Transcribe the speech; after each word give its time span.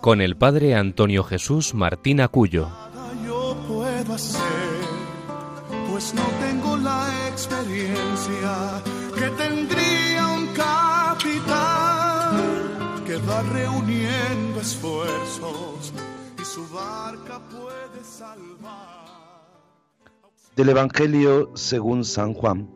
con 0.00 0.20
el 0.22 0.36
padre 0.36 0.74
Antonio 0.74 1.22
Jesús 1.24 1.74
Martín 1.74 2.20
Acuyo. 2.20 2.68
Yo 3.26 3.56
puedo 3.68 4.14
hacer, 4.14 4.40
pues 5.90 6.14
no 6.14 6.22
tengo 6.40 6.76
la 6.78 7.28
experiencia 7.28 8.82
que 9.14 9.28
tendría 9.42 10.26
un 10.28 10.46
capitán 10.54 12.36
que 13.06 13.16
va 13.18 13.42
reuniendo 13.42 14.60
esfuerzos 14.60 15.92
y 16.40 16.44
su 16.44 16.66
barca 16.68 17.40
puede 17.50 18.02
salvar. 18.02 19.00
Del 20.56 20.70
Evangelio 20.70 21.50
según 21.54 22.04
San 22.04 22.34
Juan. 22.34 22.70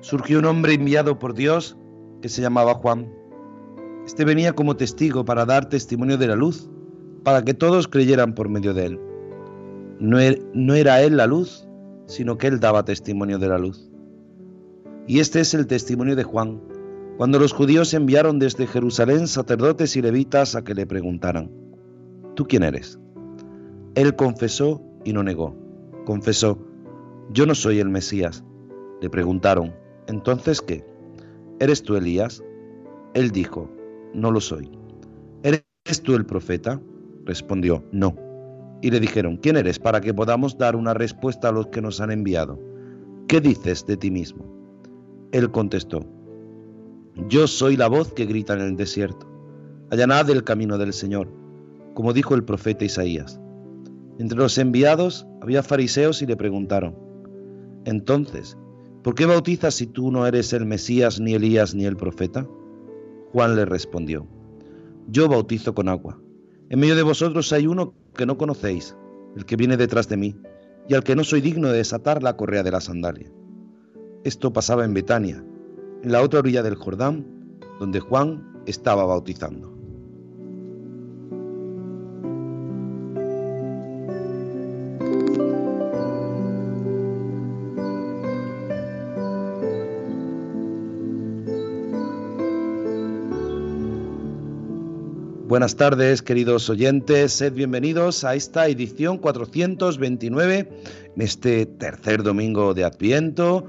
Surgió 0.00 0.38
un 0.38 0.46
hombre 0.46 0.74
enviado 0.74 1.18
por 1.18 1.34
Dios 1.34 1.76
que 2.22 2.28
se 2.28 2.40
llamaba 2.40 2.74
Juan. 2.74 3.15
Este 4.06 4.24
venía 4.24 4.52
como 4.52 4.76
testigo 4.76 5.24
para 5.24 5.44
dar 5.44 5.68
testimonio 5.68 6.16
de 6.16 6.28
la 6.28 6.36
luz, 6.36 6.70
para 7.24 7.44
que 7.44 7.54
todos 7.54 7.88
creyeran 7.88 8.34
por 8.34 8.48
medio 8.48 8.72
de 8.72 8.86
él. 8.86 9.00
No 9.98 10.20
er, 10.20 10.40
era 10.54 11.02
él 11.02 11.16
la 11.16 11.26
luz, 11.26 11.66
sino 12.06 12.38
que 12.38 12.46
él 12.46 12.60
daba 12.60 12.84
testimonio 12.84 13.40
de 13.40 13.48
la 13.48 13.58
luz. 13.58 13.90
Y 15.08 15.18
este 15.18 15.40
es 15.40 15.54
el 15.54 15.66
testimonio 15.66 16.14
de 16.14 16.22
Juan, 16.22 16.60
cuando 17.16 17.40
los 17.40 17.52
judíos 17.52 17.94
enviaron 17.94 18.38
desde 18.38 18.68
Jerusalén 18.68 19.26
sacerdotes 19.26 19.96
y 19.96 20.02
levitas 20.02 20.54
a 20.54 20.62
que 20.62 20.74
le 20.74 20.86
preguntaran, 20.86 21.50
¿tú 22.34 22.44
quién 22.46 22.62
eres? 22.62 23.00
Él 23.96 24.14
confesó 24.14 24.82
y 25.04 25.12
no 25.14 25.24
negó. 25.24 25.56
Confesó, 26.04 26.58
yo 27.32 27.44
no 27.44 27.56
soy 27.56 27.80
el 27.80 27.88
Mesías. 27.88 28.44
Le 29.00 29.10
preguntaron, 29.10 29.74
¿entonces 30.06 30.60
qué? 30.60 30.84
¿Eres 31.58 31.82
tú 31.82 31.96
Elías? 31.96 32.44
Él 33.14 33.30
dijo, 33.30 33.68
no 34.16 34.30
lo 34.30 34.40
soy. 34.40 34.70
¿Eres 35.42 36.02
tú 36.02 36.14
el 36.14 36.26
profeta? 36.26 36.80
Respondió, 37.24 37.84
no. 37.92 38.16
Y 38.82 38.90
le 38.90 38.98
dijeron, 38.98 39.36
¿quién 39.36 39.56
eres 39.56 39.78
para 39.78 40.00
que 40.00 40.14
podamos 40.14 40.58
dar 40.58 40.74
una 40.74 40.94
respuesta 40.94 41.48
a 41.48 41.52
los 41.52 41.68
que 41.68 41.82
nos 41.82 42.00
han 42.00 42.10
enviado? 42.10 42.58
¿Qué 43.28 43.40
dices 43.40 43.86
de 43.86 43.96
ti 43.96 44.10
mismo? 44.10 44.44
Él 45.32 45.50
contestó, 45.50 46.06
yo 47.28 47.46
soy 47.46 47.76
la 47.76 47.88
voz 47.88 48.12
que 48.12 48.26
grita 48.26 48.54
en 48.54 48.60
el 48.60 48.76
desierto, 48.76 49.26
allanad 49.90 50.28
el 50.30 50.44
camino 50.44 50.78
del 50.78 50.92
Señor, 50.92 51.28
como 51.94 52.12
dijo 52.12 52.34
el 52.34 52.44
profeta 52.44 52.84
Isaías. 52.84 53.40
Entre 54.18 54.38
los 54.38 54.56
enviados 54.58 55.26
había 55.40 55.62
fariseos 55.62 56.22
y 56.22 56.26
le 56.26 56.36
preguntaron, 56.36 56.96
entonces, 57.84 58.56
¿por 59.02 59.14
qué 59.14 59.26
bautizas 59.26 59.74
si 59.74 59.86
tú 59.86 60.10
no 60.10 60.26
eres 60.26 60.52
el 60.52 60.66
Mesías, 60.66 61.20
ni 61.20 61.34
Elías, 61.34 61.74
ni 61.74 61.84
el 61.84 61.96
profeta? 61.96 62.46
Juan 63.32 63.56
le 63.56 63.64
respondió, 63.64 64.26
Yo 65.08 65.28
bautizo 65.28 65.74
con 65.74 65.88
agua. 65.88 66.18
En 66.68 66.80
medio 66.80 66.96
de 66.96 67.02
vosotros 67.02 67.52
hay 67.52 67.66
uno 67.66 67.94
que 68.14 68.26
no 68.26 68.38
conocéis, 68.38 68.96
el 69.36 69.44
que 69.44 69.56
viene 69.56 69.76
detrás 69.76 70.08
de 70.08 70.16
mí, 70.16 70.36
y 70.88 70.94
al 70.94 71.04
que 71.04 71.16
no 71.16 71.24
soy 71.24 71.40
digno 71.40 71.68
de 71.68 71.78
desatar 71.78 72.22
la 72.22 72.36
correa 72.36 72.62
de 72.62 72.70
la 72.70 72.80
sandalia. 72.80 73.30
Esto 74.24 74.52
pasaba 74.52 74.84
en 74.84 74.94
Betania, 74.94 75.44
en 76.02 76.12
la 76.12 76.22
otra 76.22 76.40
orilla 76.40 76.62
del 76.62 76.76
Jordán, 76.76 77.26
donde 77.78 78.00
Juan 78.00 78.62
estaba 78.66 79.04
bautizando. 79.04 79.75
Buenas 95.56 95.76
tardes, 95.76 96.20
queridos 96.20 96.68
oyentes. 96.68 97.32
Sed 97.32 97.54
bienvenidos 97.54 98.24
a 98.24 98.34
esta 98.34 98.68
edición 98.68 99.16
429 99.16 100.68
en 101.16 101.22
este 101.22 101.64
tercer 101.64 102.22
domingo 102.22 102.74
de 102.74 102.84
Adviento, 102.84 103.66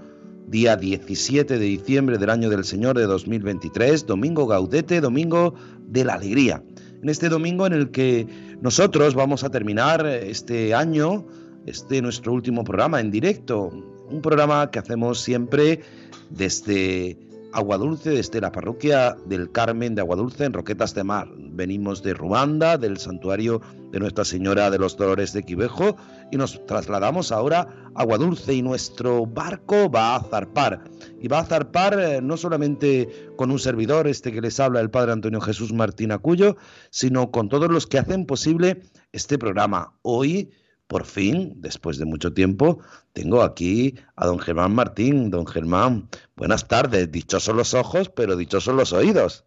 día 0.49 0.75
17 0.75 1.57
de 1.57 1.65
diciembre 1.65 2.17
del 2.17 2.29
año 2.29 2.49
del 2.49 2.65
Señor 2.65 2.97
de 2.97 3.05
2023, 3.05 4.05
domingo 4.05 4.45
gaudete, 4.47 4.99
domingo 4.99 5.53
de 5.87 6.03
la 6.03 6.15
alegría. 6.15 6.61
En 7.01 7.07
este 7.07 7.29
domingo 7.29 7.65
en 7.65 7.71
el 7.71 7.89
que 7.89 8.27
nosotros 8.59 9.15
vamos 9.15 9.45
a 9.45 9.49
terminar 9.49 10.05
este 10.05 10.73
año, 10.73 11.25
este 11.65 12.01
nuestro 12.01 12.33
último 12.33 12.65
programa 12.65 12.99
en 12.99 13.11
directo, 13.11 13.71
un 14.11 14.21
programa 14.21 14.69
que 14.71 14.79
hacemos 14.79 15.21
siempre 15.21 15.79
desde 16.31 17.17
Aguadulce, 17.53 18.11
desde 18.11 18.41
la 18.41 18.51
parroquia 18.51 19.15
del 19.25 19.51
Carmen 19.51 19.95
de 19.95 20.01
Aguadulce, 20.01 20.45
en 20.45 20.53
Roquetas 20.53 20.93
de 20.93 21.03
Mar. 21.03 21.27
Venimos 21.37 22.03
de 22.03 22.13
Ruanda, 22.13 22.77
del 22.77 22.97
santuario 22.97 23.61
de 23.91 23.99
Nuestra 23.99 24.25
Señora 24.25 24.69
de 24.69 24.77
los 24.77 24.97
Dolores 24.97 25.33
de 25.33 25.43
Quivejo, 25.43 25.95
y 26.31 26.37
nos 26.37 26.65
trasladamos 26.65 27.31
ahora 27.31 27.67
a 27.95 28.01
Aguadulce 28.01 28.53
y 28.53 28.61
nuestro 28.61 29.25
barco 29.25 29.89
va 29.89 30.15
a 30.15 30.23
zarpar. 30.23 30.83
Y 31.19 31.27
va 31.27 31.39
a 31.39 31.45
zarpar 31.45 31.99
eh, 31.99 32.21
no 32.21 32.37
solamente 32.37 33.31
con 33.37 33.51
un 33.51 33.59
servidor, 33.59 34.07
este 34.07 34.31
que 34.31 34.41
les 34.41 34.59
habla 34.59 34.81
el 34.81 34.91
Padre 34.91 35.13
Antonio 35.13 35.41
Jesús 35.41 35.73
Martín 35.73 36.11
Acuyo, 36.11 36.57
sino 36.89 37.31
con 37.31 37.49
todos 37.49 37.69
los 37.71 37.87
que 37.87 37.99
hacen 37.99 38.25
posible 38.25 38.81
este 39.11 39.37
programa. 39.37 39.93
Hoy 40.01 40.51
por 40.87 41.05
fin, 41.05 41.53
después 41.57 41.97
de 41.97 42.05
mucho 42.05 42.33
tiempo, 42.33 42.79
tengo 43.13 43.43
aquí 43.43 43.95
a 44.15 44.25
don 44.25 44.39
Germán 44.39 44.73
Martín. 44.73 45.29
Don 45.29 45.45
Germán, 45.45 46.09
buenas 46.35 46.67
tardes. 46.67 47.11
Dichosos 47.11 47.55
los 47.55 47.73
ojos, 47.73 48.09
pero 48.09 48.37
dichosos 48.37 48.73
los 48.73 48.93
oídos. 48.93 49.45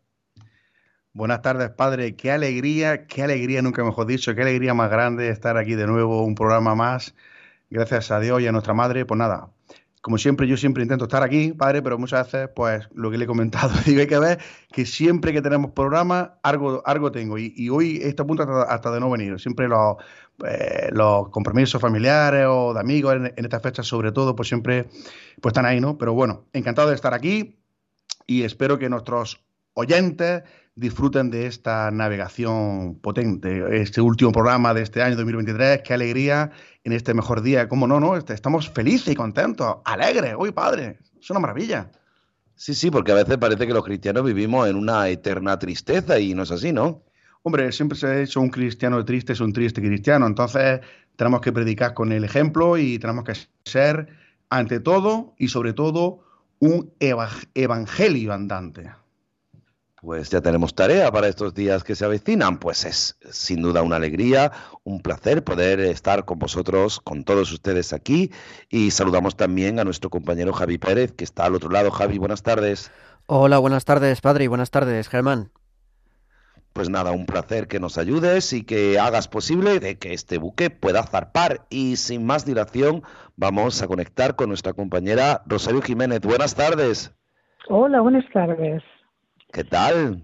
Buenas 1.12 1.42
tardes, 1.42 1.70
padre. 1.70 2.14
Qué 2.14 2.30
alegría, 2.30 3.06
qué 3.06 3.22
alegría, 3.22 3.62
nunca 3.62 3.82
mejor 3.82 4.06
dicho, 4.06 4.34
qué 4.34 4.42
alegría 4.42 4.74
más 4.74 4.90
grande 4.90 5.28
estar 5.30 5.56
aquí 5.56 5.74
de 5.74 5.86
nuevo, 5.86 6.24
un 6.24 6.34
programa 6.34 6.74
más. 6.74 7.14
Gracias 7.70 8.10
a 8.10 8.20
Dios 8.20 8.40
y 8.42 8.46
a 8.46 8.52
nuestra 8.52 8.74
madre. 8.74 9.06
Pues 9.06 9.18
nada, 9.18 9.50
como 10.00 10.16
siempre, 10.16 10.46
yo 10.46 10.56
siempre 10.56 10.82
intento 10.82 11.04
estar 11.04 11.22
aquí, 11.22 11.52
padre, 11.52 11.82
pero 11.82 11.98
muchas 11.98 12.32
veces, 12.32 12.48
pues 12.54 12.88
lo 12.94 13.10
que 13.10 13.18
le 13.18 13.24
he 13.24 13.26
comentado, 13.26 13.70
digo, 13.86 14.00
hay 14.00 14.06
que 14.06 14.18
ver 14.18 14.38
que 14.72 14.86
siempre 14.86 15.32
que 15.32 15.42
tenemos 15.42 15.72
programa, 15.72 16.38
algo, 16.42 16.82
algo 16.86 17.12
tengo. 17.12 17.36
Y, 17.38 17.68
hoy 17.68 18.00
está 18.02 18.22
a 18.22 18.62
hasta, 18.62 18.90
de 18.90 19.00
no 19.00 19.10
venir. 19.10 19.38
Siempre 19.38 19.68
los, 19.68 19.96
eh, 20.46 20.88
los 20.92 21.28
compromisos 21.28 21.80
familiares 21.80 22.46
o 22.48 22.72
de 22.72 22.80
amigos 22.80 23.14
en, 23.14 23.26
en 23.36 23.44
estas 23.44 23.62
fechas, 23.62 23.86
sobre 23.86 24.10
todo, 24.10 24.34
pues 24.34 24.48
siempre 24.48 24.88
pues 25.40 25.52
están 25.52 25.66
ahí, 25.66 25.80
¿no? 25.80 25.98
Pero 25.98 26.14
bueno, 26.14 26.46
encantado 26.52 26.88
de 26.88 26.94
estar 26.94 27.12
aquí 27.12 27.58
y 28.26 28.44
espero 28.44 28.78
que 28.78 28.88
nuestros 28.88 29.42
oyentes 29.74 30.44
disfruten 30.80 31.30
de 31.30 31.46
esta 31.46 31.90
navegación 31.90 32.98
potente, 33.00 33.82
este 33.82 34.00
último 34.00 34.32
programa 34.32 34.72
de 34.72 34.82
este 34.82 35.02
año 35.02 35.14
2023. 35.16 35.82
Qué 35.82 35.92
alegría 35.92 36.50
en 36.84 36.92
este 36.92 37.12
mejor 37.12 37.42
día. 37.42 37.68
¿Cómo 37.68 37.86
no? 37.86 38.00
no? 38.00 38.16
Este, 38.16 38.32
estamos 38.32 38.70
felices 38.70 39.12
y 39.12 39.14
contentos, 39.14 39.76
alegres. 39.84 40.34
Uy, 40.38 40.52
padre, 40.52 40.98
es 41.20 41.30
una 41.30 41.40
maravilla. 41.40 41.90
Sí, 42.54 42.74
sí, 42.74 42.90
porque 42.90 43.12
a 43.12 43.14
veces 43.14 43.36
parece 43.36 43.66
que 43.66 43.74
los 43.74 43.84
cristianos 43.84 44.24
vivimos 44.24 44.68
en 44.68 44.76
una 44.76 45.08
eterna 45.08 45.58
tristeza 45.58 46.18
y 46.18 46.34
no 46.34 46.44
es 46.44 46.50
así, 46.50 46.72
¿no? 46.72 47.02
Hombre, 47.42 47.72
siempre 47.72 47.98
se 47.98 48.06
ha 48.06 48.12
dicho 48.12 48.40
un 48.40 48.50
cristiano 48.50 49.04
triste 49.04 49.34
es 49.34 49.40
un 49.40 49.52
triste 49.52 49.82
cristiano. 49.82 50.26
Entonces 50.26 50.80
tenemos 51.16 51.42
que 51.42 51.52
predicar 51.52 51.92
con 51.92 52.10
el 52.10 52.24
ejemplo 52.24 52.78
y 52.78 52.98
tenemos 52.98 53.24
que 53.24 53.34
ser, 53.64 54.08
ante 54.48 54.80
todo 54.80 55.34
y 55.36 55.48
sobre 55.48 55.74
todo, 55.74 56.20
un 56.58 56.90
evangelio 56.98 58.32
andante. 58.32 58.90
Pues 60.02 60.30
ya 60.30 60.40
tenemos 60.40 60.74
tarea 60.74 61.12
para 61.12 61.28
estos 61.28 61.52
días 61.52 61.84
que 61.84 61.94
se 61.94 62.06
avecinan. 62.06 62.58
Pues 62.58 62.84
es 62.86 63.18
sin 63.30 63.60
duda 63.60 63.82
una 63.82 63.96
alegría, 63.96 64.50
un 64.82 65.02
placer 65.02 65.44
poder 65.44 65.80
estar 65.80 66.24
con 66.24 66.38
vosotros, 66.38 67.00
con 67.00 67.24
todos 67.24 67.52
ustedes 67.52 67.92
aquí. 67.92 68.30
Y 68.70 68.92
saludamos 68.92 69.36
también 69.36 69.78
a 69.78 69.84
nuestro 69.84 70.08
compañero 70.08 70.52
Javi 70.52 70.78
Pérez, 70.78 71.12
que 71.12 71.24
está 71.24 71.44
al 71.44 71.54
otro 71.54 71.70
lado. 71.70 71.90
Javi, 71.90 72.16
buenas 72.18 72.42
tardes. 72.42 72.90
Hola, 73.26 73.58
buenas 73.58 73.84
tardes, 73.84 74.20
padre, 74.22 74.44
y 74.44 74.46
buenas 74.48 74.70
tardes, 74.70 75.08
Germán. 75.08 75.50
Pues 76.72 76.88
nada, 76.88 77.10
un 77.10 77.26
placer 77.26 77.68
que 77.68 77.80
nos 77.80 77.98
ayudes 77.98 78.52
y 78.52 78.64
que 78.64 78.98
hagas 78.98 79.28
posible 79.28 79.80
de 79.80 79.98
que 79.98 80.14
este 80.14 80.38
buque 80.38 80.70
pueda 80.70 81.02
zarpar. 81.02 81.66
Y 81.68 81.96
sin 81.96 82.24
más 82.24 82.46
dilación, 82.46 83.02
vamos 83.36 83.82
a 83.82 83.86
conectar 83.86 84.34
con 84.34 84.48
nuestra 84.48 84.72
compañera 84.72 85.42
Rosario 85.46 85.82
Jiménez. 85.82 86.20
Buenas 86.20 86.54
tardes. 86.54 87.12
Hola, 87.68 88.00
buenas 88.00 88.24
tardes. 88.32 88.82
¿Qué 89.52 89.64
tal? 89.64 90.22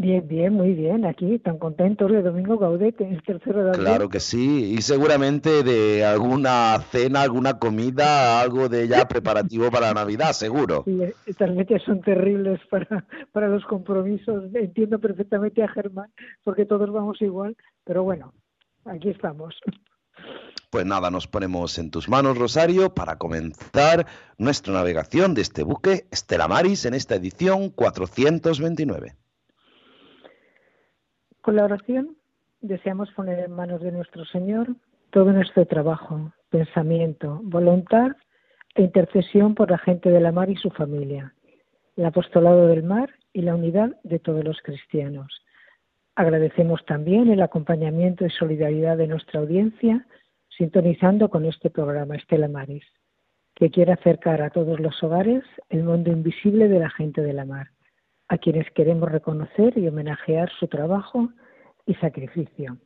Bien, 0.00 0.28
bien, 0.28 0.52
muy 0.52 0.74
bien. 0.74 1.04
Aquí 1.04 1.40
tan 1.40 1.58
contentos 1.58 2.08
de 2.12 2.22
Domingo 2.22 2.56
Gaudete, 2.56 3.08
el 3.08 3.20
tercero 3.24 3.64
de 3.64 3.70
abril. 3.70 3.84
Claro 3.84 4.08
que 4.08 4.20
sí, 4.20 4.74
y 4.76 4.82
seguramente 4.82 5.64
de 5.64 6.04
alguna 6.04 6.78
cena, 6.92 7.22
alguna 7.22 7.58
comida, 7.58 8.40
algo 8.40 8.68
de 8.68 8.86
ya 8.86 9.08
preparativo 9.08 9.72
para 9.72 9.92
Navidad, 9.92 10.30
seguro. 10.32 10.84
Sí, 10.84 11.00
estas 11.26 11.52
fechas 11.56 11.82
son 11.82 12.00
terribles 12.02 12.60
para, 12.70 13.04
para 13.32 13.48
los 13.48 13.64
compromisos. 13.64 14.54
Entiendo 14.54 15.00
perfectamente 15.00 15.64
a 15.64 15.68
Germán, 15.68 16.12
porque 16.44 16.64
todos 16.64 16.92
vamos 16.92 17.20
igual, 17.20 17.56
pero 17.82 18.04
bueno, 18.04 18.32
aquí 18.84 19.08
estamos. 19.08 19.56
Pues 20.70 20.84
nada, 20.84 21.10
nos 21.10 21.26
ponemos 21.26 21.78
en 21.78 21.90
tus 21.90 22.10
manos, 22.10 22.36
Rosario, 22.36 22.92
para 22.92 23.16
comenzar 23.16 24.04
nuestra 24.36 24.74
navegación 24.74 25.32
de 25.32 25.40
este 25.40 25.62
buque 25.62 26.04
Estela 26.10 26.46
Maris 26.46 26.84
en 26.84 26.92
esta 26.92 27.14
edición 27.14 27.70
429. 27.70 29.14
Con 31.40 31.56
la 31.56 31.64
oración 31.64 32.18
deseamos 32.60 33.10
poner 33.12 33.38
en 33.38 33.52
manos 33.52 33.80
de 33.80 33.92
nuestro 33.92 34.26
Señor 34.26 34.68
todo 35.08 35.32
nuestro 35.32 35.64
trabajo, 35.64 36.34
pensamiento, 36.50 37.40
voluntad 37.44 38.08
e 38.74 38.82
intercesión 38.82 39.54
por 39.54 39.70
la 39.70 39.78
gente 39.78 40.10
de 40.10 40.20
la 40.20 40.32
mar 40.32 40.50
y 40.50 40.56
su 40.56 40.68
familia, 40.68 41.32
el 41.96 42.04
apostolado 42.04 42.66
del 42.66 42.82
mar 42.82 43.08
y 43.32 43.40
la 43.40 43.54
unidad 43.54 43.96
de 44.02 44.18
todos 44.18 44.44
los 44.44 44.60
cristianos. 44.60 45.32
Agradecemos 46.14 46.84
también 46.84 47.30
el 47.30 47.40
acompañamiento 47.40 48.26
y 48.26 48.30
solidaridad 48.30 48.98
de 48.98 49.06
nuestra 49.06 49.40
audiencia, 49.40 50.04
sintonizando 50.58 51.30
con 51.30 51.46
este 51.46 51.70
programa 51.70 52.16
Estela 52.16 52.48
Maris, 52.48 52.84
que 53.54 53.70
quiere 53.70 53.92
acercar 53.92 54.42
a 54.42 54.50
todos 54.50 54.78
los 54.80 55.02
hogares 55.02 55.44
el 55.70 55.84
mundo 55.84 56.10
invisible 56.10 56.68
de 56.68 56.80
la 56.80 56.90
gente 56.90 57.22
de 57.22 57.32
la 57.32 57.44
mar 57.44 57.70
a 58.28 58.36
quienes 58.36 58.70
queremos 58.72 59.10
reconocer 59.10 59.76
y 59.78 59.88
homenajear 59.88 60.50
su 60.58 60.68
trabajo 60.68 61.30
y 61.86 61.94
sacrificio. 61.94 62.76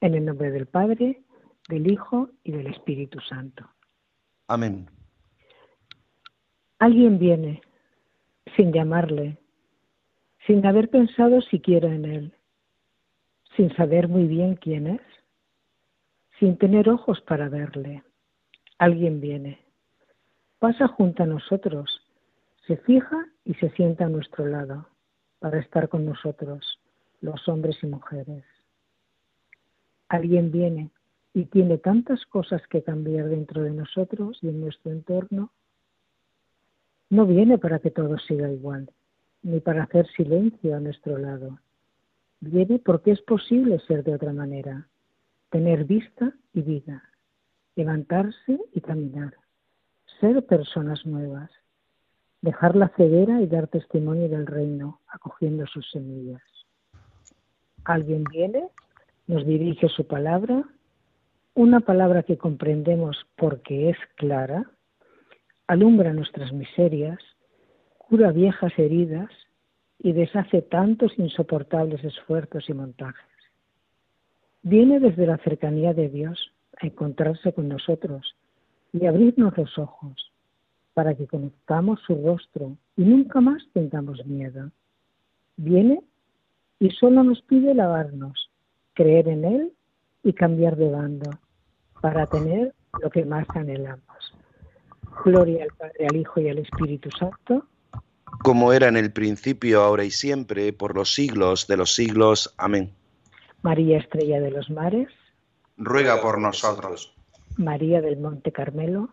En 0.00 0.14
el 0.14 0.24
nombre 0.24 0.50
del 0.50 0.66
Padre, 0.66 1.22
del 1.68 1.90
Hijo 1.90 2.30
y 2.42 2.52
del 2.52 2.66
Espíritu 2.66 3.20
Santo. 3.20 3.64
Amén. 4.48 4.88
Alguien 6.80 7.18
viene 7.18 7.60
sin 8.56 8.72
llamarle, 8.72 9.38
sin 10.46 10.64
haber 10.66 10.88
pensado 10.90 11.40
siquiera 11.42 11.92
en 11.94 12.04
él, 12.04 12.34
sin 13.56 13.74
saber 13.76 14.08
muy 14.08 14.26
bien 14.26 14.56
quién 14.56 14.86
es, 14.86 15.02
sin 16.38 16.56
tener 16.58 16.88
ojos 16.88 17.20
para 17.22 17.48
verle. 17.48 18.02
Alguien 18.78 19.20
viene, 19.20 19.64
pasa 20.58 20.86
junto 20.88 21.22
a 21.22 21.26
nosotros 21.26 22.02
se 22.68 22.76
fija 22.76 23.26
y 23.46 23.54
se 23.54 23.70
sienta 23.70 24.04
a 24.04 24.10
nuestro 24.10 24.46
lado 24.46 24.86
para 25.38 25.58
estar 25.58 25.88
con 25.88 26.04
nosotros, 26.04 26.78
los 27.22 27.48
hombres 27.48 27.78
y 27.82 27.86
mujeres. 27.86 28.44
Alguien 30.08 30.52
viene 30.52 30.90
y 31.32 31.46
tiene 31.46 31.78
tantas 31.78 32.26
cosas 32.26 32.60
que 32.68 32.82
cambiar 32.82 33.30
dentro 33.30 33.62
de 33.62 33.70
nosotros 33.70 34.38
y 34.42 34.48
en 34.48 34.60
nuestro 34.60 34.92
entorno. 34.92 35.50
No 37.08 37.24
viene 37.24 37.56
para 37.56 37.78
que 37.78 37.90
todo 37.90 38.18
siga 38.18 38.52
igual, 38.52 38.90
ni 39.42 39.60
para 39.60 39.84
hacer 39.84 40.06
silencio 40.08 40.76
a 40.76 40.80
nuestro 40.80 41.16
lado. 41.16 41.58
Viene 42.40 42.78
porque 42.80 43.12
es 43.12 43.22
posible 43.22 43.78
ser 43.86 44.04
de 44.04 44.14
otra 44.14 44.34
manera, 44.34 44.88
tener 45.50 45.84
vista 45.84 46.32
y 46.52 46.62
vida, 46.62 47.02
levantarse 47.76 48.60
y 48.72 48.80
caminar, 48.80 49.34
ser 50.20 50.44
personas 50.46 51.04
nuevas 51.06 51.50
dejar 52.40 52.76
la 52.76 52.88
ceguera 52.96 53.40
y 53.40 53.46
dar 53.46 53.68
testimonio 53.68 54.28
del 54.28 54.46
reino, 54.46 55.00
acogiendo 55.08 55.66
sus 55.66 55.90
semillas. 55.90 56.42
Alguien 57.84 58.24
viene, 58.24 58.68
nos 59.26 59.44
dirige 59.46 59.88
su 59.88 60.06
palabra, 60.06 60.64
una 61.54 61.80
palabra 61.80 62.22
que 62.22 62.38
comprendemos 62.38 63.26
porque 63.36 63.90
es 63.90 63.96
clara, 64.16 64.70
alumbra 65.66 66.12
nuestras 66.12 66.52
miserias, 66.52 67.18
cura 67.96 68.30
viejas 68.30 68.72
heridas 68.78 69.30
y 69.98 70.12
deshace 70.12 70.62
tantos 70.62 71.12
insoportables 71.18 72.04
esfuerzos 72.04 72.68
y 72.68 72.74
montajes. 72.74 73.26
Viene 74.62 75.00
desde 75.00 75.26
la 75.26 75.38
cercanía 75.38 75.94
de 75.94 76.08
Dios 76.08 76.52
a 76.80 76.86
encontrarse 76.86 77.52
con 77.52 77.68
nosotros 77.68 78.34
y 78.92 79.06
abrirnos 79.06 79.56
los 79.56 79.78
ojos 79.78 80.32
para 80.94 81.14
que 81.14 81.26
conozcamos 81.26 82.00
su 82.06 82.14
rostro 82.24 82.76
y 82.96 83.02
nunca 83.02 83.40
más 83.40 83.62
tengamos 83.72 84.24
miedo. 84.26 84.70
Viene 85.56 86.00
y 86.80 86.90
solo 86.90 87.22
nos 87.22 87.40
pide 87.42 87.74
lavarnos, 87.74 88.50
creer 88.94 89.28
en 89.28 89.44
Él 89.44 89.72
y 90.22 90.32
cambiar 90.32 90.76
de 90.76 90.90
bando 90.90 91.30
para 92.00 92.26
tener 92.26 92.74
lo 93.02 93.10
que 93.10 93.24
más 93.24 93.46
anhelamos. 93.54 94.34
Gloria 95.24 95.64
al 95.64 95.70
Padre, 95.76 96.06
al 96.08 96.16
Hijo 96.16 96.40
y 96.40 96.48
al 96.48 96.58
Espíritu 96.58 97.10
Santo. 97.10 97.66
Como 98.42 98.72
era 98.72 98.88
en 98.88 98.96
el 98.96 99.12
principio, 99.12 99.82
ahora 99.82 100.04
y 100.04 100.10
siempre, 100.10 100.72
por 100.72 100.94
los 100.94 101.14
siglos 101.14 101.66
de 101.66 101.76
los 101.76 101.94
siglos. 101.94 102.54
Amén. 102.56 102.92
María 103.62 103.98
Estrella 103.98 104.40
de 104.40 104.50
los 104.50 104.70
Mares. 104.70 105.08
Ruega 105.76 106.20
por 106.20 106.40
nosotros. 106.40 107.14
María 107.56 108.00
del 108.00 108.18
Monte 108.18 108.52
Carmelo 108.52 109.10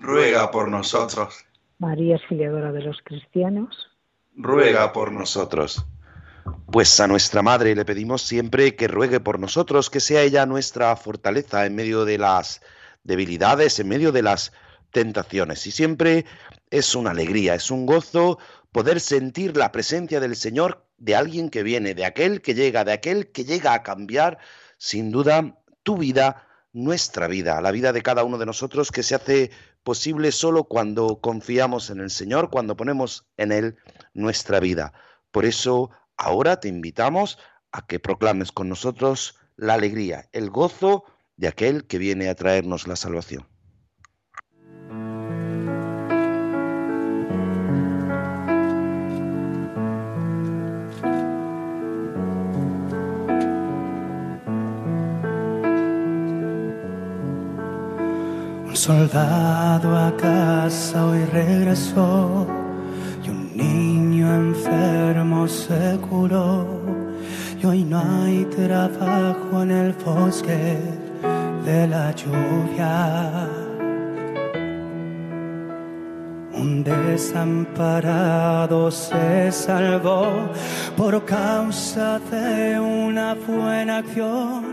ruega 0.00 0.50
por 0.50 0.68
nosotros. 0.68 1.44
María 1.78 2.16
Auxiliadora 2.16 2.72
de 2.72 2.82
los 2.82 2.98
cristianos, 3.04 3.90
ruega 4.34 4.92
por 4.92 5.12
nosotros. 5.12 5.86
Pues 6.70 6.98
a 7.00 7.06
nuestra 7.06 7.42
Madre 7.42 7.74
le 7.74 7.84
pedimos 7.84 8.22
siempre 8.22 8.74
que 8.74 8.88
ruegue 8.88 9.20
por 9.20 9.38
nosotros, 9.38 9.90
que 9.90 10.00
sea 10.00 10.22
ella 10.22 10.46
nuestra 10.46 10.94
fortaleza 10.96 11.66
en 11.66 11.74
medio 11.74 12.04
de 12.04 12.18
las 12.18 12.60
debilidades, 13.04 13.78
en 13.78 13.88
medio 13.88 14.12
de 14.12 14.22
las 14.22 14.52
tentaciones. 14.90 15.66
Y 15.66 15.70
siempre 15.70 16.24
es 16.70 16.94
una 16.94 17.10
alegría, 17.10 17.54
es 17.54 17.70
un 17.70 17.86
gozo 17.86 18.38
poder 18.72 19.00
sentir 19.00 19.56
la 19.56 19.72
presencia 19.72 20.20
del 20.20 20.36
Señor 20.36 20.86
de 21.00 21.16
alguien 21.16 21.50
que 21.50 21.64
viene, 21.64 21.94
de 21.94 22.04
aquel 22.04 22.40
que 22.42 22.54
llega, 22.54 22.84
de 22.84 22.92
aquel 22.92 23.32
que 23.32 23.44
llega 23.44 23.74
a 23.74 23.82
cambiar, 23.82 24.38
sin 24.78 25.10
duda, 25.10 25.58
tu 25.82 25.96
vida, 25.96 26.46
nuestra 26.72 27.26
vida, 27.26 27.60
la 27.60 27.72
vida 27.72 27.92
de 27.92 28.02
cada 28.02 28.22
uno 28.22 28.38
de 28.38 28.46
nosotros 28.46 28.92
que 28.92 29.02
se 29.02 29.16
hace 29.16 29.50
posible 29.82 30.30
solo 30.30 30.64
cuando 30.64 31.20
confiamos 31.20 31.90
en 31.90 32.00
el 32.00 32.10
Señor, 32.10 32.50
cuando 32.50 32.76
ponemos 32.76 33.26
en 33.36 33.50
Él 33.50 33.76
nuestra 34.14 34.60
vida. 34.60 34.92
Por 35.32 35.46
eso 35.46 35.90
ahora 36.16 36.60
te 36.60 36.68
invitamos 36.68 37.38
a 37.72 37.86
que 37.86 37.98
proclames 37.98 38.52
con 38.52 38.68
nosotros 38.68 39.36
la 39.56 39.74
alegría, 39.74 40.28
el 40.32 40.50
gozo 40.50 41.04
de 41.36 41.48
aquel 41.48 41.86
que 41.86 41.98
viene 41.98 42.28
a 42.28 42.34
traernos 42.34 42.86
la 42.86 42.96
salvación. 42.96 43.48
Soldado 58.80 59.94
a 59.94 60.10
casa 60.16 61.04
hoy 61.04 61.22
regresó 61.26 62.46
y 63.22 63.28
un 63.28 63.54
niño 63.54 64.26
enfermo 64.34 65.46
se 65.46 65.98
curó 66.08 66.66
y 67.60 67.66
hoy 67.66 67.84
no 67.84 67.98
hay 67.98 68.46
trabajo 68.46 69.62
en 69.62 69.70
el 69.70 69.92
bosque 69.92 70.78
de 71.66 71.86
la 71.88 72.10
lluvia. 72.12 73.50
Un 76.54 76.82
desamparado 76.82 77.70
se 78.90 79.52
salvó 79.52 80.26
por 80.96 81.22
causa 81.26 82.18
de 82.30 82.80
una 82.80 83.34
buena 83.46 83.98
acción 83.98 84.69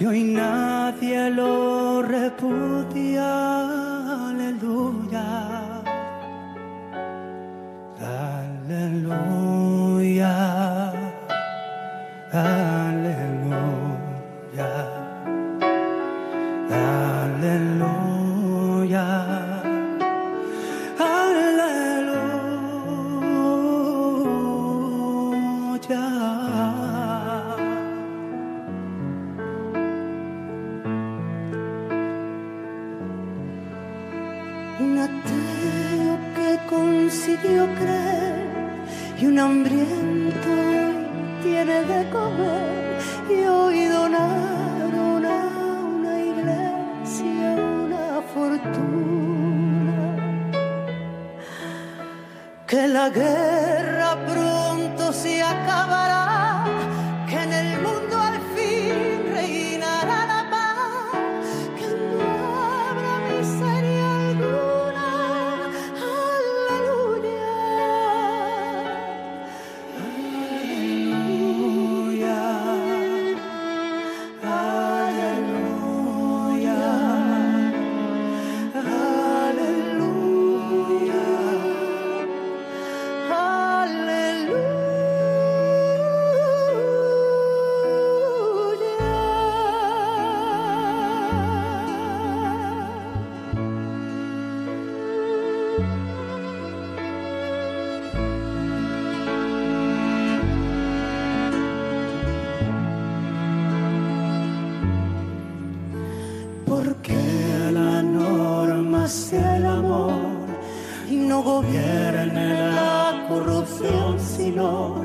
y 0.00 0.06
hoy 0.06 0.24
nadie 0.24 1.30
lo 1.30 2.02
repudia. 2.02 3.64
Aleluya. 4.30 5.82
Aleluya. 8.70 9.54
y 39.18 39.26
un 39.26 39.38
hambriento 39.38 40.54
tiene 41.42 41.84
de 41.84 42.10
comer 42.10 42.98
y 43.28 43.44
hoy 43.46 43.86
donaron 43.86 45.24
a 45.26 45.40
una 45.96 46.20
iglesia 46.20 47.56
una 47.56 48.22
fortuna. 48.32 50.06
Que 52.66 52.86
la 52.88 53.08
guerra 53.10 54.16
pronto 54.26 55.12
se 55.12 55.42
acabará. 55.42 56.33
Gobierne 111.54 112.46
la 112.72 113.26
corrupción, 113.28 114.18
sino 114.18 115.02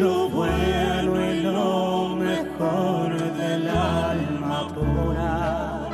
lo 0.00 0.28
bueno 0.30 1.10
y 1.30 1.40
lo 1.40 2.16
mejor 2.16 3.08
del 3.40 3.68
alma 3.68 4.58
pura. 4.74 5.88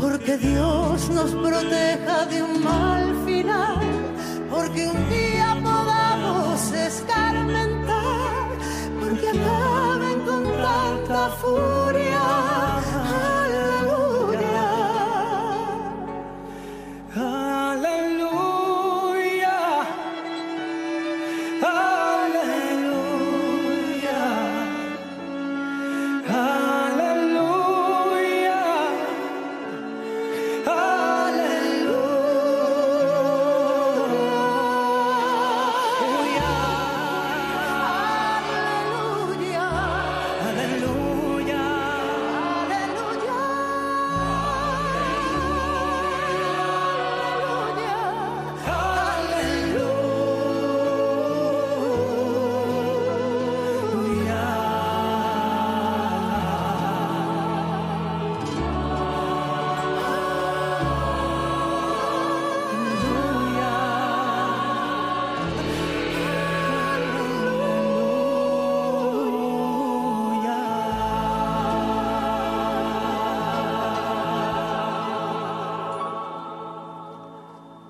Porque 0.00 0.36
Dios 0.36 1.10
nos 1.10 1.30
proteja 1.46 1.91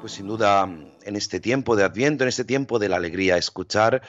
Pues 0.02 0.14
sin 0.14 0.26
duda, 0.26 0.64
en 0.64 1.14
este 1.14 1.38
tiempo 1.38 1.76
de 1.76 1.84
Adviento, 1.84 2.24
en 2.24 2.28
este 2.28 2.44
tiempo 2.44 2.80
de 2.80 2.88
la 2.88 2.96
alegría, 2.96 3.36
escuchar 3.36 4.02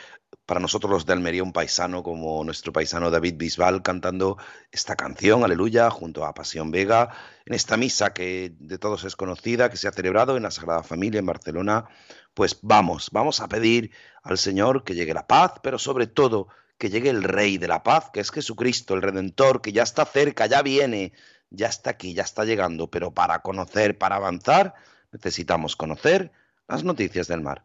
para 0.48 0.60
nosotros 0.60 0.92
los 0.92 1.06
de 1.06 1.14
Almería 1.14 1.44
un 1.44 1.54
paisano 1.54 2.02
como 2.02 2.44
nuestro 2.44 2.74
paisano 2.74 3.12
David 3.12 3.36
Bisbal 3.38 3.84
cantando 3.84 4.40
esta 4.72 4.96
canción, 4.96 5.44
Aleluya, 5.44 5.92
junto 5.92 6.26
a 6.26 6.34
Pasión 6.34 6.72
Vega, 6.72 7.10
en 7.46 7.54
esta 7.54 7.78
misa 7.78 8.12
que 8.12 8.56
de 8.58 8.80
todos 8.80 9.04
es 9.04 9.16
conocida, 9.16 9.70
que 9.70 9.78
se 9.78 9.88
ha 9.88 9.92
celebrado 9.92 10.36
en 10.36 10.42
la 10.42 10.50
Sagrada 10.50 10.82
Familia 10.82 11.20
en 11.20 11.28
Barcelona, 11.28 11.86
pues 12.34 12.58
vamos, 12.64 13.10
vamos 13.12 13.40
a 13.40 13.48
pedir 13.48 13.92
al 14.24 14.40
Señor 14.40 14.84
que 14.84 14.96
llegue 14.96 15.14
la 15.14 15.28
paz, 15.28 15.60
pero 15.62 15.78
sobre 15.78 16.08
todo 16.08 16.48
que 16.80 16.90
llegue 16.90 17.12
el 17.12 17.22
Rey 17.22 17.60
de 17.60 17.68
la 17.68 17.84
paz, 17.84 18.10
que 18.12 18.20
es 18.20 18.32
Jesucristo, 18.32 18.96
el 18.96 19.04
Redentor, 19.04 19.62
que 19.62 19.72
ya 19.72 19.84
está 19.84 20.06
cerca, 20.06 20.48
ya 20.48 20.64
viene, 20.64 21.14
ya 21.52 21.68
está 21.68 21.92
aquí, 21.92 22.16
ya 22.16 22.24
está 22.24 22.46
llegando, 22.46 22.90
pero 22.90 23.14
para 23.14 23.44
conocer, 23.44 23.96
para 23.96 24.16
avanzar, 24.16 24.74
necesitamos 25.14 25.76
conocer 25.76 26.32
las 26.68 26.84
noticias 26.84 27.28
del 27.28 27.42
mar. 27.42 27.64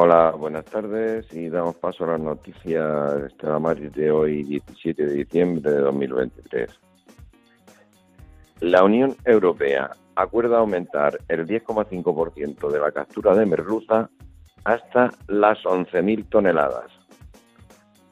Hola, 0.00 0.30
buenas 0.30 0.64
tardes 0.64 1.26
y 1.32 1.48
damos 1.48 1.74
paso 1.74 2.04
a 2.04 2.12
las 2.12 2.20
noticias 2.20 3.20
de 3.20 3.26
Estela 3.26 3.58
Maris 3.58 3.92
de 3.94 4.12
hoy, 4.12 4.44
17 4.44 5.04
de 5.04 5.12
diciembre 5.12 5.72
de 5.72 5.78
2023. 5.78 6.70
La 8.60 8.84
Unión 8.84 9.16
Europea 9.24 9.90
acuerda 10.18 10.58
aumentar 10.58 11.20
el 11.28 11.46
10,5% 11.46 12.70
de 12.70 12.80
la 12.80 12.90
captura 12.90 13.36
de 13.36 13.46
merluza 13.46 14.10
hasta 14.64 15.10
las 15.28 15.58
11.000 15.62 16.28
toneladas. 16.28 16.90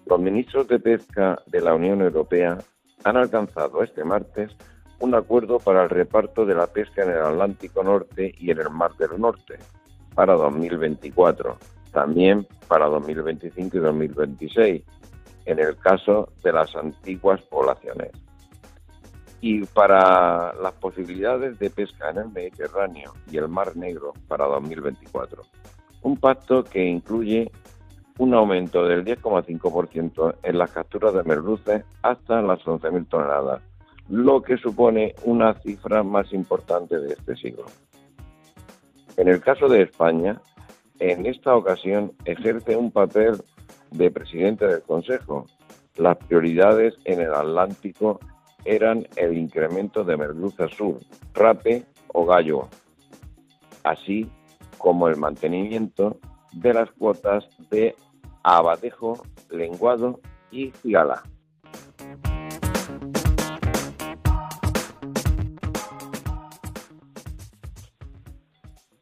Los 0.06 0.20
ministros 0.20 0.68
de 0.68 0.78
Pesca 0.78 1.42
de 1.46 1.60
la 1.60 1.74
Unión 1.74 2.00
Europea 2.02 2.58
han 3.02 3.16
alcanzado 3.16 3.82
este 3.82 4.04
martes 4.04 4.52
un 5.00 5.16
acuerdo 5.16 5.58
para 5.58 5.82
el 5.82 5.90
reparto 5.90 6.46
de 6.46 6.54
la 6.54 6.68
pesca 6.68 7.02
en 7.02 7.10
el 7.10 7.22
Atlántico 7.22 7.82
Norte 7.82 8.32
y 8.38 8.52
en 8.52 8.60
el 8.60 8.70
Mar 8.70 8.92
del 8.96 9.20
Norte 9.20 9.58
para 10.14 10.34
2024, 10.34 11.58
también 11.92 12.46
para 12.68 12.86
2025 12.86 13.76
y 13.76 13.80
2026, 13.80 14.82
en 15.44 15.58
el 15.58 15.76
caso 15.76 16.32
de 16.42 16.52
las 16.52 16.74
antiguas 16.76 17.42
poblaciones. 17.42 18.12
Y 19.48 19.64
para 19.64 20.52
las 20.54 20.72
posibilidades 20.72 21.56
de 21.60 21.70
pesca 21.70 22.10
en 22.10 22.18
el 22.18 22.30
Mediterráneo 22.30 23.12
y 23.30 23.36
el 23.36 23.46
Mar 23.46 23.76
Negro 23.76 24.12
para 24.26 24.44
2024. 24.46 25.40
Un 26.02 26.16
pacto 26.16 26.64
que 26.64 26.84
incluye 26.84 27.52
un 28.18 28.34
aumento 28.34 28.84
del 28.84 29.04
10,5% 29.04 30.34
en 30.42 30.58
las 30.58 30.72
capturas 30.72 31.14
de 31.14 31.22
merluces 31.22 31.84
hasta 32.02 32.42
las 32.42 32.58
11.000 32.58 33.08
toneladas, 33.08 33.62
lo 34.08 34.42
que 34.42 34.56
supone 34.56 35.14
una 35.22 35.54
cifra 35.60 36.02
más 36.02 36.32
importante 36.32 36.98
de 36.98 37.12
este 37.12 37.36
siglo. 37.36 37.66
En 39.16 39.28
el 39.28 39.40
caso 39.40 39.68
de 39.68 39.82
España, 39.82 40.40
en 40.98 41.24
esta 41.24 41.54
ocasión 41.54 42.10
ejerce 42.24 42.74
un 42.74 42.90
papel 42.90 43.40
de 43.92 44.10
presidente 44.10 44.66
del 44.66 44.82
Consejo. 44.82 45.46
Las 45.94 46.16
prioridades 46.16 46.94
en 47.04 47.20
el 47.20 47.32
Atlántico 47.32 48.18
eran 48.66 49.06
el 49.16 49.36
incremento 49.38 50.04
de 50.04 50.16
merluza 50.16 50.68
sur, 50.68 50.98
rape 51.34 51.84
o 52.08 52.26
gallo, 52.26 52.68
así 53.84 54.28
como 54.78 55.08
el 55.08 55.16
mantenimiento 55.16 56.18
de 56.52 56.74
las 56.74 56.90
cuotas 56.92 57.44
de 57.70 57.94
abadejo, 58.42 59.22
lenguado 59.50 60.20
y 60.50 60.70
cigala. 60.82 61.22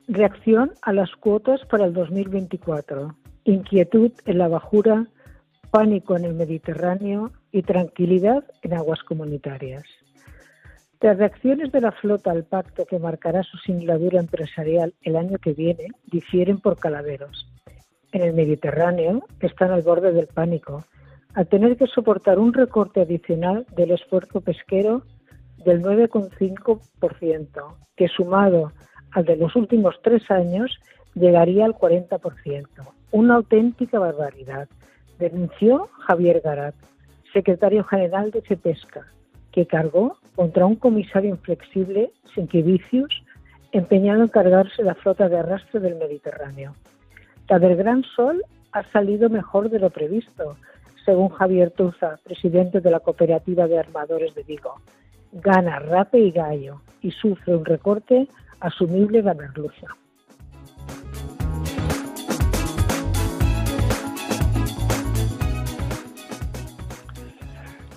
Reacción 0.07 0.73
a 0.83 0.93
las 0.93 1.11
cuotas 1.17 1.61
para 1.71 1.87
el 1.87 1.95
2024. 1.95 3.17
Inquietud 3.45 4.13
en 4.27 4.39
la 4.39 4.49
bajura, 4.49 5.07
pánico 5.71 6.17
en 6.17 6.25
el 6.25 6.35
Mediterráneo 6.35 7.33
y 7.55 7.63
tranquilidad 7.63 8.45
en 8.63 8.75
aguas 8.75 9.01
comunitarias. 9.05 9.85
Las 11.01 11.17
reacciones 11.19 11.71
de 11.71 11.81
la 11.81 11.93
flota 11.93 12.33
al 12.33 12.43
pacto 12.43 12.85
que 12.85 12.99
marcará 12.99 13.45
su 13.45 13.59
singladura 13.59 14.19
empresarial 14.19 14.93
el 15.03 15.15
año 15.15 15.39
que 15.39 15.53
viene 15.53 15.87
difieren 16.07 16.59
por 16.59 16.77
calaveros. 16.77 17.47
En 18.11 18.23
el 18.23 18.33
Mediterráneo 18.33 19.25
están 19.39 19.71
al 19.71 19.83
borde 19.83 20.11
del 20.13 20.27
pánico, 20.27 20.85
al 21.35 21.47
tener 21.47 21.77
que 21.77 21.87
soportar 21.87 22.41
un 22.41 22.53
recorte 22.53 23.03
adicional 23.03 23.67
del 23.77 23.93
esfuerzo 23.93 24.41
pesquero 24.41 25.05
del 25.65 25.81
9,5%, 25.81 27.77
que 27.95 28.09
sumado 28.09 28.73
al 29.13 29.27
de 29.27 29.37
los 29.37 29.55
últimos 29.55 29.95
tres 30.03 30.29
años 30.29 30.77
llegaría 31.15 31.67
al 31.67 31.75
40%. 31.75 32.67
Una 33.13 33.37
auténtica 33.37 34.01
barbaridad, 34.01 34.69
denunció 35.21 35.89
Javier 36.01 36.41
Garat, 36.41 36.75
secretario 37.35 37.85
general 37.85 38.31
de 38.31 38.41
CEPESCA, 38.41 39.03
que 39.53 39.67
cargó 39.67 40.17
contra 40.35 40.65
un 40.65 40.77
comisario 40.77 41.31
inflexible, 41.31 42.11
Sinkevicius, 42.35 43.23
empeñado 43.73 44.23
en 44.23 44.29
cargarse 44.29 44.83
la 44.83 44.95
flota 44.95 45.29
de 45.29 45.39
arrastre 45.39 45.81
del 45.81 45.97
Mediterráneo. 45.97 46.75
La 47.49 47.59
del 47.59 47.77
Gran 47.77 48.05
Sol 48.05 48.43
ha 48.73 48.83
salido 48.91 49.29
mejor 49.29 49.69
de 49.69 49.81
lo 49.81 49.91
previsto, 49.91 50.57
según 51.05 51.29
Javier 51.29 51.71
Tuza, 51.73 52.17
presidente 52.25 52.81
de 52.81 52.91
la 52.91 53.01
Cooperativa 53.01 53.67
de 53.67 53.79
Armadores 53.79 54.35
de 54.35 54.43
Vigo. 54.45 54.77
Gana 55.33 55.79
rape 55.81 56.19
y 56.19 56.31
gallo 56.31 56.81
y 57.03 57.11
sufre 57.11 57.55
un 57.55 57.65
recorte 57.65 58.29
asumible 58.61 59.21
de 59.23 59.35
merluza. 59.35 59.89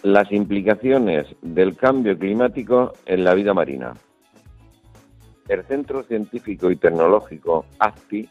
Las 0.07 0.31
implicaciones 0.31 1.27
del 1.41 1.75
cambio 1.75 2.17
climático 2.17 2.93
en 3.07 3.25
la 3.25 3.33
vida 3.33 3.53
marina. 3.53 3.93
El 5.49 5.65
Centro 5.65 6.01
Científico 6.03 6.71
y 6.71 6.77
Tecnológico 6.77 7.65
ACTI 7.79 8.29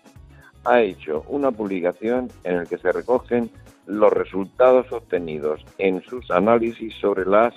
ha 0.64 0.80
hecho 0.80 1.22
una 1.28 1.52
publicación 1.52 2.28
en 2.44 2.56
la 2.56 2.64
que 2.64 2.78
se 2.78 2.90
recogen 2.92 3.50
los 3.84 4.10
resultados 4.10 4.90
obtenidos 4.90 5.66
en 5.76 6.00
sus 6.00 6.30
análisis 6.30 6.94
sobre 6.94 7.26
las 7.26 7.52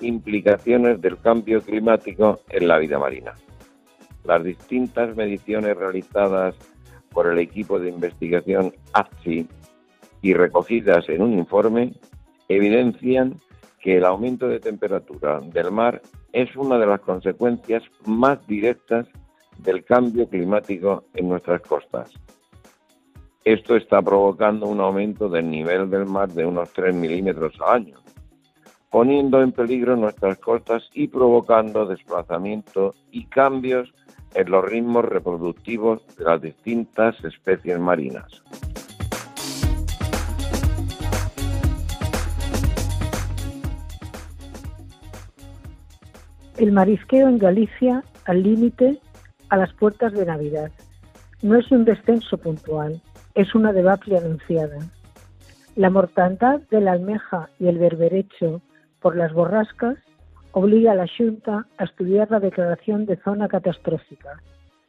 implicaciones 0.00 1.02
del 1.02 1.18
cambio 1.18 1.60
climático 1.60 2.40
en 2.48 2.68
la 2.68 2.78
vida 2.78 2.98
marina. 2.98 3.34
Las 4.24 4.44
distintas 4.44 5.14
mediciones 5.14 5.76
realizadas 5.76 6.54
por 7.10 7.26
el 7.26 7.38
equipo 7.38 7.78
de 7.78 7.90
investigación 7.90 8.72
ACTI 8.94 9.46
y 10.22 10.32
recogidas 10.32 11.06
en 11.10 11.20
un 11.20 11.34
informe 11.34 11.92
evidencian 12.48 13.38
que 13.80 13.96
el 13.96 14.04
aumento 14.04 14.48
de 14.48 14.60
temperatura 14.60 15.40
del 15.40 15.70
mar 15.70 16.02
es 16.32 16.54
una 16.56 16.78
de 16.78 16.86
las 16.86 17.00
consecuencias 17.00 17.82
más 18.06 18.44
directas 18.46 19.06
del 19.58 19.84
cambio 19.84 20.28
climático 20.28 21.04
en 21.14 21.28
nuestras 21.28 21.62
costas. 21.62 22.12
Esto 23.44 23.76
está 23.76 24.02
provocando 24.02 24.66
un 24.66 24.80
aumento 24.80 25.28
del 25.28 25.50
nivel 25.50 25.88
del 25.88 26.06
mar 26.06 26.28
de 26.28 26.44
unos 26.44 26.72
3 26.72 26.94
milímetros 26.94 27.54
al 27.60 27.82
año, 27.82 27.98
poniendo 28.90 29.42
en 29.42 29.52
peligro 29.52 29.96
nuestras 29.96 30.38
costas 30.38 30.88
y 30.92 31.08
provocando 31.08 31.86
desplazamiento 31.86 32.94
y 33.10 33.24
cambios 33.26 33.92
en 34.34 34.50
los 34.50 34.64
ritmos 34.64 35.04
reproductivos 35.04 36.02
de 36.16 36.24
las 36.24 36.42
distintas 36.42 37.22
especies 37.24 37.78
marinas. 37.78 38.42
El 46.58 46.72
marisqueo 46.72 47.28
en 47.28 47.38
Galicia 47.38 48.02
al 48.24 48.42
límite 48.42 48.98
a 49.48 49.56
las 49.56 49.72
puertas 49.74 50.12
de 50.12 50.26
Navidad. 50.26 50.72
No 51.40 51.56
es 51.56 51.70
un 51.70 51.84
descenso 51.84 52.36
puntual, 52.36 53.00
es 53.36 53.54
una 53.54 53.72
debacle 53.72 54.18
anunciada. 54.18 54.78
La 55.76 55.88
mortandad 55.88 56.60
de 56.68 56.80
la 56.80 56.92
almeja 56.92 57.48
y 57.60 57.68
el 57.68 57.78
berberecho 57.78 58.60
por 58.98 59.16
las 59.16 59.32
borrascas 59.32 59.98
obliga 60.50 60.90
a 60.90 60.94
la 60.96 61.06
Junta 61.06 61.68
a 61.76 61.84
estudiar 61.84 62.28
la 62.28 62.40
declaración 62.40 63.06
de 63.06 63.18
zona 63.22 63.46
catastrófica. 63.46 64.42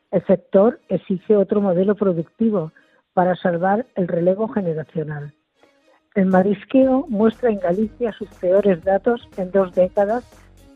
El 0.10 0.26
sector 0.26 0.80
exige 0.90 1.38
otro 1.38 1.62
modelo 1.62 1.94
productivo 1.94 2.72
para 3.14 3.36
salvar 3.36 3.86
el 3.94 4.08
relevo 4.08 4.48
generacional. 4.48 5.36
El 6.16 6.26
marisqueo 6.26 7.06
muestra 7.10 7.52
en 7.52 7.60
Galicia 7.60 8.12
sus 8.14 8.30
peores 8.42 8.84
datos 8.84 9.30
en 9.38 9.52
dos 9.52 9.72
décadas 9.76 10.26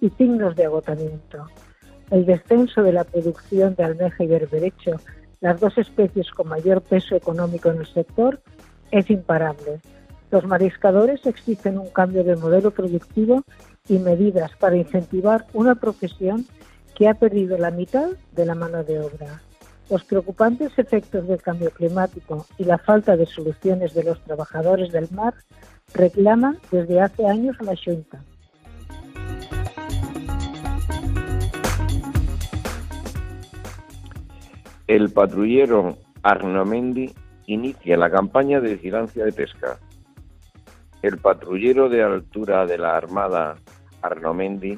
y 0.03 0.09
signos 0.09 0.55
de 0.57 0.65
agotamiento. 0.65 1.47
El 2.11 2.25
descenso 2.25 2.83
de 2.83 2.91
la 2.91 3.05
producción 3.05 3.73
de 3.75 3.85
almeja 3.85 4.21
y 4.23 4.27
berberecho, 4.27 4.99
las 5.39 5.61
dos 5.61 5.77
especies 5.77 6.29
con 6.31 6.49
mayor 6.49 6.81
peso 6.81 7.15
económico 7.15 7.69
en 7.69 7.77
el 7.77 7.87
sector, 7.87 8.41
es 8.91 9.09
imparable. 9.09 9.79
Los 10.29 10.45
mariscadores 10.45 11.25
exigen 11.25 11.77
un 11.77 11.89
cambio 11.89 12.25
de 12.25 12.35
modelo 12.35 12.71
productivo 12.71 13.43
y 13.87 13.97
medidas 13.97 14.51
para 14.57 14.75
incentivar 14.75 15.45
una 15.53 15.75
profesión 15.75 16.45
que 16.95 17.07
ha 17.07 17.13
perdido 17.13 17.57
la 17.57 17.71
mitad 17.71 18.09
de 18.33 18.45
la 18.45 18.55
mano 18.55 18.83
de 18.83 18.99
obra. 18.99 19.41
Los 19.89 20.03
preocupantes 20.03 20.77
efectos 20.77 21.27
del 21.29 21.41
cambio 21.41 21.71
climático 21.71 22.45
y 22.57 22.65
la 22.65 22.77
falta 22.77 23.15
de 23.15 23.25
soluciones 23.25 23.93
de 23.93 24.03
los 24.03 24.21
trabajadores 24.23 24.91
del 24.91 25.09
mar 25.11 25.33
reclaman 25.93 26.57
desde 26.71 26.99
hace 26.99 27.25
años 27.25 27.55
a 27.61 27.63
la 27.63 27.75
Junta. 27.75 28.21
El 34.87 35.13
patrullero 35.13 35.95
Arnamendi 36.23 37.09
inicia 37.45 37.95
la 37.95 38.09
campaña 38.09 38.59
de 38.59 38.73
vigilancia 38.73 39.23
de 39.23 39.31
pesca. 39.31 39.79
El 41.01 41.19
patrullero 41.19 41.87
de 41.87 42.03
altura 42.03 42.65
de 42.65 42.77
la 42.77 42.97
Armada 42.97 43.55
Arnomendi 44.01 44.77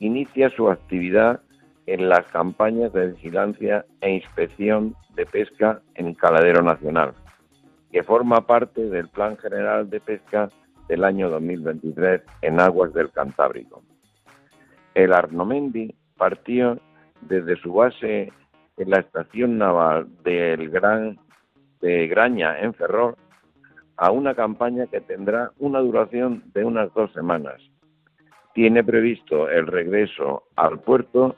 inicia 0.00 0.50
su 0.50 0.68
actividad 0.68 1.40
en 1.86 2.08
las 2.08 2.26
campañas 2.26 2.92
de 2.92 3.12
vigilancia 3.12 3.86
e 4.00 4.10
inspección 4.10 4.96
de 5.14 5.24
pesca 5.24 5.82
en 5.94 6.14
Caladero 6.14 6.62
Nacional, 6.62 7.12
que 7.92 8.02
forma 8.02 8.44
parte 8.44 8.90
del 8.90 9.08
Plan 9.08 9.36
General 9.36 9.88
de 9.88 10.00
Pesca 10.00 10.48
del 10.88 11.04
año 11.04 11.30
2023 11.30 12.22
en 12.42 12.58
aguas 12.58 12.92
del 12.92 13.12
Cantábrico. 13.12 13.84
El 14.94 15.12
Arnomendi 15.12 15.94
partió 16.16 16.80
desde 17.20 17.54
su 17.56 17.72
base 17.72 18.32
en 18.78 18.90
la 18.90 19.00
estación 19.00 19.58
naval 19.58 20.08
del 20.22 20.70
Gran 20.70 21.18
de 21.80 22.06
Graña 22.08 22.58
en 22.60 22.74
Ferrol 22.74 23.14
a 23.96 24.10
una 24.10 24.34
campaña 24.34 24.86
que 24.86 25.00
tendrá 25.00 25.50
una 25.58 25.80
duración 25.80 26.44
de 26.54 26.64
unas 26.64 26.92
dos 26.94 27.12
semanas. 27.12 27.60
Tiene 28.54 28.82
previsto 28.82 29.48
el 29.48 29.66
regreso 29.66 30.44
al 30.56 30.80
puerto 30.80 31.36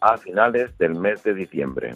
a 0.00 0.16
finales 0.16 0.76
del 0.78 0.94
mes 0.94 1.22
de 1.22 1.34
diciembre. 1.34 1.94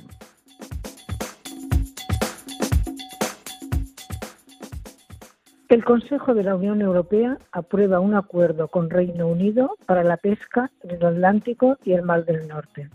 El 5.71 5.85
Consejo 5.85 6.35
de 6.35 6.45
la 6.45 6.55
Unión 6.55 6.83
Europea 6.83 7.39
aprueba 7.51 7.99
un 7.99 8.15
acuerdo 8.15 8.69
con 8.69 8.91
Reino 8.91 9.27
Unido 9.27 9.77
para 9.87 10.05
la 10.05 10.19
pesca 10.19 10.71
en 10.83 10.91
el 10.91 11.05
Atlántico 11.05 11.79
y 11.83 11.93
el 11.93 12.03
Mar 12.03 12.25
del 12.25 12.47
Norte 12.47 12.91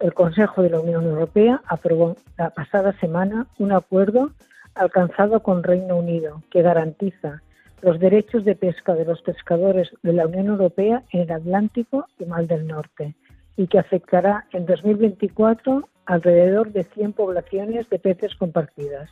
el 0.00 0.14
Consejo 0.14 0.62
de 0.62 0.70
la 0.70 0.80
Unión 0.80 1.04
Europea 1.04 1.60
aprobó 1.66 2.16
la 2.36 2.50
pasada 2.50 2.92
semana 3.00 3.46
un 3.58 3.72
acuerdo 3.72 4.30
alcanzado 4.74 5.42
con 5.42 5.62
Reino 5.62 5.96
Unido 5.96 6.42
que 6.50 6.62
garantiza 6.62 7.42
los 7.82 7.98
derechos 7.98 8.44
de 8.44 8.56
pesca 8.56 8.94
de 8.94 9.04
los 9.04 9.22
pescadores 9.22 9.90
de 10.02 10.12
la 10.12 10.26
Unión 10.26 10.46
Europea 10.46 11.02
en 11.12 11.22
el 11.22 11.32
Atlántico 11.32 12.06
y 12.18 12.24
Mar 12.24 12.46
del 12.46 12.66
Norte 12.66 13.14
y 13.56 13.66
que 13.66 13.78
afectará 13.78 14.46
en 14.52 14.66
2024 14.66 15.88
alrededor 16.06 16.72
de 16.72 16.84
100 16.84 17.12
poblaciones 17.12 17.88
de 17.90 17.98
peces 17.98 18.34
compartidas. 18.36 19.10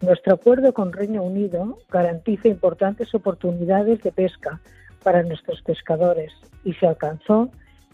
Nuestro 0.00 0.34
acuerdo 0.34 0.72
con 0.74 0.92
Reino 0.92 1.22
Unido 1.22 1.78
garantiza 1.90 2.48
importantes 2.48 3.14
oportunidades 3.14 4.02
de 4.02 4.12
pesca 4.12 4.60
para 5.02 5.22
nuestros 5.22 5.62
pescadores 5.62 6.32
y 6.64 6.74
se 6.74 6.86
alcanzó 6.86 7.50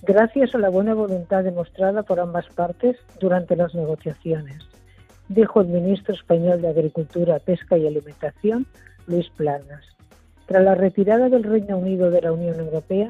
gracias 0.07 0.55
a 0.55 0.59
la 0.59 0.69
buena 0.69 0.95
voluntad 0.95 1.45
demostrada 1.45 2.03
por 2.03 2.21
ambas 2.21 2.47
partes 2.55 2.97
durante 3.21 3.57
las 3.57 3.75
negociaciones, 3.75 4.59
dijo 5.29 5.61
el 5.61 5.69
ministro 5.69 6.15
español 6.15 6.61
de 6.61 6.69
Agricultura, 6.69 7.39
Pesca 7.39 7.79
y 7.79 7.87
Alimentación, 7.87 8.67
Luis 9.07 9.29
Planas. 9.37 9.85
Tras 10.47 10.63
la 10.63 10.75
retirada 10.75 11.29
del 11.29 11.45
Reino 11.45 11.79
Unido 11.79 12.11
de 12.11 12.21
la 12.21 12.33
Unión 12.33 12.61
Europea, 12.61 13.09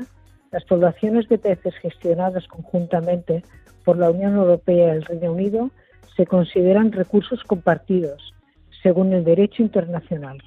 las 0.53 0.65
poblaciones 0.65 1.29
de 1.29 1.39
peces 1.39 1.75
gestionadas 1.77 2.47
conjuntamente 2.47 3.43
por 3.85 3.99
la 3.99 4.11
Unión 4.11 4.37
Europea 4.37 4.95
y 4.95 4.97
el 4.97 5.05
Reino 5.05 5.33
Unido 5.33 5.71
se 6.17 6.27
consideran 6.27 6.93
recursos 6.93 7.43
compartidos, 7.43 8.35
según 8.83 9.13
el 9.13 9.25
derecho 9.25 9.63
internacional. 9.63 10.41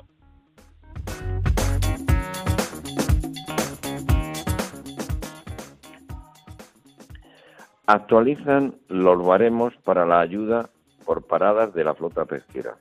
Actualizan 7.88 8.76
los 8.89 9.26
baremos 9.26 9.73
para 9.78 10.06
la 10.06 10.19
ayuda 10.19 10.69
por 11.06 11.26
paradas 11.26 11.73
de 11.73 11.86
la 11.86 11.95
flota 11.95 12.26
pesquera. 12.26 12.76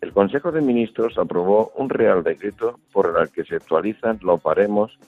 El 0.00 0.12
Consejo 0.12 0.50
de 0.52 0.60
Ministros 0.60 1.16
aprobó 1.18 1.72
un 1.76 1.88
Real 1.88 2.22
Decreto 2.22 2.80
por 2.92 3.16
el 3.18 3.30
que 3.30 3.44
se 3.44 3.56
actualizan 3.56 4.18
los 4.22 4.42
baremos 4.42 4.98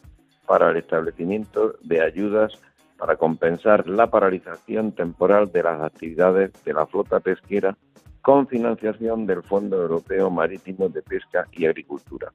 para 0.47 0.71
el 0.71 0.77
establecimiento 0.77 1.75
de 1.83 2.01
ayudas 2.01 2.53
para 2.97 3.17
compensar 3.17 3.87
la 3.89 4.09
paralización 4.09 4.93
temporal 4.93 5.53
de 5.53 5.63
las 5.63 5.83
actividades 5.83 6.53
de 6.65 6.73
la 6.73 6.87
flota 6.87 7.21
pesquera 7.21 7.77
con 8.23 8.47
financiación 8.47 9.27
del 9.27 9.43
Fondo 9.43 9.81
Europeo 9.81 10.31
Marítimo 10.31 10.89
de 10.89 11.03
Pesca 11.03 11.47
y 11.53 11.67
Agricultura. 11.67 12.33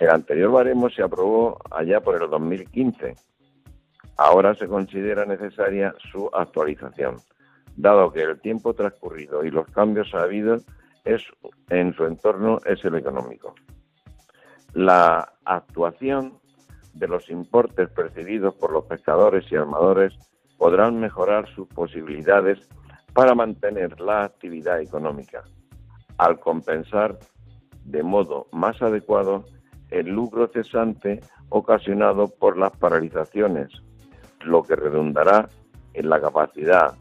El 0.00 0.10
anterior 0.10 0.50
baremo 0.50 0.90
se 0.90 1.02
aprobó 1.02 1.58
allá 1.70 2.00
por 2.00 2.20
el 2.22 2.28
2015. 2.28 3.14
Ahora 4.16 4.54
se 4.54 4.66
considera 4.66 5.24
necesaria 5.26 5.94
su 6.10 6.30
actualización, 6.32 7.16
dado 7.76 8.12
que 8.12 8.22
el 8.22 8.40
tiempo 8.40 8.74
transcurrido 8.74 9.44
y 9.44 9.50
los 9.50 9.66
cambios 9.68 10.14
habidos 10.14 10.64
es, 11.04 11.22
en 11.68 11.94
su 11.94 12.04
entorno 12.04 12.58
es 12.64 12.84
el 12.84 12.94
económico. 12.94 13.54
La 14.72 15.32
actuación 15.44 16.38
de 16.94 17.08
los 17.08 17.28
importes 17.30 17.90
percibidos 17.90 18.54
por 18.54 18.72
los 18.72 18.86
pescadores 18.86 19.44
y 19.52 19.56
armadores 19.56 20.14
podrán 20.56 20.98
mejorar 20.98 21.46
sus 21.54 21.68
posibilidades 21.68 22.66
para 23.12 23.34
mantener 23.34 24.00
la 24.00 24.24
actividad 24.24 24.80
económica, 24.80 25.44
al 26.16 26.40
compensar 26.40 27.18
de 27.84 28.02
modo 28.02 28.46
más 28.52 28.80
adecuado 28.82 29.44
el 29.90 30.08
lucro 30.08 30.48
cesante 30.48 31.20
ocasionado 31.50 32.28
por 32.28 32.58
las 32.58 32.76
paralizaciones, 32.76 33.70
lo 34.44 34.62
que 34.62 34.76
redundará 34.76 35.48
en 35.94 36.10
la 36.10 36.20
capacidad 36.20 36.94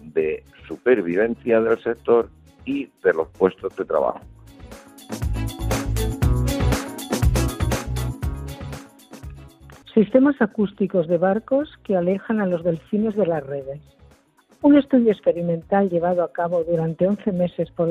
de 0.00 0.44
supervivencia 0.66 1.60
del 1.60 1.82
sector 1.82 2.28
y 2.64 2.90
de 3.02 3.14
los 3.14 3.28
puestos 3.28 3.74
de 3.76 3.84
trabajo. 3.84 4.20
Sistemas 9.94 10.40
acústicos 10.40 11.06
de 11.06 11.18
barcos 11.18 11.68
que 11.84 11.96
alejan 11.96 12.40
a 12.40 12.46
los 12.46 12.64
delfines 12.64 13.14
de 13.14 13.26
las 13.26 13.46
redes. 13.46 13.80
Un 14.62 14.78
estudio 14.78 15.12
experimental 15.12 15.90
llevado 15.90 16.22
a 16.22 16.32
cabo 16.32 16.64
durante 16.64 17.06
11 17.06 17.32
meses 17.32 17.70
por 17.72 17.90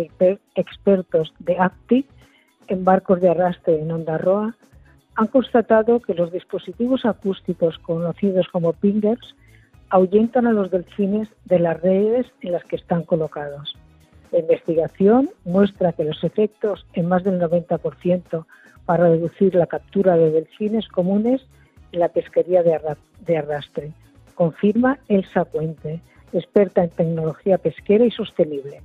expertos 0.55 1.33
de 1.39 1.59
ACTI 1.59 2.05
en 2.67 2.85
barcos 2.85 3.21
de 3.21 3.29
arrastre 3.29 3.79
en 3.79 3.91
onda 3.91 4.17
roa 4.17 4.55
han 5.21 5.27
constatado 5.27 5.99
que 5.99 6.15
los 6.15 6.31
dispositivos 6.31 7.05
acústicos 7.05 7.77
conocidos 7.77 8.47
como 8.47 8.73
pingers 8.73 9.35
ahuyentan 9.91 10.47
a 10.47 10.51
los 10.51 10.71
delfines 10.71 11.27
de 11.45 11.59
las 11.59 11.79
redes 11.79 12.25
en 12.41 12.53
las 12.53 12.63
que 12.63 12.77
están 12.77 13.03
colocados. 13.03 13.77
La 14.31 14.39
investigación 14.39 15.29
muestra 15.45 15.93
que 15.93 16.05
los 16.05 16.23
efectos 16.23 16.87
en 16.93 17.07
más 17.07 17.23
del 17.23 17.39
90% 17.39 18.45
para 18.85 19.09
reducir 19.09 19.53
la 19.53 19.67
captura 19.67 20.17
de 20.17 20.31
delfines 20.31 20.87
comunes 20.87 21.45
en 21.91 21.99
la 21.99 22.09
pesquería 22.09 22.63
de 22.63 23.37
arrastre, 23.37 23.91
confirma 24.33 24.97
Elsa 25.07 25.45
Puente, 25.45 26.01
experta 26.33 26.83
en 26.83 26.89
tecnología 26.89 27.59
pesquera 27.59 28.05
y 28.05 28.11
sostenible. 28.11 28.81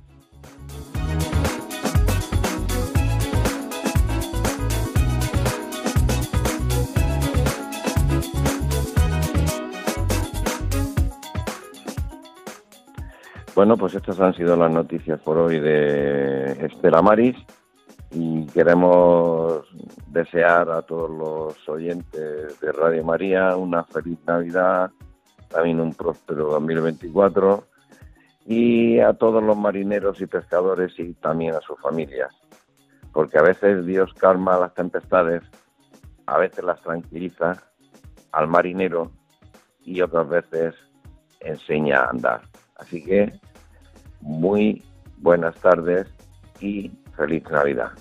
Bueno, 13.57 13.75
pues 13.75 13.95
estas 13.95 14.19
han 14.19 14.35
sido 14.35 14.55
las 14.55 14.69
noticias 14.69 15.19
por 15.19 15.39
hoy 15.39 15.59
de 15.59 16.51
Estela 16.63 17.01
Maris 17.01 17.35
y 18.11 18.45
queremos 18.45 19.63
desear 20.11 20.69
a 20.69 20.83
todos 20.83 21.09
los 21.09 21.67
oyentes 21.67 22.59
de 22.59 22.71
Radio 22.71 23.03
María 23.03 23.55
una 23.55 23.83
feliz 23.83 24.19
Navidad, 24.27 24.91
también 25.47 25.79
un 25.79 25.91
próspero 25.95 26.51
2024 26.51 27.63
y 28.45 28.99
a 28.99 29.13
todos 29.13 29.41
los 29.41 29.57
marineros 29.57 30.21
y 30.21 30.27
pescadores 30.27 30.93
y 30.99 31.15
también 31.15 31.55
a 31.55 31.61
sus 31.61 31.81
familias, 31.81 32.29
porque 33.11 33.39
a 33.39 33.41
veces 33.41 33.87
Dios 33.87 34.13
calma 34.13 34.59
las 34.59 34.75
tempestades, 34.75 35.41
a 36.27 36.37
veces 36.37 36.63
las 36.63 36.79
tranquiliza 36.81 37.57
al 38.33 38.47
marinero 38.49 39.09
y 39.81 39.99
otras 39.99 40.29
veces 40.29 40.75
enseña 41.39 42.01
a 42.01 42.09
andar. 42.11 42.41
Así 42.77 43.03
que 43.03 43.39
muy 44.21 44.83
buenas 45.17 45.55
tardes 45.57 46.07
y 46.59 46.91
feliz 47.15 47.43
Navidad. 47.49 47.91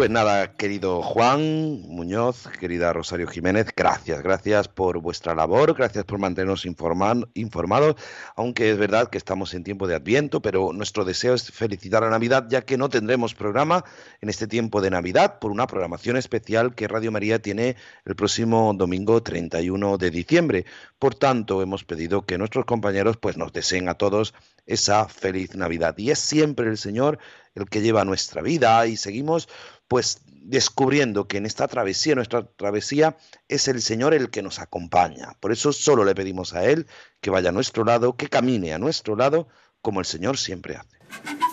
Pues 0.00 0.08
nada, 0.08 0.54
querido 0.54 1.02
Juan 1.02 1.82
Muñoz, 1.82 2.48
querida 2.58 2.90
Rosario 2.94 3.26
Jiménez, 3.26 3.66
gracias, 3.76 4.22
gracias 4.22 4.66
por 4.66 4.98
vuestra 4.98 5.34
labor, 5.34 5.74
gracias 5.74 6.06
por 6.06 6.18
mantenernos 6.18 6.64
informados, 6.64 7.96
aunque 8.34 8.70
es 8.70 8.78
verdad 8.78 9.10
que 9.10 9.18
estamos 9.18 9.52
en 9.52 9.62
tiempo 9.62 9.86
de 9.86 9.96
Adviento, 9.96 10.40
pero 10.40 10.72
nuestro 10.72 11.04
deseo 11.04 11.34
es 11.34 11.52
felicitar 11.52 12.02
a 12.02 12.08
Navidad, 12.08 12.46
ya 12.48 12.62
que 12.62 12.78
no 12.78 12.88
tendremos 12.88 13.34
programa 13.34 13.84
en 14.22 14.30
este 14.30 14.46
tiempo 14.46 14.80
de 14.80 14.88
Navidad 14.88 15.38
por 15.38 15.50
una 15.50 15.66
programación 15.66 16.16
especial 16.16 16.74
que 16.74 16.88
Radio 16.88 17.12
María 17.12 17.42
tiene 17.42 17.76
el 18.06 18.16
próximo 18.16 18.72
domingo 18.74 19.22
31 19.22 19.98
de 19.98 20.10
diciembre. 20.10 20.64
Por 20.98 21.14
tanto, 21.14 21.60
hemos 21.60 21.84
pedido 21.84 22.22
que 22.22 22.38
nuestros 22.38 22.64
compañeros 22.64 23.18
pues 23.18 23.36
nos 23.36 23.52
deseen 23.52 23.90
a 23.90 23.94
todos 23.96 24.32
esa 24.70 25.08
feliz 25.08 25.54
Navidad. 25.54 25.96
Y 25.98 26.10
es 26.10 26.18
siempre 26.18 26.68
el 26.68 26.78
Señor 26.78 27.18
el 27.54 27.68
que 27.68 27.82
lleva 27.82 28.04
nuestra 28.04 28.40
vida 28.40 28.86
y 28.86 28.96
seguimos 28.96 29.48
pues 29.88 30.22
descubriendo 30.26 31.26
que 31.26 31.38
en 31.38 31.46
esta 31.46 31.66
travesía, 31.68 32.14
nuestra 32.14 32.46
travesía, 32.46 33.16
es 33.48 33.68
el 33.68 33.82
Señor 33.82 34.14
el 34.14 34.30
que 34.30 34.42
nos 34.42 34.60
acompaña. 34.60 35.36
Por 35.40 35.52
eso 35.52 35.72
solo 35.72 36.04
le 36.04 36.14
pedimos 36.14 36.54
a 36.54 36.64
Él 36.64 36.86
que 37.20 37.30
vaya 37.30 37.50
a 37.50 37.52
nuestro 37.52 37.84
lado, 37.84 38.16
que 38.16 38.28
camine 38.28 38.72
a 38.72 38.78
nuestro 38.78 39.16
lado, 39.16 39.48
como 39.82 40.00
el 40.00 40.06
Señor 40.06 40.38
siempre 40.38 40.76
hace. 40.76 40.96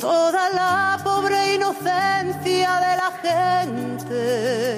toda 0.00 0.48
la 0.50 0.98
pobre 1.04 1.54
inocencia 1.54 2.80
de 2.86 2.96
la 2.96 3.10
gente. 3.22 4.70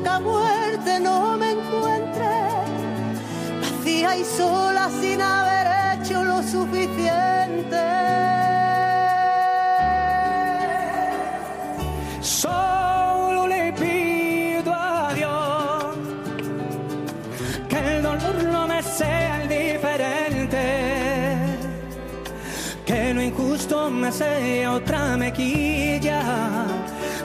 Reseca 0.00 0.20
muerte 0.20 1.00
no 1.00 1.36
me 1.36 1.50
encuentre 1.52 2.28
vacía 3.60 4.16
y 4.16 4.24
sola 4.24 4.88
sin 5.00 5.20
haber 5.20 6.00
hecho 6.00 6.24
lo 6.24 6.42
suficiente. 6.42 7.80
Solo 12.20 13.46
le 13.46 13.72
pido 13.72 14.72
a 14.74 15.12
Dios 15.14 15.96
que 17.68 17.96
el 17.96 18.02
dolor 18.02 18.44
no 18.44 18.66
me 18.66 18.82
sea 18.82 19.42
indiferente, 19.42 20.58
que 22.86 23.14
lo 23.14 23.22
injusto 23.22 23.90
me 23.90 24.10
sea 24.12 24.72
otra 24.72 25.16
mequilla 25.16 26.79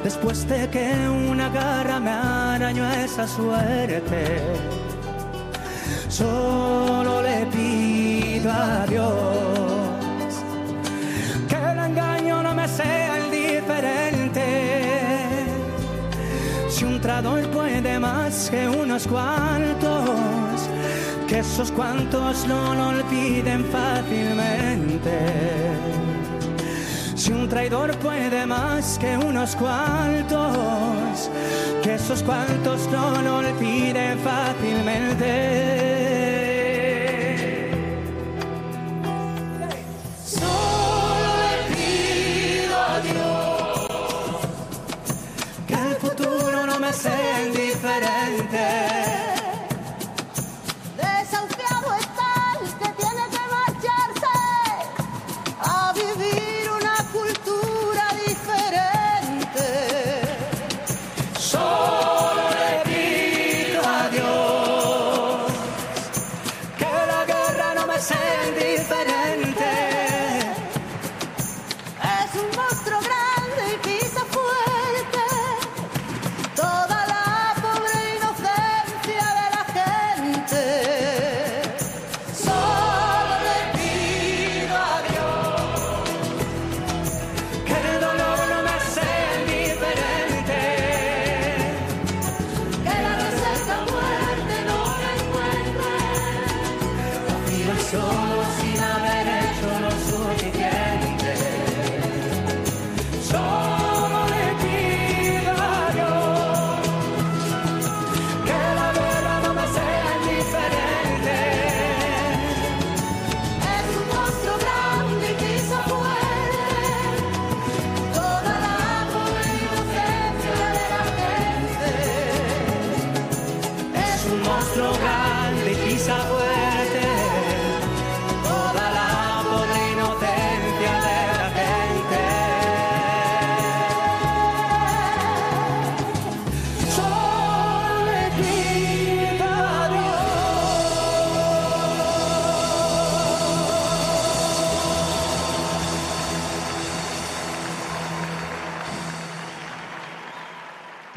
después 0.05 0.47
de 0.47 0.69
que 0.69 0.87
una 1.09 1.49
garra 1.49 1.99
me 1.99 2.11
arañó 2.11 2.85
esa 2.91 3.27
suerte. 3.27 4.39
Solo 6.07 7.23
le 7.23 7.47
pido 7.47 8.51
a 8.51 8.85
Dios 8.85 10.31
que 11.49 11.55
el 11.55 11.79
engaño 11.89 12.43
no 12.43 12.53
me 12.53 12.67
sea 12.67 13.19
indiferente. 13.25 14.45
Si 16.69 16.85
un 16.85 17.01
trador 17.01 17.41
puede 17.49 17.97
más 17.97 18.51
que 18.51 18.69
unos 18.69 19.07
cuantos, 19.07 20.69
que 21.27 21.39
esos 21.39 21.71
cuantos 21.71 22.45
no 22.45 22.75
lo 22.75 22.89
olviden 22.89 23.65
fácilmente. 23.65 25.15
Si 27.25 27.31
un 27.33 27.49
traidor 27.49 27.97
puede 27.97 28.45
más 28.45 28.99
que 28.99 29.17
unos 29.17 29.55
cuantos, 29.55 31.31
que 31.81 31.95
esos 31.95 32.21
cuantos 32.21 32.87
no 32.91 33.19
lo 33.23 33.37
olviden 33.37 34.19
fácilmente. 34.19 35.31
Solo 40.23 41.31
le 41.41 41.63
pido 41.73 42.75
a 42.77 42.99
Dios 42.99 43.87
que 45.65 45.73
el 45.73 45.95
futuro 45.95 46.67
no 46.67 46.79
me 46.79 46.93
sea 46.93 47.34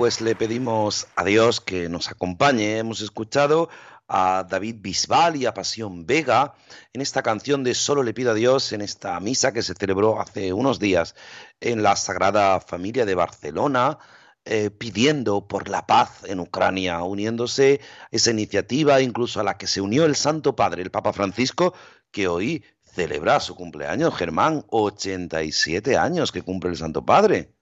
Pues 0.08 0.22
le 0.22 0.34
pedimos 0.34 1.06
a 1.16 1.24
Dios 1.24 1.60
que 1.60 1.90
nos 1.90 2.08
acompañe. 2.08 2.78
Hemos 2.78 3.02
escuchado 3.02 3.68
a 4.08 4.46
David 4.48 4.76
Bisbal 4.78 5.36
y 5.36 5.44
a 5.44 5.52
Pasión 5.52 6.06
Vega 6.06 6.54
en 6.94 7.02
esta 7.02 7.22
canción 7.22 7.62
de 7.62 7.74
Solo 7.74 8.02
le 8.02 8.14
pido 8.14 8.30
a 8.30 8.34
Dios 8.34 8.72
en 8.72 8.80
esta 8.80 9.20
misa 9.20 9.52
que 9.52 9.60
se 9.60 9.74
celebró 9.74 10.18
hace 10.18 10.54
unos 10.54 10.78
días 10.78 11.14
en 11.60 11.82
la 11.82 11.94
Sagrada 11.94 12.58
Familia 12.60 13.04
de 13.04 13.16
Barcelona, 13.16 13.98
eh, 14.46 14.70
pidiendo 14.70 15.46
por 15.46 15.68
la 15.68 15.86
paz 15.86 16.24
en 16.24 16.40
Ucrania, 16.40 17.02
uniéndose 17.02 17.82
a 17.82 18.08
esa 18.10 18.30
iniciativa 18.30 19.02
incluso 19.02 19.40
a 19.40 19.44
la 19.44 19.58
que 19.58 19.66
se 19.66 19.82
unió 19.82 20.06
el 20.06 20.16
Santo 20.16 20.56
Padre, 20.56 20.80
el 20.80 20.90
Papa 20.90 21.12
Francisco, 21.12 21.74
que 22.10 22.28
hoy 22.28 22.64
celebra 22.82 23.40
su 23.40 23.54
cumpleaños, 23.54 24.16
Germán, 24.16 24.64
87 24.70 25.98
años 25.98 26.32
que 26.32 26.40
cumple 26.40 26.70
el 26.70 26.78
Santo 26.78 27.04
Padre. 27.04 27.57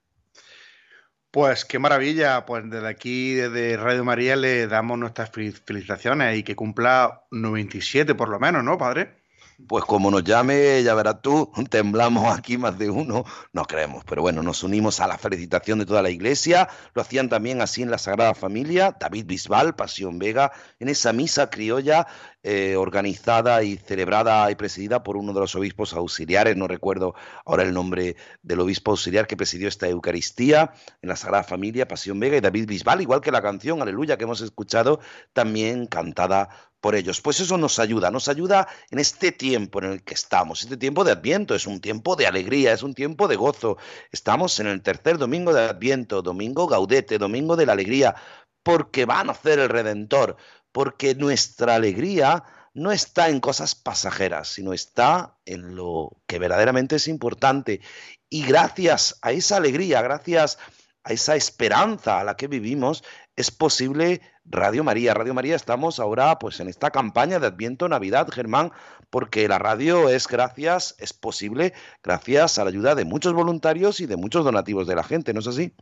Pues 1.31 1.65
qué 1.65 1.79
maravilla, 1.79 2.47
pues 2.47 2.69
desde 2.71 2.89
aquí, 2.89 3.35
desde 3.35 3.77
Radio 3.77 4.05
María, 4.05 4.37
le 4.37 4.67
damos 4.67 4.99
nuestras 4.99 5.31
fel- 5.33 5.53
felicitaciones 5.65 6.37
y 6.39 6.43
que 6.43 6.57
cumpla 6.57 7.25
97 7.31 8.15
por 8.15 8.29
lo 8.31 8.41
menos, 8.41 8.65
¿no, 8.65 8.79
padre? 8.79 9.23
Pues 9.69 9.85
como 9.85 10.11
nos 10.11 10.23
llame, 10.23 10.83
ya 10.83 10.95
verás 10.95 11.23
tú, 11.23 11.51
temblamos 11.71 12.37
aquí 12.37 12.59
más 12.59 12.79
de 12.79 12.91
uno, 12.91 13.25
no 13.55 13.65
creemos, 13.65 14.05
pero 14.05 14.21
bueno, 14.21 14.43
nos 14.43 14.63
unimos 14.63 15.01
a 15.01 15.07
la 15.07 15.17
felicitación 15.17 15.79
de 15.79 15.87
toda 15.87 16.03
la 16.03 16.11
iglesia, 16.11 16.69
lo 16.93 17.01
hacían 17.01 17.31
también 17.31 17.63
así 17.63 17.83
en 17.83 17.91
la 17.91 17.97
Sagrada 17.97 18.35
Familia, 18.35 18.95
David 19.01 19.25
Bisbal, 19.25 19.75
Pasión 19.75 20.19
Vega, 20.19 20.53
en 20.79 20.91
esa 20.91 21.15
misa 21.15 21.49
criolla 21.49 22.07
eh, 22.43 22.77
organizada 22.77 23.63
y 23.63 23.79
celebrada 23.79 24.51
y 24.51 24.57
presidida 24.57 25.03
por 25.03 25.17
uno 25.17 25.33
de 25.33 25.41
los 25.41 25.55
obispos 25.55 25.95
auxiliares, 25.95 26.55
no 26.57 26.69
recuerdo 26.69 27.15
ahora 27.47 27.63
el 27.63 27.73
nombre 27.73 28.17
del 28.43 28.61
obispo 28.61 28.91
auxiliar 28.91 29.27
que 29.27 29.39
presidió 29.39 29.69
esta 29.69 29.89
Eucaristía 29.89 30.75
en 31.01 31.09
la 31.09 31.17
Sagrada 31.17 31.45
Familia, 31.45 31.89
Pasión 31.89 32.21
Vega 32.21 32.37
y 32.37 32.41
David 32.41 32.67
Bisbal, 32.69 33.01
igual 33.01 33.23
que 33.23 33.33
la 33.33 33.43
canción 33.43 33.81
Aleluya 33.81 34.19
que 34.19 34.25
hemos 34.25 34.43
escuchado, 34.43 35.01
también 35.33 35.87
cantada 35.87 36.51
ellos. 36.95 37.21
Pues 37.21 37.41
eso 37.41 37.59
nos 37.59 37.79
ayuda, 37.79 38.11
nos 38.11 38.29
ayuda 38.29 38.69
en 38.91 38.99
este 38.99 39.33
tiempo 39.33 39.81
en 39.81 39.93
el 39.93 40.05
que 40.05 40.15
estamos. 40.15 40.63
Este 40.63 40.77
tiempo 40.77 41.05
de 41.05 41.13
Adviento 41.13 41.55
es 41.55 41.67
un 41.67 41.81
tiempo 41.81 42.17
de 42.17 42.27
alegría, 42.27 42.73
es 42.73 42.83
un 42.83 42.95
tiempo 42.95 43.29
de 43.29 43.37
gozo. 43.37 43.79
Estamos 44.13 44.61
en 44.61 44.69
el 44.69 44.83
tercer 44.83 45.19
domingo 45.19 45.53
de 45.53 45.63
Adviento, 45.63 46.23
domingo 46.23 46.67
gaudete, 46.67 47.19
domingo 47.19 47.57
de 47.57 47.67
la 47.67 47.73
alegría, 47.73 48.15
porque 48.63 49.05
va 49.05 49.21
a 49.21 49.25
nacer 49.25 49.59
el 49.59 49.69
Redentor, 49.69 50.37
porque 50.73 51.15
nuestra 51.15 51.75
alegría 51.75 52.45
no 52.75 52.93
está 52.93 53.31
en 53.31 53.41
cosas 53.41 53.75
pasajeras, 53.75 54.49
sino 54.49 54.75
está 54.75 55.39
en 55.47 55.75
lo 55.75 56.19
que 56.27 56.39
verdaderamente 56.39 56.97
es 56.97 57.09
importante. 57.09 57.81
Y 58.29 58.45
gracias 58.45 59.19
a 59.23 59.33
esa 59.33 59.57
alegría, 59.57 60.03
gracias 60.03 60.59
a 61.03 61.13
esa 61.13 61.37
esperanza 61.37 62.21
a 62.21 62.25
la 62.25 62.37
que 62.37 62.49
vivimos, 62.49 63.03
es 63.37 63.51
posible 63.51 64.21
Radio 64.45 64.83
María. 64.85 65.15
Radio 65.15 65.35
María 65.35 65.57
estamos 65.57 66.01
ahora 66.01 66.39
pues 66.39 66.59
en 66.61 66.69
esta 66.69 66.91
campaña 66.91 67.39
de 67.39 67.47
Adviento 67.49 67.89
Navidad, 67.89 68.29
Germán, 68.33 68.73
porque 69.11 69.47
la 69.49 69.59
radio 69.59 70.09
es 70.09 70.27
gracias, 70.27 70.95
es 70.99 71.13
posible 71.13 71.73
gracias 72.03 72.59
a 72.59 72.65
la 72.65 72.71
ayuda 72.71 72.95
de 72.95 73.05
muchos 73.05 73.33
voluntarios 73.35 74.01
y 74.01 74.07
de 74.07 74.17
muchos 74.17 74.45
donativos 74.45 74.87
de 74.87 74.95
la 74.97 75.05
gente, 75.05 75.33
¿no 75.35 75.41
es 75.41 75.47
así? 75.47 75.75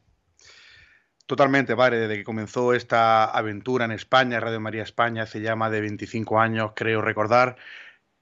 Totalmente, 1.27 1.75
padre, 1.75 2.01
desde 2.01 2.17
que 2.17 2.25
comenzó 2.25 2.75
esta 2.75 3.25
aventura 3.25 3.87
en 3.87 3.93
España, 3.93 4.41
Radio 4.41 4.61
María 4.61 4.83
España, 4.83 5.23
hace 5.23 5.41
ya 5.41 5.57
más 5.57 5.71
de 5.73 5.81
25 5.81 6.39
años, 6.39 6.73
creo 6.77 7.01
recordar, 7.01 7.57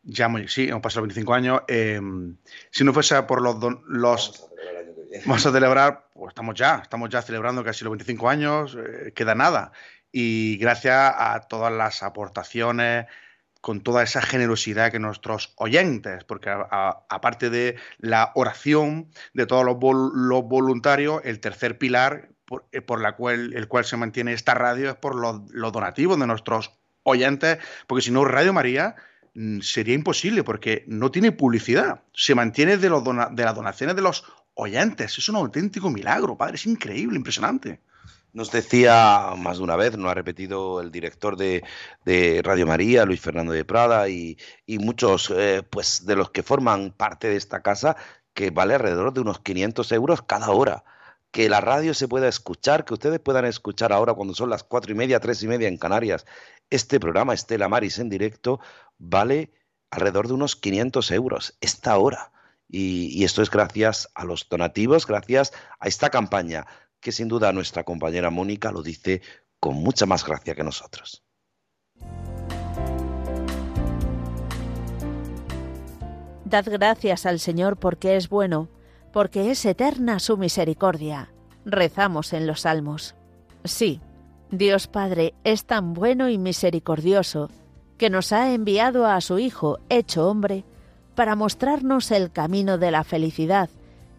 ya 0.04 0.28
muy, 0.28 0.46
sí, 0.46 0.68
hemos 0.68 0.82
pasado 0.82 1.02
25 1.02 1.34
años, 1.34 1.62
eh, 1.66 2.00
si 2.70 2.84
no 2.84 2.92
fuese 2.92 3.20
por 3.24 3.42
los, 3.42 3.58
don- 3.58 3.82
los 3.88 4.48
Vamos 5.26 5.44
a 5.46 5.52
celebrar, 5.52 6.08
pues 6.14 6.30
estamos 6.30 6.54
ya, 6.54 6.80
estamos 6.82 7.10
ya 7.10 7.22
celebrando 7.22 7.62
casi 7.64 7.84
los 7.84 7.92
25 7.92 8.28
años, 8.28 8.76
eh, 8.78 9.12
queda 9.14 9.34
nada. 9.34 9.72
Y 10.10 10.56
gracias 10.58 11.14
a 11.16 11.40
todas 11.48 11.72
las 11.72 12.02
aportaciones, 12.02 13.06
con 13.62 13.80
toda 13.80 14.02
esa 14.02 14.20
generosidad 14.20 14.90
que 14.90 14.98
nuestros 14.98 15.54
oyentes, 15.56 16.24
porque 16.24 16.50
aparte 16.50 17.48
de 17.48 17.76
la 17.98 18.32
oración 18.34 19.08
de 19.34 19.46
todos 19.46 19.64
los, 19.64 19.76
vol- 19.76 20.10
los 20.14 20.42
voluntarios, 20.42 21.22
el 21.24 21.38
tercer 21.38 21.78
pilar 21.78 22.30
por, 22.44 22.66
eh, 22.72 22.82
el 23.54 23.68
cual 23.68 23.84
se 23.84 23.96
mantiene 23.96 24.32
esta 24.32 24.54
radio 24.54 24.90
es 24.90 24.96
por 24.96 25.14
los, 25.14 25.72
donativos 25.72 26.18
de 26.18 26.26
nuestros 26.26 26.72
oyentes, 27.04 27.58
porque 27.86 28.02
si 28.02 28.10
no, 28.10 28.24
Radio 28.24 28.52
María 28.52 28.96
mm, 29.34 29.60
sería 29.60 29.94
imposible, 29.94 30.42
porque 30.42 30.84
no 30.88 31.12
tiene 31.12 31.30
publicidad, 31.30 32.02
se 32.12 32.34
mantiene 32.34 32.76
de, 32.78 32.90
de 32.90 33.44
las 33.44 33.54
donaciones 33.54 33.94
de 33.94 34.02
los 34.02 34.24
oyentes. 34.54 35.18
Es 35.18 35.28
un 35.28 35.36
auténtico 35.36 35.90
milagro, 35.90 36.36
padre, 36.36 36.56
es 36.56 36.66
increíble, 36.66 37.16
impresionante. 37.16 37.80
Nos 38.32 38.50
decía 38.50 39.34
más 39.36 39.58
de 39.58 39.64
una 39.64 39.76
vez, 39.76 39.96
nos 39.98 40.10
ha 40.10 40.14
repetido 40.14 40.80
el 40.80 40.90
director 40.90 41.36
de, 41.36 41.62
Radio 42.42 42.66
María, 42.66 43.04
Luis 43.04 43.20
Fernando 43.20 43.52
de 43.52 43.64
Prada, 43.64 44.08
y, 44.08 44.38
muchos 44.66 45.30
eh, 45.36 45.62
pues 45.68 46.06
de 46.06 46.16
los 46.16 46.30
que 46.30 46.42
forman 46.42 46.92
parte 46.92 47.28
de 47.28 47.36
esta 47.36 47.62
casa, 47.62 47.96
que 48.32 48.50
vale 48.50 48.74
alrededor 48.74 49.12
de 49.12 49.20
unos 49.20 49.40
500 49.40 49.92
euros 49.92 50.22
cada 50.22 50.50
hora. 50.50 50.84
Que 51.30 51.48
la 51.48 51.60
radio 51.60 51.94
se 51.94 52.08
pueda 52.08 52.28
escuchar, 52.28 52.84
que 52.84 52.94
ustedes 52.94 53.20
puedan 53.20 53.44
escuchar 53.44 53.92
ahora 53.92 54.14
cuando 54.14 54.34
son 54.34 54.50
las 54.50 54.64
cuatro 54.64 54.92
y 54.92 54.94
media, 54.94 55.20
tres 55.20 55.42
y 55.42 55.48
media 55.48 55.68
en 55.68 55.78
Canarias. 55.78 56.26
Este 56.70 57.00
programa, 57.00 57.34
Estela 57.34 57.68
Maris 57.68 57.98
en 57.98 58.08
directo, 58.08 58.60
vale 58.98 59.52
alrededor 59.90 60.28
de 60.28 60.34
unos 60.34 60.56
500 60.56 61.10
euros 61.10 61.56
esta 61.60 61.96
hora. 61.98 62.32
Y 62.72 63.22
esto 63.22 63.42
es 63.42 63.50
gracias 63.50 64.08
a 64.14 64.24
los 64.24 64.48
donativos, 64.48 65.06
gracias 65.06 65.52
a 65.78 65.88
esta 65.88 66.08
campaña 66.10 66.66
que 67.00 67.12
sin 67.12 67.28
duda 67.28 67.52
nuestra 67.52 67.84
compañera 67.84 68.30
Mónica 68.30 68.72
lo 68.72 68.82
dice 68.82 69.20
con 69.60 69.74
mucha 69.74 70.06
más 70.06 70.24
gracia 70.24 70.54
que 70.54 70.64
nosotros. 70.64 71.22
Dad 76.44 76.66
gracias 76.66 77.26
al 77.26 77.40
Señor 77.40 77.78
porque 77.78 78.16
es 78.16 78.28
bueno, 78.28 78.68
porque 79.12 79.50
es 79.50 79.64
eterna 79.64 80.18
su 80.18 80.36
misericordia. 80.36 81.32
Rezamos 81.64 82.32
en 82.32 82.46
los 82.46 82.62
salmos. 82.62 83.14
Sí, 83.64 84.00
Dios 84.50 84.86
Padre 84.86 85.34
es 85.44 85.64
tan 85.64 85.94
bueno 85.94 86.28
y 86.28 86.38
misericordioso 86.38 87.50
que 87.96 88.10
nos 88.10 88.32
ha 88.32 88.52
enviado 88.52 89.06
a 89.06 89.20
su 89.20 89.38
Hijo, 89.38 89.78
hecho 89.88 90.28
hombre, 90.28 90.64
para 91.14 91.36
mostrarnos 91.36 92.10
el 92.10 92.30
camino 92.30 92.78
de 92.78 92.90
la 92.90 93.04
felicidad, 93.04 93.68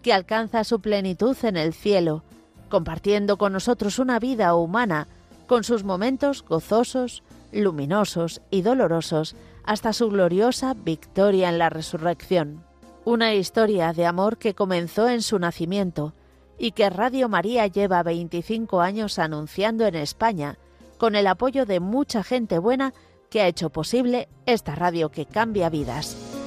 que 0.01 0.13
alcanza 0.13 0.63
su 0.63 0.79
plenitud 0.79 1.35
en 1.43 1.57
el 1.57 1.73
cielo, 1.73 2.23
compartiendo 2.69 3.37
con 3.37 3.53
nosotros 3.53 3.99
una 3.99 4.19
vida 4.19 4.55
humana 4.55 5.07
con 5.47 5.63
sus 5.63 5.83
momentos 5.83 6.43
gozosos, 6.43 7.23
luminosos 7.51 8.41
y 8.49 8.61
dolorosos 8.61 9.35
hasta 9.63 9.93
su 9.93 10.09
gloriosa 10.09 10.73
victoria 10.73 11.49
en 11.49 11.57
la 11.57 11.69
resurrección. 11.69 12.63
Una 13.05 13.33
historia 13.33 13.93
de 13.93 14.05
amor 14.05 14.37
que 14.37 14.55
comenzó 14.55 15.09
en 15.09 15.21
su 15.21 15.39
nacimiento 15.39 16.13
y 16.57 16.71
que 16.71 16.89
Radio 16.89 17.29
María 17.29 17.67
lleva 17.67 18.03
25 18.03 18.81
años 18.81 19.19
anunciando 19.19 19.85
en 19.85 19.95
España 19.95 20.57
con 20.97 21.15
el 21.15 21.27
apoyo 21.27 21.65
de 21.65 21.79
mucha 21.79 22.23
gente 22.23 22.59
buena 22.59 22.93
que 23.29 23.41
ha 23.41 23.47
hecho 23.47 23.69
posible 23.69 24.29
esta 24.45 24.75
radio 24.75 25.09
que 25.09 25.25
cambia 25.25 25.69
vidas. 25.69 26.42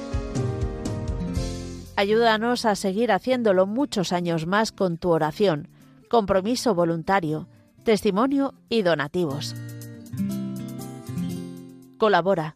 Ayúdanos 1.97 2.63
a 2.65 2.75
seguir 2.75 3.11
haciéndolo 3.11 3.65
muchos 3.65 4.13
años 4.13 4.45
más 4.45 4.71
con 4.71 4.99
tu 4.99 5.09
oración, 5.09 5.67
compromiso 6.11 6.75
voluntario, 6.75 7.47
testimonio 7.83 8.53
y 8.69 8.83
donativos. 8.83 9.55
Colabora. 11.97 12.55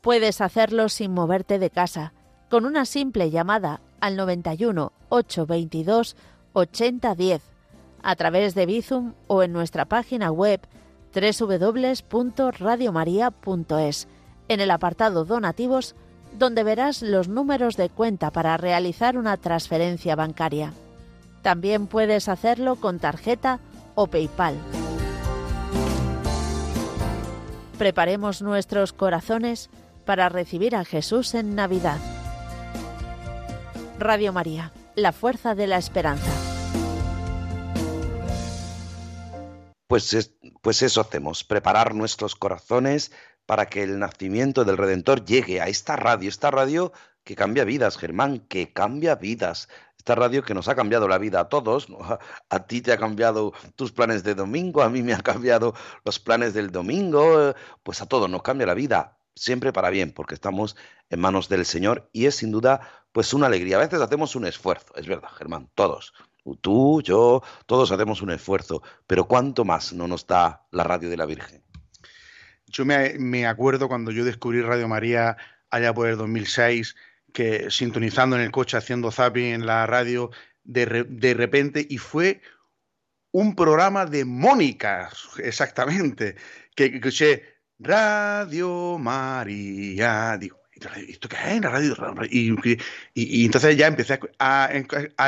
Puedes 0.00 0.40
hacerlo 0.40 0.88
sin 0.88 1.12
moverte 1.12 1.60
de 1.60 1.70
casa, 1.70 2.14
con 2.48 2.64
una 2.64 2.84
simple 2.84 3.30
llamada 3.30 3.80
al 4.00 4.16
91 4.16 4.92
822 5.08 6.16
8010, 6.54 7.42
a 8.02 8.16
través 8.16 8.56
de 8.56 8.66
Bizum 8.66 9.12
o 9.28 9.44
en 9.44 9.52
nuestra 9.52 9.84
página 9.84 10.32
web 10.32 10.62
www.radiomaria.es, 11.14 14.08
en 14.48 14.60
el 14.60 14.70
apartado 14.72 15.24
Donativos, 15.24 15.94
donde 16.38 16.64
verás 16.64 17.02
los 17.02 17.28
números 17.28 17.76
de 17.76 17.88
cuenta 17.88 18.30
para 18.30 18.56
realizar 18.56 19.16
una 19.16 19.36
transferencia 19.36 20.16
bancaria. 20.16 20.72
También 21.42 21.86
puedes 21.86 22.28
hacerlo 22.28 22.76
con 22.76 22.98
tarjeta 22.98 23.60
o 23.94 24.06
PayPal. 24.06 24.56
Preparemos 27.78 28.42
nuestros 28.42 28.92
corazones 28.92 29.70
para 30.04 30.28
recibir 30.28 30.76
a 30.76 30.84
Jesús 30.84 31.34
en 31.34 31.54
Navidad. 31.54 31.98
Radio 33.98 34.32
María, 34.32 34.72
la 34.96 35.12
fuerza 35.12 35.54
de 35.54 35.66
la 35.66 35.78
esperanza. 35.78 36.30
Pues, 39.86 40.32
pues 40.62 40.82
eso 40.82 41.00
hacemos, 41.00 41.42
preparar 41.42 41.94
nuestros 41.94 42.36
corazones 42.36 43.12
para 43.46 43.66
que 43.66 43.82
el 43.82 43.98
nacimiento 43.98 44.64
del 44.64 44.76
Redentor 44.76 45.24
llegue 45.24 45.60
a 45.60 45.66
esta 45.66 45.96
radio, 45.96 46.28
esta 46.28 46.50
radio 46.50 46.92
que 47.24 47.36
cambia 47.36 47.64
vidas, 47.64 47.98
Germán, 47.98 48.40
que 48.40 48.72
cambia 48.72 49.14
vidas 49.16 49.68
esta 50.00 50.14
radio 50.14 50.42
que 50.42 50.54
nos 50.54 50.66
ha 50.68 50.74
cambiado 50.74 51.08
la 51.08 51.18
vida 51.18 51.40
a 51.40 51.48
todos. 51.50 51.88
A, 52.48 52.66
ti 52.66 52.80
te 52.80 52.92
ha 52.92 52.96
cambiado 52.96 53.52
tus 53.76 53.92
planes 53.92 54.24
de 54.24 54.34
domingo, 54.34 54.82
a 54.82 54.88
mí 54.88 55.02
me 55.02 55.12
ha 55.12 55.20
cambiado 55.20 55.74
los 56.04 56.18
planes 56.18 56.54
del 56.54 56.70
domingo, 56.70 57.54
pues 57.82 58.00
a 58.00 58.06
todos 58.06 58.28
nos 58.30 58.42
cambia 58.42 58.66
la 58.66 58.74
vida, 58.74 59.18
siempre 59.34 59.72
para 59.72 59.90
bien, 59.90 60.12
porque 60.12 60.34
estamos 60.34 60.76
en 61.10 61.20
manos 61.20 61.48
del 61.48 61.66
Señor 61.66 62.08
y 62.12 62.26
es 62.26 62.36
sin 62.36 62.50
duda 62.50 62.80
pues 63.12 63.34
una 63.34 63.46
alegría. 63.46 63.76
A 63.76 63.80
veces 63.80 64.00
hacemos 64.00 64.34
un 64.36 64.46
esfuerzo, 64.46 64.94
es 64.96 65.06
verdad, 65.06 65.28
Germán, 65.36 65.68
todos. 65.74 66.14
Tú, 66.62 67.02
yo, 67.02 67.42
todos 67.66 67.92
hacemos 67.92 68.22
un 68.22 68.30
esfuerzo, 68.30 68.82
pero 69.06 69.28
¿cuánto 69.28 69.64
más 69.64 69.92
no 69.92 70.08
nos 70.08 70.26
da 70.26 70.66
la 70.70 70.82
radio 70.82 71.10
de 71.10 71.16
la 71.18 71.26
Virgen? 71.26 71.69
Yo 72.70 72.84
me, 72.84 73.46
acuerdo 73.46 73.88
cuando 73.88 74.12
yo 74.12 74.24
descubrí 74.24 74.62
Radio 74.62 74.86
María 74.86 75.36
allá 75.70 75.92
por 75.92 76.08
el 76.08 76.16
2006 76.16 76.94
que 77.32 77.70
sintonizando 77.70 78.36
en 78.36 78.42
el 78.42 78.50
coche, 78.50 78.76
haciendo 78.76 79.10
zapping 79.10 79.54
en 79.54 79.66
la 79.66 79.86
radio, 79.86 80.30
de, 80.64 81.04
de 81.08 81.34
repente, 81.34 81.86
y 81.88 81.98
fue 81.98 82.40
un 83.32 83.54
programa 83.54 84.06
de 84.06 84.24
Mónica, 84.24 85.10
exactamente, 85.38 86.36
que, 86.74 86.86
escuché 86.86 87.44
Radio 87.78 88.98
María, 88.98 90.36
digo, 90.38 90.60
¿esto 91.08 91.28
qué 91.28 91.36
es? 91.56 91.62
Radio, 91.62 91.96
y, 92.30 93.44
entonces 93.44 93.76
ya 93.76 93.86
empecé 93.86 94.18
a, 94.38 94.70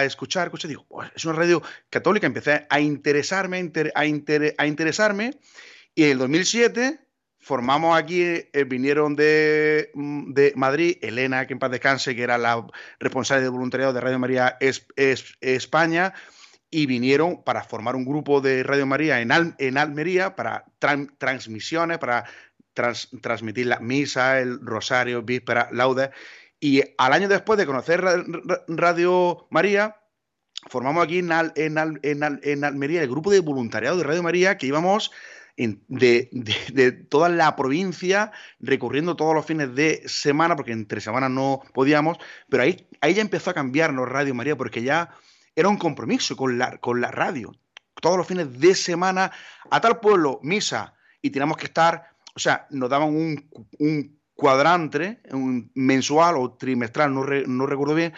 escuchar, 0.05 0.49
escuché, 0.49 0.69
digo, 0.69 0.87
es 1.15 1.25
una 1.25 1.35
radio 1.35 1.63
católica, 1.91 2.27
empecé 2.27 2.67
a 2.69 2.81
interesarme, 2.81 3.73
a, 3.95 4.01
a 4.01 4.67
interesarme, 4.67 5.39
y 5.95 6.05
en 6.05 6.11
el 6.11 6.19
2007 6.19 7.01
formamos 7.43 7.99
aquí, 7.99 8.23
eh, 8.23 8.65
vinieron 8.67 9.13
mm, 9.13 10.33
de, 10.33 10.53
Madrid, 10.57 10.97
Elena, 11.03 11.47
que 11.47 11.53
en 11.53 11.59
paz 11.59 11.71
descanse, 11.71 12.15
que 12.15 12.23
era 12.23 12.39
la 12.39 12.65
responsable 13.01 13.43
de 13.43 13.49
voluntariado 13.49 13.93
de 13.93 14.01
Radio 14.01 14.19
María 14.19 14.57
es, 14.61 14.87
España, 15.41 16.15
y 16.71 16.87
vinieron 16.87 17.43
para 17.43 17.65
formar 17.65 17.97
un 17.97 18.07
grupo 18.07 18.41
de 18.41 18.63
Radio 18.63 18.87
María 18.87 19.21
en, 19.21 19.31
en 19.59 19.77
Almería 19.77 20.37
para 20.37 20.65
transmisiones, 21.19 21.99
para 21.99 22.25
transmitir 22.73 23.67
la 23.67 23.81
misa, 23.81 24.41
el 24.41 24.65
rosario, 24.65 25.23
víspera, 25.23 25.69
laudes. 25.73 26.11
Y 26.61 26.81
al 26.97 27.13
año 27.13 27.29
después 27.29 27.59
de 27.59 27.67
conocer 27.67 28.03
Radio 28.69 29.49
María, 29.51 29.97
formamos 30.71 31.05
aquí 31.05 31.19
en, 31.19 31.31
en 32.03 32.65
Almería 32.65 33.03
el 33.03 33.11
grupo 33.11 33.31
de 33.31 33.41
voluntariado 33.41 33.99
de 33.99 34.05
Radio 34.05 34.23
María 34.23 34.57
que 34.57 34.69
íbamos 34.69 35.11
de, 35.57 37.07
toda 37.09 37.29
la 37.29 37.55
provincia, 37.57 38.33
recorriendo 38.61 39.17
todos 39.17 39.35
los 39.35 39.47
fines 39.47 39.75
de 39.75 40.03
semana, 40.07 40.57
porque 40.57 40.73
entre 40.73 41.01
semanas 41.01 41.31
no 41.31 41.63
podíamos, 41.75 42.19
pero 42.49 42.63
ahí, 42.63 42.89
ahí 43.01 43.15
ya 43.15 43.23
empezó 43.23 43.51
a 43.51 43.55
cambiarnos 43.55 44.09
Radio 44.09 44.35
María, 44.35 44.57
porque 44.57 44.83
ya 44.83 45.11
era 45.55 45.69
un 45.69 45.77
compromiso 45.77 46.37
con 46.37 46.59
la, 46.59 46.79
con 46.79 47.01
la 47.01 47.11
radio. 47.11 47.53
Todos 48.01 48.17
los 48.17 48.27
fines 48.27 48.59
de 48.59 48.75
semana, 48.75 49.31
a 49.71 49.81
tal 49.81 50.01
pueblo, 50.01 50.41
misa, 50.43 50.95
y 51.21 51.31
teníamos 51.31 51.57
que 51.57 51.67
estar, 51.67 52.11
o 52.35 52.39
sea, 52.39 52.67
nos 52.71 52.91
daban 52.91 53.15
un 53.15 54.22
cuadrante, 54.43 55.21
mensual 55.75 56.37
o 56.37 56.53
trimestral, 56.55 57.15
no, 57.15 57.25
no 57.25 57.67
recuerdo 57.67 57.95
bien, 57.95 58.13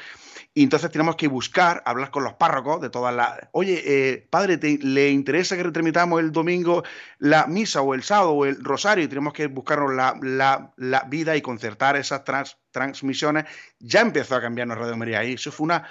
y 0.56 0.62
entonces 0.62 0.90
tenemos 0.92 1.16
que 1.16 1.26
buscar, 1.26 1.82
hablar 1.84 2.12
con 2.12 2.22
los 2.22 2.34
párrocos 2.34 2.80
de 2.80 2.88
todas 2.88 3.12
las... 3.12 3.40
Oye, 3.50 3.82
eh, 3.84 4.26
padre, 4.30 4.56
¿le 4.80 5.10
interesa 5.10 5.56
que 5.56 5.64
retransmitamos 5.64 6.20
el 6.20 6.30
domingo 6.30 6.84
la 7.18 7.48
misa 7.48 7.82
o 7.82 7.92
el 7.92 8.04
sábado 8.04 8.30
o 8.30 8.46
el 8.46 8.62
rosario? 8.62 9.04
Y 9.04 9.08
tenemos 9.08 9.32
que 9.32 9.48
buscarnos 9.48 9.92
la, 9.92 10.72
vida 11.08 11.36
y 11.36 11.42
concertar 11.42 11.96
esas 11.96 12.22
transmisiones. 12.70 13.46
Ya 13.80 14.00
empezó 14.00 14.36
a 14.36 14.40
cambiarnos 14.40 14.78
Radio 14.78 14.96
María 14.96 15.24
y 15.24 15.34
eso 15.34 15.50
fue 15.50 15.64
una... 15.64 15.88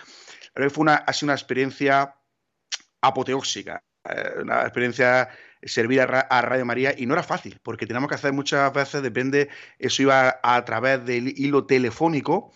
Fue 0.55 0.81
una, 0.83 0.95
ha 0.95 1.11
sido 1.11 1.27
una 1.27 1.33
experiencia 1.33 2.15
apoteóxica, 3.01 3.83
eh, 4.07 4.33
una 4.43 4.61
experiencia 4.61 5.27
servir 5.65 6.01
a, 6.01 6.41
Radio 6.41 6.65
María 6.65 6.93
y 6.97 7.05
no 7.05 7.13
era 7.13 7.23
fácil, 7.23 7.59
porque 7.63 7.85
teníamos 7.85 8.09
que 8.09 8.15
hacer 8.15 8.33
muchas 8.33 8.71
veces, 8.73 9.01
depende, 9.01 9.49
eso 9.79 10.01
iba 10.01 10.39
a 10.41 10.65
través 10.65 11.05
del 11.05 11.27
hilo 11.37 11.65
telefónico, 11.65 12.51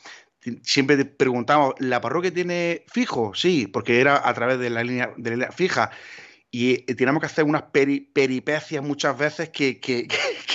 siempre 0.64 0.98
te 0.98 1.06
preguntamos, 1.06 1.74
¿la 1.80 2.02
parroquia 2.02 2.34
tiene 2.34 2.84
fijo? 2.88 3.34
Sí, 3.34 3.68
porque 3.68 4.00
era 4.00 4.28
a 4.28 4.34
través 4.34 4.60
de 4.60 4.70
la 4.70 4.84
línea, 4.84 5.14
de 5.18 5.52
fija. 5.52 5.92
Y 6.50 6.72
eh, 6.72 6.96
teníamos 6.96 7.20
que 7.20 7.26
hacer 7.26 7.44
unas 7.44 7.64
peripecias 7.64 8.84
muchas 8.84 9.18
veces 9.18 9.50
que, 9.54 9.80
que, 9.80 10.08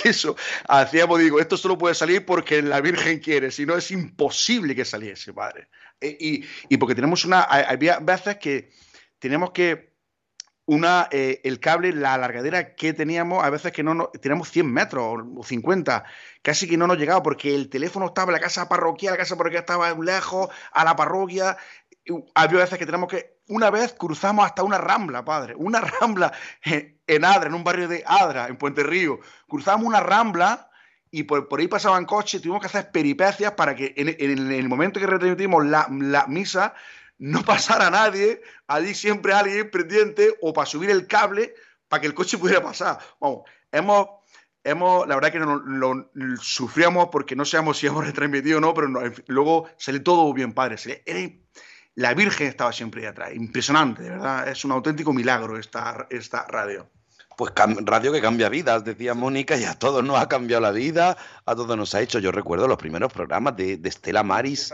eso 0.03 0.35
hacíamos, 0.67 1.19
digo, 1.19 1.39
esto 1.39 1.55
solo 1.55 1.77
puede 1.77 1.95
salir 1.95 2.25
porque 2.25 2.61
la 2.61 2.81
Virgen 2.81 3.19
quiere, 3.19 3.51
si 3.51 3.65
no 3.65 3.75
es 3.77 3.89
imposible 3.91 4.75
que 4.75 4.85
saliese, 4.85 5.33
padre. 5.33 5.69
E, 6.01 6.17
y, 6.19 6.45
y, 6.69 6.77
porque 6.77 6.95
tenemos 6.95 7.23
una, 7.25 7.41
había 7.43 7.99
veces 7.99 8.37
que 8.37 8.71
tenemos 9.19 9.51
que 9.51 9.92
una, 10.65 11.09
eh, 11.11 11.41
el 11.43 11.59
cable, 11.59 11.91
la 11.91 12.13
alargadera 12.13 12.75
que 12.75 12.93
teníamos, 12.93 13.43
a 13.43 13.49
veces 13.49 13.71
que 13.71 13.83
no, 13.83 14.07
teníamos 14.21 14.49
100 14.49 14.71
metros 14.71 15.21
o 15.35 15.43
50, 15.43 16.03
casi 16.41 16.67
que 16.67 16.77
no 16.77 16.87
nos 16.87 16.97
llegaba 16.97 17.21
porque 17.21 17.53
el 17.53 17.69
teléfono 17.69 18.07
estaba 18.07 18.31
en 18.31 18.33
la 18.33 18.39
casa 18.39 18.69
parroquial, 18.69 19.13
la 19.13 19.17
casa 19.17 19.35
parroquial 19.35 19.61
estaba 19.61 19.93
lejos, 19.93 20.49
a 20.71 20.85
la 20.85 20.95
parroquia. 20.95 21.57
Había 22.35 22.59
veces 22.59 22.79
que 22.79 22.85
tenemos 22.85 23.09
que, 23.09 23.37
una 23.47 23.69
vez 23.69 23.93
cruzamos 23.93 24.45
hasta 24.45 24.63
una 24.63 24.77
rambla, 24.77 25.25
padre, 25.25 25.53
una 25.55 25.81
rambla 25.99 26.31
en 26.63 27.25
Adra, 27.25 27.47
en 27.47 27.55
un 27.55 27.63
barrio 27.63 27.87
de 27.87 28.03
Adra, 28.05 28.47
en 28.47 28.57
Puente 28.57 28.83
Río. 28.83 29.19
Cruzamos 29.47 29.85
una 29.85 29.99
rambla 29.99 30.69
y 31.11 31.23
por, 31.23 31.47
ahí 31.59 31.67
pasaban 31.67 32.05
coches, 32.05 32.41
tuvimos 32.41 32.61
que 32.61 32.67
hacer 32.67 32.89
peripecias 32.91 33.51
para 33.51 33.75
que 33.75 33.93
en, 33.97 34.07
el 34.51 34.69
momento 34.69 34.99
que 34.99 35.07
retransmitimos 35.07 35.65
la, 35.65 35.87
la 35.91 36.25
misa 36.27 36.73
no 37.23 37.41
pasara 37.41 37.89
nadie, 37.89 38.41
allí 38.67 38.93
siempre 38.93 39.31
alguien 39.31 39.71
pendiente 39.71 40.35
o 40.41 40.51
para 40.51 40.65
subir 40.65 40.89
el 40.89 41.07
cable 41.07 41.55
para 41.87 42.01
que 42.01 42.07
el 42.07 42.13
coche 42.13 42.37
pudiera 42.37 42.61
pasar. 42.61 42.99
Vamos, 43.21 43.43
hemos, 43.71 44.07
hemos 44.61 45.07
la 45.07 45.15
verdad 45.15 45.31
que 45.31 45.39
lo, 45.39 46.11
sufríamos 46.41 47.07
porque 47.13 47.37
no 47.37 47.45
sabemos 47.45 47.77
si 47.77 47.87
hemos 47.87 48.05
retransmitido 48.05 48.57
o 48.57 48.61
no, 48.61 48.73
pero 48.73 48.89
luego 49.27 49.69
salió 49.77 50.03
todo 50.03 50.33
bien, 50.33 50.51
padre. 50.51 50.75
la 51.95 52.13
Virgen 52.13 52.47
estaba 52.47 52.73
siempre 52.73 53.03
ahí 53.03 53.07
atrás. 53.07 53.33
Impresionante, 53.33 54.03
de 54.03 54.09
verdad. 54.09 54.49
Es 54.49 54.65
un 54.65 54.73
auténtico 54.73 55.13
milagro 55.13 55.57
esta, 55.57 56.07
esta 56.09 56.45
radio. 56.47 56.89
Pues 57.37 57.51
radio 57.55 58.11
que 58.11 58.21
cambia 58.21 58.49
vidas, 58.49 58.83
decía 58.83 59.13
Mónica, 59.13 59.57
y 59.57 59.63
a 59.63 59.73
todos 59.73 60.03
nos 60.03 60.19
ha 60.19 60.27
cambiado 60.27 60.61
la 60.61 60.71
vida, 60.71 61.17
a 61.45 61.55
todos 61.55 61.75
nos 61.75 61.95
ha 61.95 62.01
hecho. 62.01 62.19
Yo 62.19 62.31
recuerdo 62.31 62.67
los 62.67 62.77
primeros 62.77 63.11
programas 63.11 63.55
de, 63.55 63.79
Estela 63.83 64.23
Maris. 64.23 64.73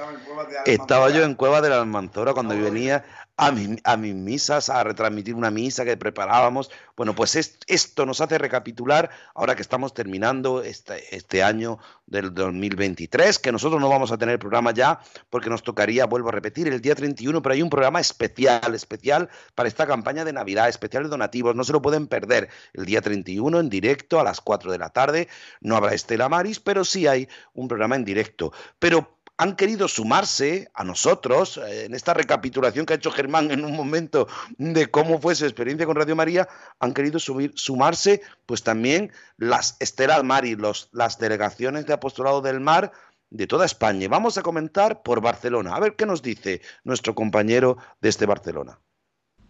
Estaba, 0.66 1.10
yo 1.10 1.24
en 1.24 1.36
Cueva 1.36 1.62
de 1.62 1.70
la 1.70 1.80
Almanzora 1.80 2.34
cuando 2.34 2.60
venía 2.60 3.04
a, 3.40 3.54
a 3.86 3.98
mis 3.98 4.16
misas, 4.16 4.70
a 4.70 4.84
retransmitir 4.84 5.34
una 5.34 5.50
misa 5.50 5.86
que 5.86 5.96
preparábamos. 5.96 6.70
Bueno, 6.98 7.16
pues 7.16 7.36
esto 7.68 8.06
nos 8.06 8.20
hace 8.20 8.38
recapitular, 8.38 9.10
ahora 9.34 9.56
que 9.56 9.62
estamos 9.62 9.94
terminando 9.94 10.62
este, 10.62 11.16
este 11.16 11.42
año 11.42 11.80
del 12.06 12.34
2023, 12.34 13.40
que 13.40 13.54
nosotros 13.54 13.80
no 13.80 13.88
vamos 13.88 14.12
a 14.12 14.18
tener 14.18 14.40
programa 14.40 14.74
ya, 14.74 15.00
porque 15.30 15.50
nos 15.50 15.64
tocaría, 15.64 16.06
vuelvo 16.06 16.30
a 16.30 16.34
repetir, 16.34 16.68
el 16.68 16.82
día 16.82 16.96
31, 16.96 17.42
pero 17.42 17.54
hay 17.54 17.62
un 17.62 17.70
programa 17.70 18.02
especial, 18.02 18.76
especial 18.76 19.30
para 19.56 19.70
esta 19.70 19.88
campaña 19.88 20.26
de 20.26 20.34
Navidad, 20.34 20.68
especial 20.68 21.04
de 21.04 21.10
donativos, 21.10 21.56
no 21.56 21.64
se 21.64 21.72
lo 21.72 21.82
pueden 21.82 22.08
perder. 22.08 22.50
El 22.74 22.86
día 22.86 23.02
31 23.02 23.58
en 23.58 23.70
directo 23.70 24.20
a 24.20 24.24
las 24.26 24.42
4 24.42 24.70
de 24.70 24.78
la 24.80 24.90
tarde, 24.90 25.30
no 25.62 25.78
habrá 25.78 25.94
Estela 25.94 26.28
Maris, 26.28 26.60
pero 26.60 26.84
sí 26.84 27.08
hay 27.08 27.30
un 27.54 27.70
programa 27.70 27.96
en 27.96 28.04
directo. 28.04 28.52
Pero 28.80 29.19
han 29.40 29.56
querido 29.56 29.88
sumarse 29.88 30.70
a 30.74 30.84
nosotros 30.84 31.58
eh, 31.58 31.86
en 31.86 31.96
esta 31.96 32.14
recapitulación 32.14 32.86
que 32.86 32.92
ha 32.92 32.98
hecho 32.98 33.10
Germán 33.10 33.52
en 33.52 33.64
un 33.64 33.74
momento 33.74 34.28
de 34.58 34.92
cómo 34.92 35.22
fue 35.22 35.34
su 35.34 35.46
experiencia 35.46 35.86
con 35.86 35.96
Radio 35.96 36.14
María, 36.14 36.50
han 36.78 36.94
querido 36.94 37.20
sumarse 37.20 38.22
pues 38.46 38.64
también 38.64 39.14
las 39.38 39.78
Estela 39.80 40.22
Mari, 40.24 40.58
los, 40.58 40.90
las 40.92 41.20
delegaciones 41.20 41.86
de 41.86 41.94
Apostolado 41.94 42.42
del 42.42 42.60
Mar 42.60 42.92
de 43.30 43.48
toda 43.48 43.66
España. 43.66 44.10
Vamos 44.10 44.38
a 44.38 44.42
comentar 44.42 45.04
por 45.04 45.22
Barcelona. 45.22 45.74
A 45.74 45.80
ver 45.80 45.96
qué 45.96 46.06
nos 46.06 46.22
dice 46.22 46.62
nuestro 46.84 47.16
compañero 47.16 47.78
desde 48.02 48.26
Barcelona. 48.26 48.78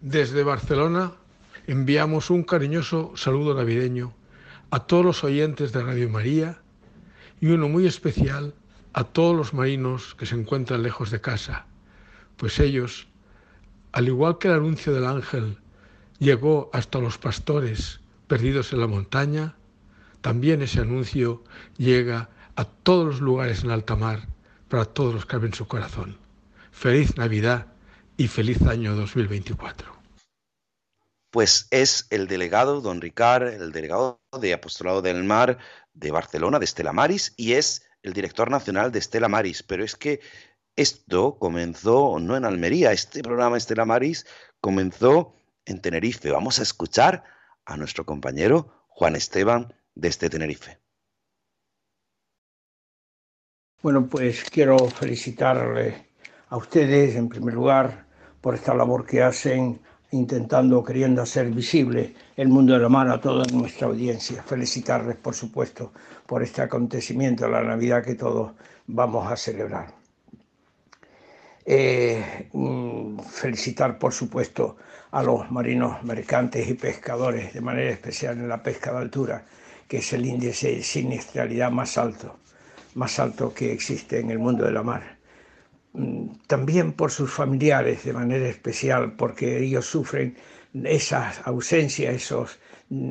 Desde 0.01 0.43
Barcelona 0.43 1.13
enviamos 1.65 2.29
un 2.29 2.43
cariñoso 2.43 3.13
saludo 3.15 3.55
navideño 3.55 4.13
a 4.69 4.85
todos 4.85 5.03
los 5.03 5.23
oyentes 5.23 5.71
de 5.71 5.81
Radio 5.81 6.09
María 6.09 6.61
y 7.41 7.47
uno 7.47 7.67
muy 7.67 7.87
especial 7.87 8.53
todos 9.03 9.35
los 9.35 9.53
marinos 9.53 10.15
que 10.15 10.25
se 10.25 10.35
encuentran 10.35 10.83
lejos 10.83 11.11
de 11.11 11.21
casa, 11.21 11.65
pues 12.37 12.59
ellos, 12.59 13.07
al 13.91 14.07
igual 14.07 14.37
que 14.37 14.47
el 14.47 14.55
anuncio 14.55 14.93
del 14.93 15.05
ángel 15.05 15.57
llegó 16.19 16.69
hasta 16.73 16.99
los 16.99 17.17
pastores 17.17 17.99
perdidos 18.27 18.73
en 18.73 18.79
la 18.79 18.87
montaña, 18.87 19.55
también 20.21 20.61
ese 20.61 20.81
anuncio 20.81 21.43
llega 21.77 22.29
a 22.55 22.65
todos 22.65 23.05
los 23.05 23.21
lugares 23.21 23.63
en 23.63 23.71
alta 23.71 23.95
mar 23.95 24.27
para 24.67 24.85
todos 24.85 25.13
los 25.13 25.25
que 25.25 25.35
abren 25.35 25.53
su 25.53 25.67
corazón. 25.67 26.17
Feliz 26.71 27.17
Navidad 27.17 27.67
y 28.17 28.27
feliz 28.27 28.61
año 28.63 28.95
2024. 28.95 29.97
Pues 31.31 31.67
es 31.71 32.07
el 32.09 32.27
delegado, 32.27 32.81
don 32.81 33.01
Ricard, 33.01 33.47
el 33.47 33.71
delegado 33.71 34.21
de 34.39 34.53
Apostolado 34.53 35.01
del 35.01 35.23
Mar 35.23 35.57
de 35.93 36.11
Barcelona, 36.11 36.59
de 36.59 36.65
Estela 36.65 36.91
Maris, 36.91 37.33
y 37.37 37.53
es 37.53 37.88
el 38.03 38.13
director 38.13 38.49
nacional 38.49 38.91
de 38.91 38.99
Estela 38.99 39.27
Maris, 39.27 39.63
pero 39.63 39.83
es 39.83 39.95
que 39.95 40.19
esto 40.75 41.37
comenzó 41.37 42.19
no 42.19 42.37
en 42.37 42.45
Almería, 42.45 42.91
este 42.91 43.21
programa 43.21 43.57
Estela 43.57 43.85
Maris 43.85 44.25
comenzó 44.61 45.35
en 45.65 45.81
Tenerife. 45.81 46.31
Vamos 46.31 46.59
a 46.59 46.63
escuchar 46.63 47.23
a 47.65 47.77
nuestro 47.77 48.05
compañero 48.05 48.85
Juan 48.87 49.15
Esteban 49.15 49.73
desde 49.93 50.29
Tenerife. 50.29 50.79
Bueno, 53.81 54.07
pues 54.07 54.43
quiero 54.49 54.77
felicitarle 54.87 56.09
a 56.49 56.57
ustedes 56.57 57.15
en 57.15 57.29
primer 57.29 57.53
lugar 57.53 58.05
por 58.41 58.55
esta 58.55 58.73
labor 58.73 59.05
que 59.05 59.21
hacen 59.21 59.81
intentando, 60.11 60.83
queriendo 60.83 61.21
hacer 61.21 61.51
visible 61.51 62.15
el 62.35 62.47
mundo 62.47 62.73
de 62.73 62.79
la 62.79 62.89
mano 62.89 63.13
a 63.13 63.21
toda 63.21 63.45
nuestra 63.53 63.87
audiencia. 63.87 64.43
Felicitarles, 64.43 65.17
por 65.17 65.35
supuesto, 65.35 65.93
por 66.25 66.41
este 66.41 66.61
acontecimiento, 66.61 67.47
la 67.47 67.63
Navidad 67.63 68.03
que 68.03 68.15
todos 68.15 68.51
vamos 68.87 69.31
a 69.31 69.35
celebrar. 69.35 69.93
Eh, 71.65 72.49
mm, 72.51 73.19
felicitar, 73.19 73.99
por 73.99 74.13
supuesto, 74.13 74.77
a 75.11 75.21
los 75.21 75.51
marinos 75.51 76.03
mercantes 76.03 76.67
y 76.67 76.73
pescadores, 76.73 77.53
de 77.53 77.61
manera 77.61 77.91
especial 77.91 78.37
en 78.37 78.49
la 78.49 78.63
pesca 78.63 78.91
de 78.91 78.97
altura, 78.97 79.45
que 79.87 79.97
es 79.97 80.13
el 80.13 80.25
índice 80.25 80.75
de 80.75 80.83
siniestralidad 80.83 81.71
más 81.71 81.97
alto, 81.97 82.37
más 82.95 83.19
alto 83.19 83.53
que 83.53 83.71
existe 83.71 84.19
en 84.19 84.31
el 84.31 84.39
mundo 84.39 84.65
de 84.65 84.71
la 84.71 84.83
mar 84.83 85.18
también 86.47 86.93
por 86.93 87.11
sus 87.11 87.31
familiares 87.31 88.03
de 88.03 88.13
manera 88.13 88.47
especial, 88.47 89.13
porque 89.13 89.57
ellos 89.57 89.85
sufren 89.85 90.37
esas 90.83 91.41
ausencias, 91.45 92.15
esos, 92.15 92.59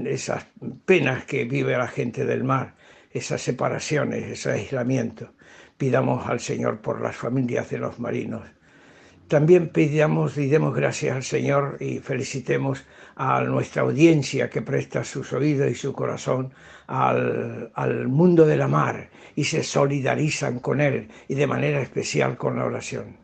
esas 0.06 0.46
penas 0.84 1.24
que 1.24 1.44
vive 1.44 1.76
la 1.76 1.88
gente 1.88 2.24
del 2.24 2.44
mar, 2.44 2.74
esas 3.10 3.42
separaciones, 3.42 4.24
ese 4.24 4.52
aislamiento. 4.52 5.32
Pidamos 5.76 6.28
al 6.28 6.40
Señor 6.40 6.80
por 6.80 7.00
las 7.00 7.16
familias 7.16 7.70
de 7.70 7.78
los 7.78 7.98
marinos. 7.98 8.42
También 9.28 9.68
pidamos 9.68 10.38
y 10.38 10.46
demos 10.46 10.74
gracias 10.74 11.14
al 11.14 11.22
Señor 11.22 11.76
y 11.80 11.98
felicitemos 11.98 12.84
a 13.14 13.42
nuestra 13.42 13.82
audiencia 13.82 14.48
que 14.48 14.62
presta 14.62 15.04
sus 15.04 15.32
oídos 15.32 15.70
y 15.70 15.74
su 15.74 15.92
corazón 15.92 16.54
al, 16.88 17.70
al 17.74 18.08
mundo 18.08 18.44
de 18.44 18.56
la 18.56 18.66
mar 18.66 19.10
y 19.36 19.44
se 19.44 19.62
solidarizan 19.62 20.58
con 20.58 20.80
él 20.80 21.08
y 21.28 21.34
de 21.34 21.46
manera 21.46 21.80
especial 21.80 22.36
con 22.36 22.56
la 22.56 22.64
oración. 22.64 23.16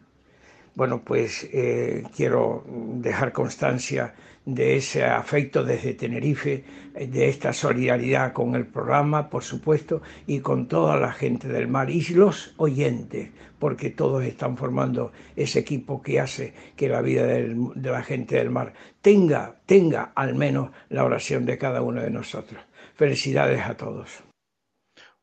Bueno, 0.77 1.03
pues 1.05 1.49
eh, 1.53 2.03
quiero 2.17 2.65
dejar 2.97 3.33
constancia 3.33 4.15
de 4.45 4.77
ese 4.77 5.05
afecto 5.05 5.65
desde 5.65 5.95
Tenerife, 5.95 6.65
de 6.95 7.29
esta 7.29 7.53
solidaridad 7.53 8.33
con 8.33 8.55
el 8.57 8.67
programa, 8.67 9.31
por 9.31 9.43
supuesto, 9.45 10.03
y 10.27 10.41
con 10.41 10.67
toda 10.67 10.99
la 10.99 11.13
gente 11.13 11.49
del 11.49 11.69
mar 11.69 11.91
y 11.91 12.03
los 12.09 12.55
oyentes, 12.57 13.31
porque 13.59 13.91
todos 13.91 14.25
están 14.25 14.57
formando 14.57 15.13
ese 15.37 15.61
equipo 15.61 16.03
que 16.03 16.21
hace 16.21 16.53
que 16.77 16.89
la 16.89 17.01
vida 17.01 17.25
de 17.25 17.91
la 17.91 18.03
gente 18.03 18.37
del 18.37 18.51
mar 18.51 18.75
tenga, 19.01 19.57
tenga 19.67 20.13
al 20.15 20.35
menos 20.35 20.71
la 20.91 21.05
oración 21.05 21.47
de 21.47 21.57
cada 21.57 21.83
uno 21.83 22.03
de 22.03 22.11
nosotros. 22.11 22.61
Felicidades 22.95 23.63
a 23.63 23.77
todos. 23.77 24.23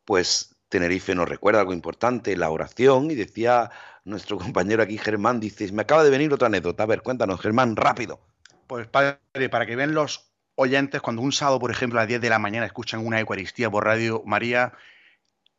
Pues 0.06 0.56
Tenerife 0.70 1.16
nos 1.16 1.28
recuerda 1.28 1.62
algo 1.62 1.74
importante, 1.74 2.36
la 2.36 2.50
oración, 2.50 3.12
y 3.12 3.16
decía 3.16 3.72
nuestro 4.04 4.38
compañero 4.38 4.84
aquí, 4.84 4.98
Germán, 4.98 5.40
dice, 5.40 5.72
me 5.72 5.84
acaba 5.84 6.04
de 6.04 6.10
venir 6.10 6.34
otra 6.34 6.48
anécdota. 6.48 6.84
A 6.84 6.88
ver, 6.88 7.02
cuéntanos, 7.02 7.40
Germán, 7.40 7.76
rápido. 7.76 8.20
Pues 8.68 8.88
padre, 8.88 9.50
para 9.50 9.66
que 9.66 9.76
vean 9.76 9.94
los 9.94 10.32
oyentes, 10.56 11.02
cuando 11.02 11.22
un 11.22 11.32
sábado, 11.32 11.60
por 11.60 11.72
ejemplo, 11.72 12.00
a 12.00 12.04
las 12.04 12.10
10 12.10 12.22
de 12.22 12.30
la 12.30 12.40
mañana 12.40 12.66
escuchan 12.66 13.06
una 13.06 13.20
Eucaristía 13.20 13.70
por 13.70 13.86
Radio 13.86 14.24
María, 14.26 14.74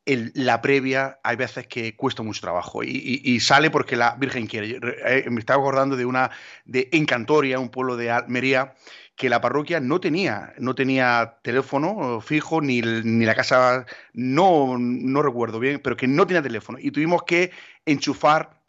la 0.05 0.61
previa 0.61 1.21
hay 1.23 1.37
veces 1.37 1.67
que 1.69 1.95
cuesta 1.95 2.23
mucho 2.23 2.41
trabajo 2.41 2.83
y, 2.83 3.39
sale 3.41 3.71
porque 3.71 3.95
la 3.95 4.17
Virgen 4.17 4.47
quiere. 4.47 4.81
Eh, 5.07 5.27
me 5.31 5.39
estaba 5.39 5.63
acordando 5.63 5.97
de 5.97 6.05
una 6.05 6.31
de 6.65 6.89
Encantoria, 6.93 7.61
un 7.61 7.69
pueblo 7.69 7.97
de 7.97 8.11
Almería, 8.11 8.75
que 9.17 9.29
la 9.29 9.41
parroquia 9.41 9.81
no 9.81 10.01
tenía, 10.01 10.55
no 10.59 10.75
tenía 10.75 11.39
teléfono 11.43 12.21
fijo, 12.21 12.61
ni, 12.61 12.81
ni 12.81 13.25
la 13.25 13.35
casa, 13.35 13.87
no, 14.13 14.77
no 14.79 15.23
recuerdo 15.23 15.61
bien, 15.61 15.81
pero 15.81 15.97
que 15.97 16.07
no 16.07 16.27
tenía 16.27 16.43
teléfono. 16.43 16.79
Y 16.81 16.91
tuvimos 16.91 17.23
que 17.25 17.51
enchufar 17.85 18.63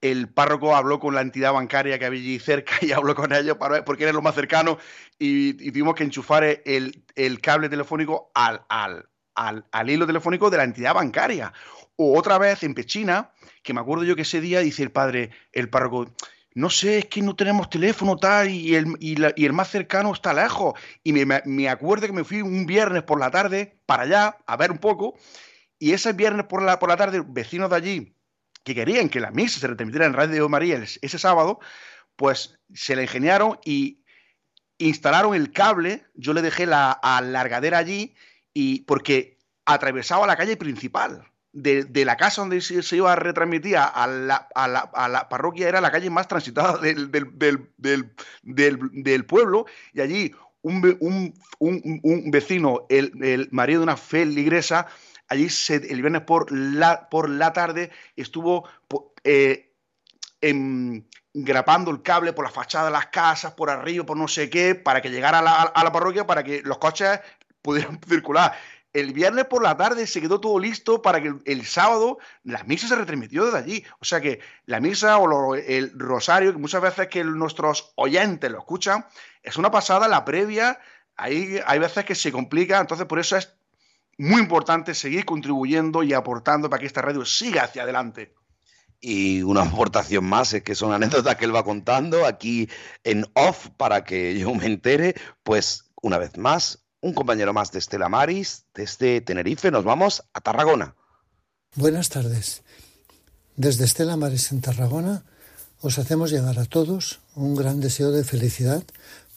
el 0.00 0.28
párroco 0.28 0.76
habló 0.76 1.00
con 1.00 1.14
la 1.14 1.20
entidad 1.20 1.52
bancaria 1.52 1.98
que 1.98 2.06
había 2.06 2.20
allí 2.20 2.38
cerca 2.38 2.74
y 2.82 2.92
habló 2.92 3.14
con 3.14 3.32
ellos 3.32 3.56
para, 3.56 3.84
porque 3.84 4.04
era 4.04 4.12
lo 4.12 4.22
más 4.22 4.34
cercano 4.34 4.78
y, 5.18 5.54
tuvimos 5.70 5.94
que 5.94 6.04
enchufar 6.04 6.44
el, 6.44 7.04
el 7.14 7.40
cable 7.40 7.68
telefónico 7.68 8.30
al, 8.34 8.62
al, 8.68 9.08
al, 9.34 9.64
al, 9.70 9.90
hilo 9.90 10.06
telefónico 10.06 10.50
de 10.50 10.58
la 10.58 10.64
entidad 10.64 10.94
bancaria. 10.94 11.52
O 11.96 12.18
otra 12.18 12.36
vez 12.38 12.62
en 12.62 12.74
Pechina, 12.74 13.30
que 13.62 13.72
me 13.72 13.80
acuerdo 13.80 14.04
yo 14.04 14.16
que 14.16 14.22
ese 14.22 14.40
día 14.40 14.60
dice 14.60 14.82
el 14.82 14.92
padre, 14.92 15.30
el 15.52 15.70
párroco, 15.70 16.12
no 16.56 16.70
sé, 16.70 17.00
es 17.00 17.04
que 17.04 17.20
no 17.20 17.36
tenemos 17.36 17.68
teléfono 17.68 18.16
tal 18.16 18.48
y 18.48 18.74
el, 18.74 18.96
y 18.98 19.44
el 19.44 19.52
más 19.52 19.68
cercano 19.68 20.10
está 20.14 20.32
lejos. 20.32 20.72
Y 21.04 21.12
me, 21.12 21.68
acuerdo 21.68 22.06
que 22.06 22.14
me 22.14 22.24
fui 22.24 22.40
un 22.40 22.64
viernes 22.64 23.02
por 23.02 23.20
la 23.20 23.30
tarde 23.30 23.78
para 23.84 24.04
allá 24.04 24.38
a 24.46 24.56
ver 24.56 24.70
un 24.72 24.78
poco 24.78 25.18
y 25.78 25.92
ese 25.92 26.14
viernes 26.14 26.46
por 26.46 26.62
la, 26.62 26.78
por 26.78 26.88
la 26.88 26.96
tarde, 26.96 27.22
vecinos 27.26 27.68
de 27.68 27.76
allí 27.76 28.16
que 28.64 28.74
querían 28.74 29.10
que 29.10 29.20
la 29.20 29.32
misa 29.32 29.60
se 29.60 29.66
retransmitiera 29.66 30.06
en 30.06 30.14
Radio 30.14 30.48
María 30.48 30.82
ese 30.82 31.18
sábado, 31.18 31.60
pues 32.16 32.58
se 32.72 32.96
la 32.96 33.02
ingeniaron 33.02 33.58
y 33.62 34.02
instalaron 34.78 35.34
el 35.34 35.52
cable. 35.52 36.06
Yo 36.14 36.32
le 36.32 36.40
dejé 36.40 36.64
la 36.64 36.90
alargadera 36.90 37.76
allí 37.76 38.14
y 38.54 38.80
porque 38.84 39.36
atravesaba 39.66 40.26
la 40.26 40.36
calle 40.36 40.56
principal 40.56 41.30
de, 41.56 42.04
la 42.04 42.16
casa 42.16 42.42
donde 42.42 42.60
se, 42.60 42.96
iba 42.96 43.12
a 43.12 43.16
retransmitir 43.16 43.76
a 43.78 44.06
la, 44.06 44.48
a, 44.54 44.68
la, 44.68 44.80
a 44.80 45.08
la, 45.08 45.28
parroquia 45.28 45.68
era 45.68 45.80
la 45.80 45.90
calle 45.90 46.10
más 46.10 46.28
transitada 46.28 46.78
del, 46.82 47.10
del, 48.42 49.26
pueblo 49.26 49.66
y 49.92 50.00
allí 50.00 50.34
un, 50.62 50.96
un, 51.00 51.34
un, 51.58 52.30
vecino, 52.30 52.86
el, 52.88 53.12
el, 53.22 53.48
marido 53.52 53.80
de 53.80 53.84
una 53.84 53.96
feligresa, 53.96 54.86
allí 55.28 55.48
se, 55.48 55.76
el 55.76 56.02
viernes 56.02 56.22
por 56.22 56.52
la, 56.52 57.08
por 57.08 57.30
la 57.30 57.52
tarde 57.52 57.90
estuvo 58.16 58.68
eh, 59.24 59.72
grapando 61.32 61.90
el 61.90 62.02
cable 62.02 62.32
por 62.32 62.44
la 62.44 62.50
fachada 62.50 62.86
de 62.86 62.90
las 62.90 63.06
casas, 63.06 63.52
por 63.52 63.70
arriba, 63.70 64.04
por 64.04 64.16
no 64.16 64.28
sé 64.28 64.50
qué, 64.50 64.74
para 64.74 65.00
que 65.00 65.10
llegara 65.10 65.38
a 65.38 65.42
la, 65.42 65.62
a 65.62 65.84
la 65.84 65.92
parroquia, 65.92 66.26
para 66.26 66.42
que 66.42 66.62
los 66.62 66.78
coches 66.78 67.20
pudieran 67.62 68.00
circular 68.08 68.52
el 69.00 69.12
viernes 69.12 69.44
por 69.44 69.62
la 69.62 69.76
tarde 69.76 70.06
se 70.06 70.20
quedó 70.22 70.40
todo 70.40 70.58
listo 70.58 71.02
para 71.02 71.20
que 71.20 71.34
el, 71.44 71.66
sábado 71.66 72.18
la 72.44 72.64
misa 72.64 72.88
se 72.88 72.96
retransmitió 72.96 73.44
desde 73.44 73.58
allí. 73.58 73.84
O 74.00 74.04
sea 74.04 74.20
que 74.22 74.40
la 74.64 74.80
misa 74.80 75.18
o 75.18 75.54
el 75.54 75.92
rosario, 75.98 76.52
que 76.52 76.58
muchas 76.58 76.80
veces 76.80 77.08
que 77.08 77.22
nuestros 77.22 77.92
oyentes 77.96 78.50
lo 78.50 78.58
escuchan, 78.58 79.04
es 79.42 79.56
una 79.58 79.70
pasada, 79.70 80.08
la 80.08 80.24
previa, 80.24 80.80
ahí 81.16 81.60
hay 81.66 81.78
veces 81.78 82.06
que 82.06 82.14
se 82.14 82.32
complica, 82.32 82.80
entonces 82.80 83.06
por 83.06 83.18
eso 83.18 83.36
es 83.36 83.54
muy 84.16 84.40
importante 84.40 84.94
seguir 84.94 85.26
contribuyendo 85.26 86.02
y 86.02 86.14
aportando 86.14 86.70
para 86.70 86.80
que 86.80 86.86
esta 86.86 87.02
radio 87.02 87.24
siga 87.26 87.64
hacia 87.64 87.82
adelante. 87.82 88.34
Y 88.98 89.42
una 89.42 89.62
aportación 89.62 90.24
más 90.24 90.54
es 90.54 90.62
que 90.62 90.74
son 90.74 90.92
anécdotas 90.92 91.36
que 91.36 91.44
él 91.44 91.54
va 91.54 91.64
contando 91.64 92.24
aquí 92.24 92.70
en 93.04 93.26
off 93.34 93.68
para 93.76 94.04
que 94.04 94.38
yo 94.38 94.54
me 94.54 94.64
entere, 94.64 95.14
pues 95.42 95.90
una 96.00 96.16
vez 96.16 96.38
más, 96.38 96.85
un 97.06 97.14
compañero 97.14 97.52
más 97.52 97.70
de 97.70 97.78
Estela 97.78 98.08
Maris, 98.08 98.64
desde 98.74 99.20
Tenerife, 99.20 99.70
nos 99.70 99.84
vamos 99.84 100.24
a 100.32 100.40
Tarragona. 100.40 100.96
Buenas 101.76 102.08
tardes. 102.08 102.64
Desde 103.54 103.84
Estela 103.84 104.16
Maris 104.16 104.50
en 104.50 104.60
Tarragona 104.60 105.22
os 105.80 106.00
hacemos 106.00 106.32
llegar 106.32 106.58
a 106.58 106.64
todos 106.64 107.20
un 107.36 107.54
gran 107.54 107.78
deseo 107.80 108.10
de 108.10 108.24
felicidad 108.24 108.82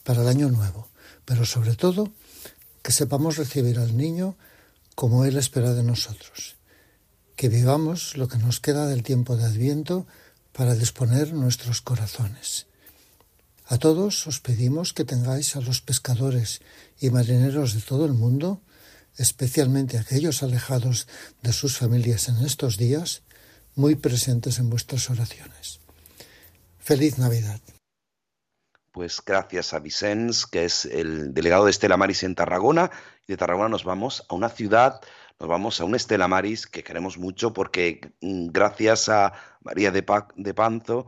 para 0.02 0.22
el 0.22 0.28
año 0.28 0.48
nuevo, 0.48 0.88
pero 1.24 1.44
sobre 1.44 1.76
todo 1.76 2.10
que 2.82 2.90
sepamos 2.90 3.36
recibir 3.36 3.78
al 3.78 3.96
niño 3.96 4.36
como 4.96 5.24
Él 5.24 5.36
espera 5.36 5.72
de 5.72 5.84
nosotros, 5.84 6.56
que 7.36 7.48
vivamos 7.48 8.16
lo 8.16 8.26
que 8.26 8.38
nos 8.38 8.58
queda 8.58 8.88
del 8.88 9.04
tiempo 9.04 9.36
de 9.36 9.44
Adviento 9.44 10.08
para 10.52 10.74
disponer 10.74 11.34
nuestros 11.34 11.82
corazones 11.82 12.66
a 13.70 13.78
todos 13.78 14.26
os 14.26 14.42
pedimos 14.42 14.90
que 14.92 15.06
tengáis 15.06 15.54
a 15.54 15.60
los 15.62 15.80
pescadores 15.80 16.58
y 16.98 17.10
marineros 17.10 17.72
de 17.72 17.80
todo 17.80 18.04
el 18.04 18.14
mundo, 18.14 18.60
especialmente 19.16 19.96
aquellos 19.96 20.42
alejados 20.42 21.06
de 21.42 21.52
sus 21.52 21.78
familias 21.78 22.28
en 22.28 22.44
estos 22.44 22.78
días, 22.78 23.22
muy 23.76 23.94
presentes 23.94 24.58
en 24.58 24.70
vuestras 24.70 25.08
oraciones. 25.08 25.78
Feliz 26.80 27.16
Navidad. 27.16 27.60
Pues 28.90 29.22
gracias 29.24 29.72
a 29.72 29.78
Vicens, 29.78 30.46
que 30.46 30.64
es 30.64 30.84
el 30.84 31.32
delegado 31.32 31.66
de 31.66 31.70
Estela 31.70 31.96
Maris 31.96 32.24
en 32.24 32.34
Tarragona, 32.34 32.90
y 33.28 33.32
de 33.34 33.36
Tarragona 33.36 33.68
nos 33.68 33.84
vamos 33.84 34.26
a 34.28 34.34
una 34.34 34.48
ciudad, 34.48 35.00
nos 35.38 35.48
vamos 35.48 35.80
a 35.80 35.84
un 35.84 35.94
Estela 35.94 36.26
Maris 36.26 36.66
que 36.66 36.82
queremos 36.82 37.18
mucho 37.18 37.52
porque 37.52 38.00
mm, 38.20 38.48
gracias 38.48 39.08
a 39.08 39.32
María 39.62 39.92
de, 39.92 40.04
de 40.34 40.54
Panzo, 40.54 41.06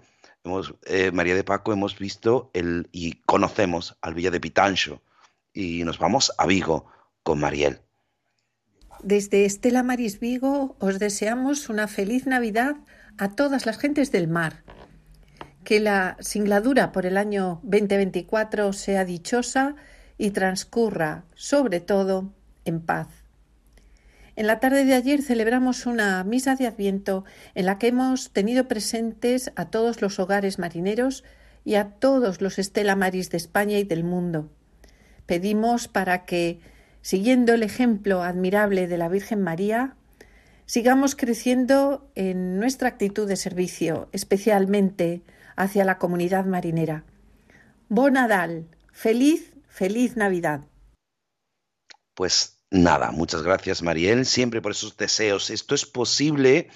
eh, 0.86 1.12
María 1.12 1.34
de 1.34 1.44
Paco, 1.44 1.72
hemos 1.72 1.98
visto 1.98 2.50
el, 2.52 2.88
y 2.92 3.14
conocemos 3.26 3.96
al 4.00 4.14
Villa 4.14 4.30
de 4.30 4.40
Pitancho 4.40 5.02
y 5.52 5.84
nos 5.84 5.98
vamos 5.98 6.32
a 6.38 6.46
Vigo 6.46 6.86
con 7.22 7.38
Mariel. 7.38 7.80
Desde 9.02 9.44
Estela 9.44 9.82
Maris 9.82 10.20
Vigo 10.20 10.76
os 10.78 10.98
deseamos 10.98 11.68
una 11.68 11.88
feliz 11.88 12.26
Navidad 12.26 12.76
a 13.18 13.34
todas 13.34 13.66
las 13.66 13.78
gentes 13.78 14.12
del 14.12 14.28
mar. 14.28 14.64
Que 15.64 15.80
la 15.80 16.16
singladura 16.20 16.90
por 16.92 17.06
el 17.06 17.16
año 17.16 17.60
2024 17.62 18.72
sea 18.72 19.04
dichosa 19.04 19.76
y 20.18 20.30
transcurra, 20.30 21.24
sobre 21.34 21.80
todo, 21.80 22.32
en 22.64 22.80
paz. 22.80 23.21
En 24.34 24.46
la 24.46 24.60
tarde 24.60 24.84
de 24.84 24.94
ayer 24.94 25.20
celebramos 25.20 25.84
una 25.84 26.24
misa 26.24 26.56
de 26.56 26.66
Adviento 26.66 27.24
en 27.54 27.66
la 27.66 27.78
que 27.78 27.88
hemos 27.88 28.30
tenido 28.30 28.66
presentes 28.66 29.52
a 29.56 29.66
todos 29.66 30.00
los 30.00 30.18
hogares 30.18 30.58
marineros 30.58 31.22
y 31.64 31.74
a 31.74 31.90
todos 31.90 32.40
los 32.40 32.58
Estela 32.58 32.96
Maris 32.96 33.30
de 33.30 33.36
España 33.36 33.78
y 33.78 33.84
del 33.84 34.04
mundo. 34.04 34.50
Pedimos 35.26 35.86
para 35.86 36.24
que, 36.24 36.60
siguiendo 37.02 37.52
el 37.52 37.62
ejemplo 37.62 38.22
admirable 38.22 38.88
de 38.88 38.96
la 38.96 39.08
Virgen 39.08 39.42
María, 39.42 39.96
sigamos 40.64 41.14
creciendo 41.14 42.10
en 42.14 42.58
nuestra 42.58 42.88
actitud 42.88 43.28
de 43.28 43.36
servicio, 43.36 44.08
especialmente 44.12 45.22
hacia 45.56 45.84
la 45.84 45.98
comunidad 45.98 46.46
marinera. 46.46 47.04
Bon 47.90 48.14
Nadal, 48.14 48.66
feliz, 48.92 49.52
feliz 49.68 50.16
Navidad. 50.16 50.62
Pues 52.14 52.61
Nada, 52.74 53.10
muchas 53.10 53.42
gracias 53.42 53.82
Mariel, 53.82 54.24
siempre 54.24 54.62
por 54.62 54.72
esos 54.72 54.96
deseos. 54.96 55.50
Esto 55.50 55.74
es 55.74 55.84
posible. 55.84 56.70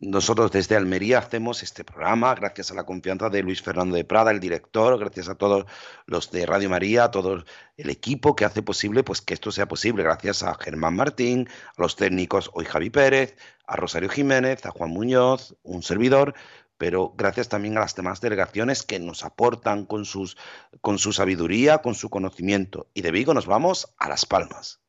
Nosotros 0.00 0.50
desde 0.50 0.74
Almería 0.74 1.18
hacemos 1.18 1.62
este 1.62 1.84
programa 1.84 2.34
gracias 2.34 2.72
a 2.72 2.74
la 2.74 2.84
confianza 2.84 3.30
de 3.30 3.44
Luis 3.44 3.62
Fernando 3.62 3.94
de 3.94 4.04
Prada, 4.04 4.32
el 4.32 4.40
director, 4.40 4.98
gracias 4.98 5.28
a 5.28 5.36
todos 5.36 5.66
los 6.06 6.32
de 6.32 6.46
Radio 6.46 6.68
María, 6.68 7.04
a 7.04 7.10
todo 7.12 7.44
el 7.76 7.90
equipo 7.90 8.34
que 8.34 8.44
hace 8.44 8.60
posible 8.62 9.04
pues 9.04 9.20
que 9.20 9.34
esto 9.34 9.52
sea 9.52 9.68
posible, 9.68 10.02
gracias 10.02 10.42
a 10.42 10.52
Germán 10.56 10.96
Martín, 10.96 11.48
a 11.76 11.80
los 11.80 11.94
técnicos 11.94 12.50
hoy 12.52 12.64
Javi 12.64 12.90
Pérez, 12.90 13.36
a 13.68 13.76
Rosario 13.76 14.08
Jiménez, 14.08 14.66
a 14.66 14.72
Juan 14.72 14.90
Muñoz, 14.90 15.54
un 15.62 15.84
servidor, 15.84 16.34
pero 16.76 17.14
gracias 17.16 17.48
también 17.48 17.76
a 17.76 17.82
las 17.82 17.94
demás 17.94 18.20
delegaciones 18.20 18.82
que 18.82 18.98
nos 18.98 19.22
aportan 19.22 19.86
con, 19.86 20.06
sus, 20.06 20.36
con 20.80 20.98
su 20.98 21.12
sabiduría, 21.12 21.78
con 21.82 21.94
su 21.94 22.10
conocimiento. 22.10 22.88
Y 22.94 23.02
de 23.02 23.12
Vigo 23.12 23.32
nos 23.32 23.46
vamos 23.46 23.94
a 23.96 24.08
Las 24.08 24.26
Palmas. 24.26 24.80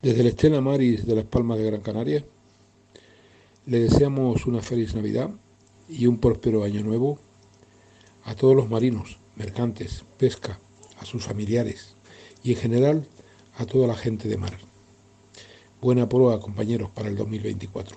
Desde 0.00 0.20
el 0.20 0.28
Estela 0.28 0.60
Maris 0.60 1.04
de 1.06 1.16
Las 1.16 1.24
Palmas 1.24 1.58
de 1.58 1.64
Gran 1.64 1.80
Canaria, 1.80 2.24
le 3.66 3.80
deseamos 3.80 4.46
una 4.46 4.62
feliz 4.62 4.94
Navidad 4.94 5.28
y 5.88 6.06
un 6.06 6.18
próspero 6.18 6.62
año 6.62 6.84
nuevo 6.84 7.18
a 8.22 8.36
todos 8.36 8.54
los 8.54 8.70
marinos, 8.70 9.18
mercantes, 9.34 10.04
pesca, 10.16 10.60
a 11.00 11.04
sus 11.04 11.24
familiares 11.24 11.96
y 12.44 12.52
en 12.52 12.58
general 12.58 13.08
a 13.56 13.66
toda 13.66 13.88
la 13.88 13.96
gente 13.96 14.28
de 14.28 14.36
mar. 14.36 14.56
Buena 15.80 16.08
proa, 16.08 16.38
compañeros, 16.38 16.90
para 16.90 17.08
el 17.08 17.16
2024. 17.16 17.96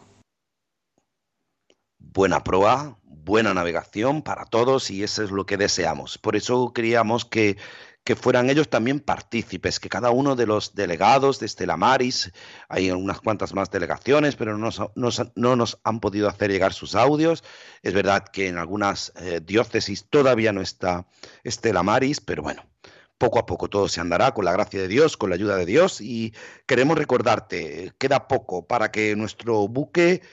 Buena 2.00 2.44
proa, 2.44 2.98
buena 3.04 3.54
navegación 3.54 4.24
para 4.24 4.46
todos 4.46 4.90
y 4.90 5.04
eso 5.04 5.24
es 5.24 5.30
lo 5.30 5.46
que 5.46 5.58
deseamos. 5.58 6.18
Por 6.18 6.36
eso 6.36 6.74
queríamos 6.74 7.26
que 7.26 7.58
que 8.04 8.16
fueran 8.16 8.50
ellos 8.50 8.70
también 8.70 9.00
partícipes, 9.00 9.80
que 9.80 9.90
cada 9.90 10.10
uno 10.12 10.36
de 10.36 10.48
los 10.48 10.74
delegados 10.74 11.40
de 11.40 11.46
Estela 11.46 11.78
Maris, 11.78 12.32
hay 12.68 12.90
unas 12.92 13.22
cuantas 13.22 13.54
más 13.54 13.70
delegaciones, 13.70 14.36
pero 14.36 14.58
no 14.58 14.70
nos, 14.96 15.22
no 15.36 15.56
nos 15.56 15.80
han 15.84 16.00
podido 16.00 16.28
hacer 16.28 16.52
llegar 16.52 16.74
sus 16.74 16.96
audios. 16.96 17.44
Es 17.84 17.94
verdad 17.94 18.24
que 18.24 18.48
en 18.48 18.58
algunas 18.58 19.14
eh, 19.18 19.42
diócesis 19.44 20.08
todavía 20.10 20.52
no 20.52 20.62
está 20.62 21.06
Estela 21.44 21.84
Maris, 21.84 22.22
pero 22.22 22.42
bueno, 22.42 22.66
poco 23.22 23.38
a 23.38 23.46
poco 23.46 23.70
todo 23.70 23.88
se 23.88 24.02
andará 24.02 24.34
con 24.34 24.46
la 24.46 24.52
gracia 24.52 24.82
de 24.82 24.88
Dios, 24.88 25.16
con 25.16 25.30
la 25.30 25.36
ayuda 25.36 25.56
de 25.56 25.68
Dios 25.68 26.02
y 26.02 26.34
queremos 26.66 26.98
recordarte, 26.98 27.94
queda 28.00 28.28
poco 28.28 28.66
para 28.66 28.92
que 28.92 29.16
nuestro 29.16 29.68
buque 29.68 30.24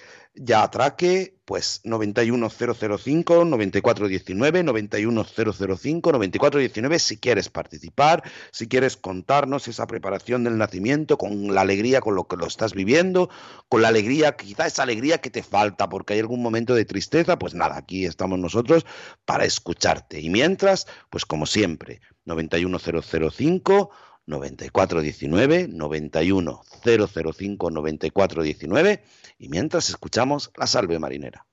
ya 0.41 0.62
atraque, 0.62 1.36
pues 1.45 1.80
91005 1.84 3.45
9419 3.45 4.62
91005 4.62 6.12
9419 6.12 6.99
si 6.99 7.16
quieres 7.18 7.49
participar, 7.49 8.22
si 8.53 8.68
quieres 8.68 8.97
contarnos 8.97 9.66
esa 9.68 9.86
preparación 9.86 10.45
del 10.45 10.59
nacimiento 10.59 11.18
con 11.18 11.55
la 11.55 11.62
alegría 11.62 12.01
con 12.01 12.14
lo 12.14 12.28
que 12.28 12.36
lo 12.36 12.47
estás 12.47 12.74
viviendo, 12.74 13.30
con 13.68 13.82
la 13.82 13.89
alegría, 13.89 14.36
quizá 14.36 14.66
esa 14.66 14.82
alegría 14.82 15.18
que 15.18 15.30
te 15.30 15.43
falta 15.43 15.89
porque 15.89 16.14
hay 16.14 16.20
algún 16.20 16.43
momento 16.43 16.74
de 16.74 16.84
tristeza, 16.84 17.39
pues 17.39 17.55
nada, 17.55 17.76
aquí 17.76 18.05
estamos 18.05 18.39
nosotros 18.39 18.86
para 19.24 19.45
escucharte. 19.45 20.20
Y 20.20 20.30
mientras, 20.30 20.86
pues 21.11 21.24
como 21.24 21.47
siempre, 21.47 22.01
91005 22.26 23.91
9419 24.29 25.68
91005 25.68 27.70
9419 27.70 29.03
y 29.39 29.49
mientras 29.49 29.89
escuchamos 29.89 30.53
la 30.57 30.66
salve 30.66 30.99
marinera. 30.99 31.47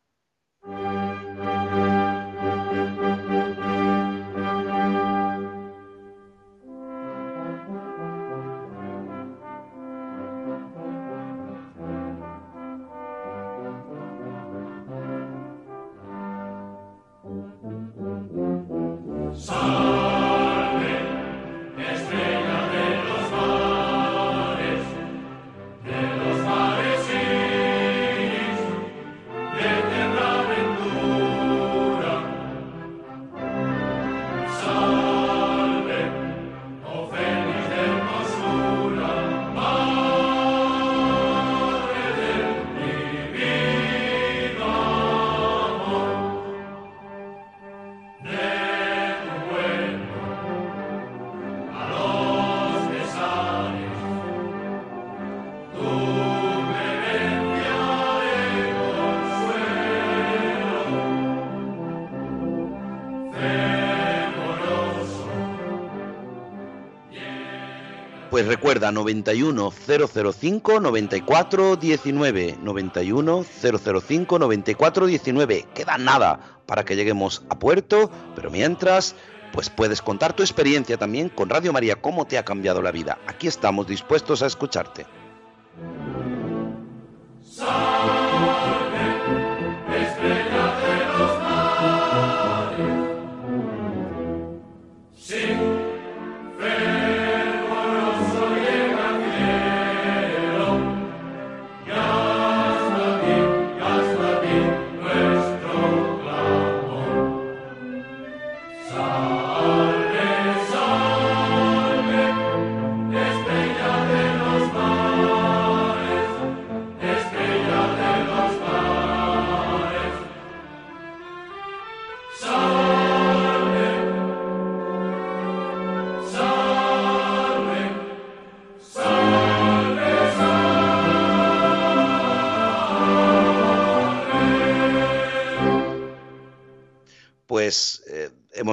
Pues 68.36 68.48
recuerda 68.48 68.92
91 68.92 69.72
005 69.72 70.82
94 70.82 71.78
19 71.78 72.58
91 72.62 73.46
005 73.46 74.40
94 74.40 75.06
19. 75.06 75.66
Queda 75.74 75.98
nada 75.98 76.60
para 76.66 76.84
que 76.84 76.98
lleguemos 76.98 77.46
a 77.48 77.58
puerto, 77.58 78.12
pero 78.36 78.52
mientras 78.52 79.16
pues 79.54 79.70
puedes 79.70 80.02
contar 80.02 80.34
tu 80.34 80.44
experiencia 80.44 80.98
también 80.98 81.30
con 81.30 81.48
Radio 81.48 81.72
María, 81.72 82.02
cómo 82.02 82.28
te 82.28 82.38
ha 82.38 82.44
cambiado 82.44 82.82
la 82.82 82.92
vida. 82.92 83.20
Aquí 83.26 83.48
estamos 83.48 83.88
dispuestos 83.88 84.44
a 84.44 84.48
escucharte. 84.48 85.06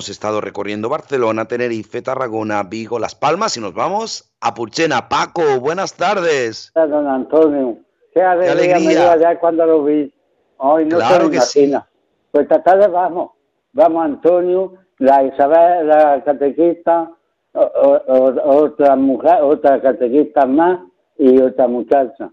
Hemos 0.03 0.09
estado 0.09 0.41
recorriendo 0.41 0.89
Barcelona, 0.89 1.45
Tenerife, 1.45 2.03
Tarragona, 2.03 2.65
Vigo, 2.65 2.99
Las 2.99 3.15
Palmas 3.15 3.57
y 3.57 3.61
nos 3.61 3.73
vamos 3.73 4.35
a 4.41 4.53
Purchena. 4.53 5.09
Paco, 5.09 5.61
buenas 5.61 5.95
tardes. 5.95 6.73
Don 6.75 7.07
Antonio, 7.07 7.77
qué 8.13 8.21
alegría, 8.21 8.81
me 8.81 8.97
dio 8.97 9.09
allá 9.09 9.39
cuando 9.39 9.65
lo 9.65 9.85
vi. 9.85 10.13
Hoy 10.57 10.87
no 10.87 10.97
Claro 10.97 11.29
se 11.29 11.61
imagina. 11.61 11.87
Pues 12.33 12.43
esta 12.43 12.61
tarde 12.65 12.89
vamos, 12.89 13.31
vamos 13.75 14.05
Antonio, 14.05 14.73
la 14.99 15.23
Isabel, 15.23 15.87
la 15.87 16.21
catequista, 16.25 17.09
o- 17.53 17.61
o- 17.61 18.03
o- 18.13 18.57
otra 18.65 18.97
mujer, 18.97 19.39
otra 19.41 19.81
catequista 19.81 20.47
más 20.47 20.81
y 21.17 21.41
otra 21.41 21.69
muchacha. 21.69 22.29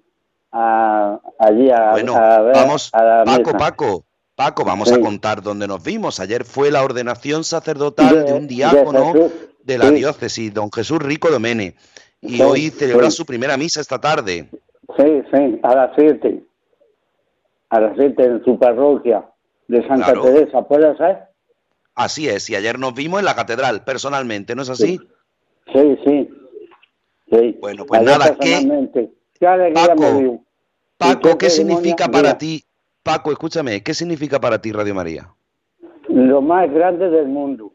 a- 0.51 1.19
allí 1.37 1.69
a, 1.69 1.91
Bueno, 1.91 2.15
a 2.15 2.41
ver 2.41 2.55
vamos, 2.55 2.89
a 2.93 3.03
la 3.03 3.23
Paco, 3.25 3.51
mesa. 3.53 3.57
Paco, 3.59 4.03
Paco, 4.39 4.63
vamos 4.63 4.89
a 4.93 5.01
contar 5.01 5.41
dónde 5.41 5.67
nos 5.67 5.83
vimos. 5.83 6.21
Ayer 6.21 6.45
fue 6.45 6.71
la 6.71 6.81
ordenación 6.81 7.43
sacerdotal 7.43 8.25
de, 8.25 8.31
un 8.31 8.47
diácono 8.47 9.11
Jesús, 9.11 9.31
de 9.65 9.77
la 9.77 9.89
sí. 9.89 9.95
diócesis, 9.95 10.53
don 10.53 10.71
Jesús 10.71 10.99
Rico 10.99 11.29
Domene. 11.29 11.75
Y 12.21 12.37
Sí, 12.37 12.41
hoy 12.41 12.69
celebra 12.69 13.11
su 13.11 13.25
primera 13.25 13.57
misa 13.57 13.81
esta 13.81 13.99
tarde. 13.99 14.47
Sí, 14.95 15.23
sí, 15.33 15.59
a 15.61 15.75
las 15.75 15.91
siete. 15.97 16.41
A 17.67 17.81
las 17.81 17.97
siete 17.97 18.23
en 18.23 18.41
su 18.45 18.57
parroquia 18.57 19.25
de 19.67 19.85
Santa 19.85 20.05
Claro. 20.05 20.21
Teresa, 20.21 20.61
¿puede 20.61 20.95
ser? 20.95 21.17
Así 21.95 22.29
es, 22.29 22.49
y 22.49 22.55
ayer 22.55 22.79
nos 22.79 22.93
vimos 22.93 23.19
en 23.19 23.25
la 23.25 23.35
catedral, 23.35 23.83
personalmente, 23.83 24.55
¿no 24.55 24.61
es 24.61 24.69
así? 24.69 25.01
Sí, 25.73 25.99
sí. 26.05 26.29
sí. 27.29 27.57
Bueno, 27.59 27.85
pues 27.85 27.99
Allá 27.99 28.17
nada, 28.17 28.37
¿qué. 28.39 29.09
¿Qué 29.37 29.47
alegría 29.47 29.85
Paco, 29.85 30.01
me 30.01 30.19
dio. 30.21 30.31
¿Y 30.31 30.39
Paco, 30.97 31.37
¿qué 31.37 31.49
significa 31.49 32.07
para 32.07 32.29
Mira, 32.29 32.37
ti? 32.37 32.63
Paco, 33.03 33.31
escúchame, 33.31 33.81
¿qué 33.81 33.93
significa 33.93 34.39
para 34.39 34.61
ti 34.61 34.71
Radio 34.71 34.93
María? 34.93 35.29
Lo 36.07 36.41
más 36.41 36.71
grande 36.71 37.09
del 37.09 37.27
mundo. 37.27 37.71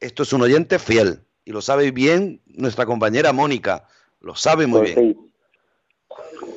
Esto 0.00 0.22
es 0.22 0.32
un 0.32 0.42
oyente 0.42 0.78
fiel 0.78 1.20
y 1.44 1.52
lo 1.52 1.60
sabe 1.60 1.90
bien 1.90 2.40
nuestra 2.46 2.86
compañera 2.86 3.32
Mónica, 3.32 3.84
lo 4.20 4.34
sabe 4.34 4.66
muy 4.66 4.80
Pues 4.80 4.94
bien. 4.94 5.14
sí. 5.14 5.22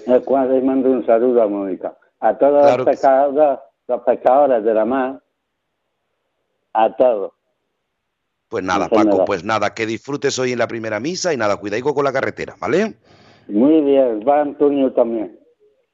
El 0.08 0.24
cual 0.24 0.52
le 0.52 0.62
mando 0.62 0.90
un 0.90 1.06
saludo 1.06 1.42
a 1.44 1.48
Mónica. 1.48 1.96
A 2.20 2.38
todas 2.38 2.64
Claro 2.66 2.84
que 2.86 2.92
las 2.92 2.96
pescadoras, 3.00 3.60
las 3.88 4.02
pescadoras 4.02 4.64
de 4.64 4.74
la 4.74 4.86
mar. 4.86 5.22
A 6.74 6.96
todos. 6.96 7.34
Pues 8.48 8.64
nada. 8.64 8.90
Paco, 8.90 9.26
pues 9.26 9.44
nada, 9.44 9.74
que 9.74 9.86
disfrutes 9.86 10.40
hoy 10.40 10.54
en 10.54 10.60
la 10.60 10.68
primera 10.68 11.00
misa 11.00 11.34
y 11.34 11.38
nada, 11.38 11.58
cuidado 11.58 11.94
con 11.94 12.04
la 12.04 12.12
carretera, 12.12 12.56
¿vale? 12.60 12.96
Muy 13.48 13.82
bien, 13.82 14.22
va 14.28 14.42
Antonio 14.42 14.92
también. 14.94 15.40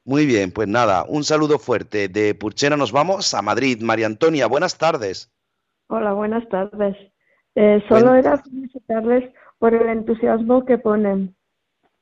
Muy 0.06 0.28
bien, 0.28 0.52
pues 0.52 0.68
nada, 0.68 1.04
un 1.08 1.24
saludo 1.24 1.58
fuerte. 1.58 2.08
De 2.10 2.36
Purchena 2.36 2.78
nos 2.78 2.92
vamos 2.92 3.34
a 3.34 3.42
Madrid. 3.42 3.82
María 3.82 4.06
Antonia, 4.06 4.46
buenas 4.46 4.78
tardes. 4.78 5.32
Hola, 5.88 6.14
buenas 6.14 6.48
tardes. 6.50 6.96
Eh, 7.56 7.84
solo 7.90 8.14
era 8.16 8.38
felicitarles 8.38 9.34
por 9.58 9.74
el 9.74 9.90
entusiasmo 9.90 10.64
que 10.66 10.78
ponen. 10.78 11.36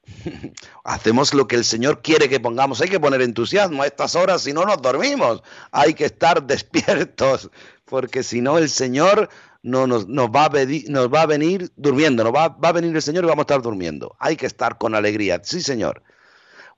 Hacemos 0.83 1.33
lo 1.33 1.47
que 1.47 1.55
el 1.55 1.63
Señor 1.63 2.01
quiere 2.01 2.27
que 2.27 2.41
pongamos. 2.41 2.81
Hay 2.81 2.89
que 2.89 2.99
poner 2.99 3.21
entusiasmo 3.21 3.83
a 3.83 3.87
estas 3.87 4.15
horas, 4.15 4.41
si 4.41 4.51
no 4.51 4.65
nos 4.65 4.81
dormimos. 4.81 5.41
Hay 5.71 5.93
que 5.93 6.05
estar 6.05 6.43
despiertos, 6.47 7.49
porque 7.85 8.21
si 8.23 8.41
no 8.41 8.57
el 8.57 8.67
Señor 8.67 9.29
no 9.61 9.87
nos, 9.87 10.09
nos 10.09 10.27
va, 10.27 10.45
a 10.45 10.49
vedi- 10.51 10.89
nos 10.89 11.07
va 11.07 11.21
a 11.21 11.25
venir 11.25 11.71
durmiendo, 11.77 12.25
nos 12.25 12.33
va, 12.35 12.49
va 12.49 12.69
a 12.69 12.73
venir 12.73 12.93
el 12.93 13.01
Señor 13.01 13.23
y 13.23 13.27
vamos 13.27 13.43
a 13.43 13.47
estar 13.47 13.61
durmiendo. 13.61 14.13
Hay 14.19 14.35
que 14.35 14.45
estar 14.45 14.77
con 14.77 14.93
alegría, 14.93 15.39
sí 15.41 15.61
Señor. 15.61 16.03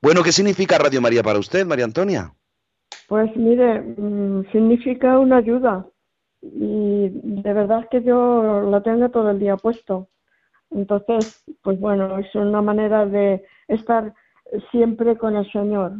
Bueno, 0.02 0.24
¿qué 0.24 0.32
significa 0.32 0.78
Radio 0.78 1.02
María 1.02 1.24
para 1.24 1.40
usted, 1.40 1.66
María 1.66 1.86
Antonia? 1.86 2.34
Pues 3.08 3.36
mire, 3.36 3.82
mm, 3.82 4.52
significa 4.52 5.20
una 5.20 5.38
ayuda 5.38 5.86
y 6.42 7.10
de 7.10 7.54
verdad 7.54 7.88
que 7.90 8.04
yo 8.04 8.62
lo 8.62 8.82
tengo 8.82 9.10
todo 9.10 9.32
el 9.32 9.40
día 9.40 9.58
puesto. 9.58 10.08
Entonces, 10.72 11.44
pues 11.62 11.80
bueno, 11.80 12.18
es 12.20 12.34
una 12.36 12.62
manera 12.62 13.06
de 13.06 13.44
estar 13.68 14.14
siempre 14.72 15.18
con 15.18 15.36
el 15.36 15.50
Señor. 15.52 15.94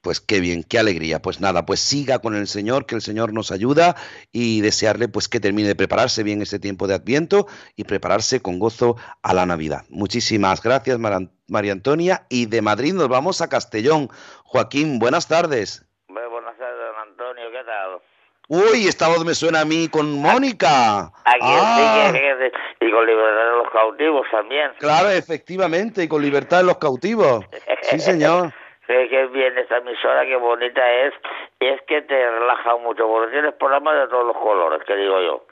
Pues 0.00 0.20
qué 0.20 0.38
bien, 0.40 0.62
qué 0.62 0.78
alegría. 0.78 1.20
Pues 1.20 1.40
nada, 1.40 1.66
pues 1.66 1.80
siga 1.80 2.20
con 2.20 2.36
el 2.36 2.46
Señor, 2.46 2.86
que 2.86 2.94
el 2.94 3.02
Señor 3.02 3.32
nos 3.32 3.50
ayuda 3.50 3.96
y 4.32 4.60
desearle 4.60 5.08
pues 5.08 5.28
que 5.28 5.40
termine 5.40 5.68
de 5.68 5.74
prepararse 5.74 6.22
bien 6.22 6.40
este 6.40 6.58
tiempo 6.60 6.86
de 6.86 6.94
Adviento 6.94 7.46
y 7.76 7.84
prepararse 7.84 8.40
con 8.40 8.58
gozo 8.60 8.96
a 9.22 9.34
la 9.34 9.44
Navidad. 9.44 9.82
Muchísimas 9.88 10.62
gracias, 10.62 10.98
María 11.48 11.72
Antonia. 11.72 12.26
Y 12.28 12.46
de 12.46 12.62
Madrid 12.62 12.94
nos 12.94 13.08
vamos 13.08 13.40
a 13.40 13.48
Castellón. 13.48 14.08
Joaquín, 14.44 14.98
buenas 15.00 15.26
tardes. 15.26 15.84
Bueno, 16.08 16.30
buenas 16.30 16.56
tardes, 16.56 16.78
don 16.78 17.08
Antonio, 17.10 17.44
¿qué 17.50 17.64
tal? 17.66 18.00
Uy, 18.50 18.86
esta 18.88 19.08
voz 19.08 19.24
me 19.26 19.34
suena 19.34 19.60
a 19.60 19.64
mí 19.66 19.88
con 19.88 20.10
Mónica. 20.22 21.12
Aquí 21.24 21.38
Ah, 21.42 22.12
sí, 22.12 22.18
y 22.86 22.90
con 22.90 23.04
libertad 23.04 23.44
de 23.50 23.56
los 23.62 23.72
cautivos 23.72 24.26
también. 24.30 24.70
claro, 24.78 25.10
efectivamente, 25.10 26.04
y 26.04 26.08
con 26.08 26.22
libertad 26.22 26.58
de 26.58 26.64
los 26.64 26.78
cautivos. 26.78 27.44
Sí, 27.82 27.98
señor. 27.98 28.54
Sí, 28.88 28.94
qué 29.10 29.26
bien 29.26 29.58
esta 29.58 29.76
emisora, 29.76 30.24
qué 30.24 30.36
bonita 30.36 30.90
es. 30.90 31.12
Y 31.60 31.66
es 31.66 31.82
que 31.82 32.00
te 32.00 32.30
relaja 32.30 32.74
mucho, 32.76 33.06
porque 33.06 33.32
tienes 33.32 33.52
programas 33.56 33.94
de 33.96 34.08
todos 34.08 34.26
los 34.28 34.36
colores, 34.38 34.82
que 34.86 34.96
digo 34.96 35.20
yo. 35.20 35.44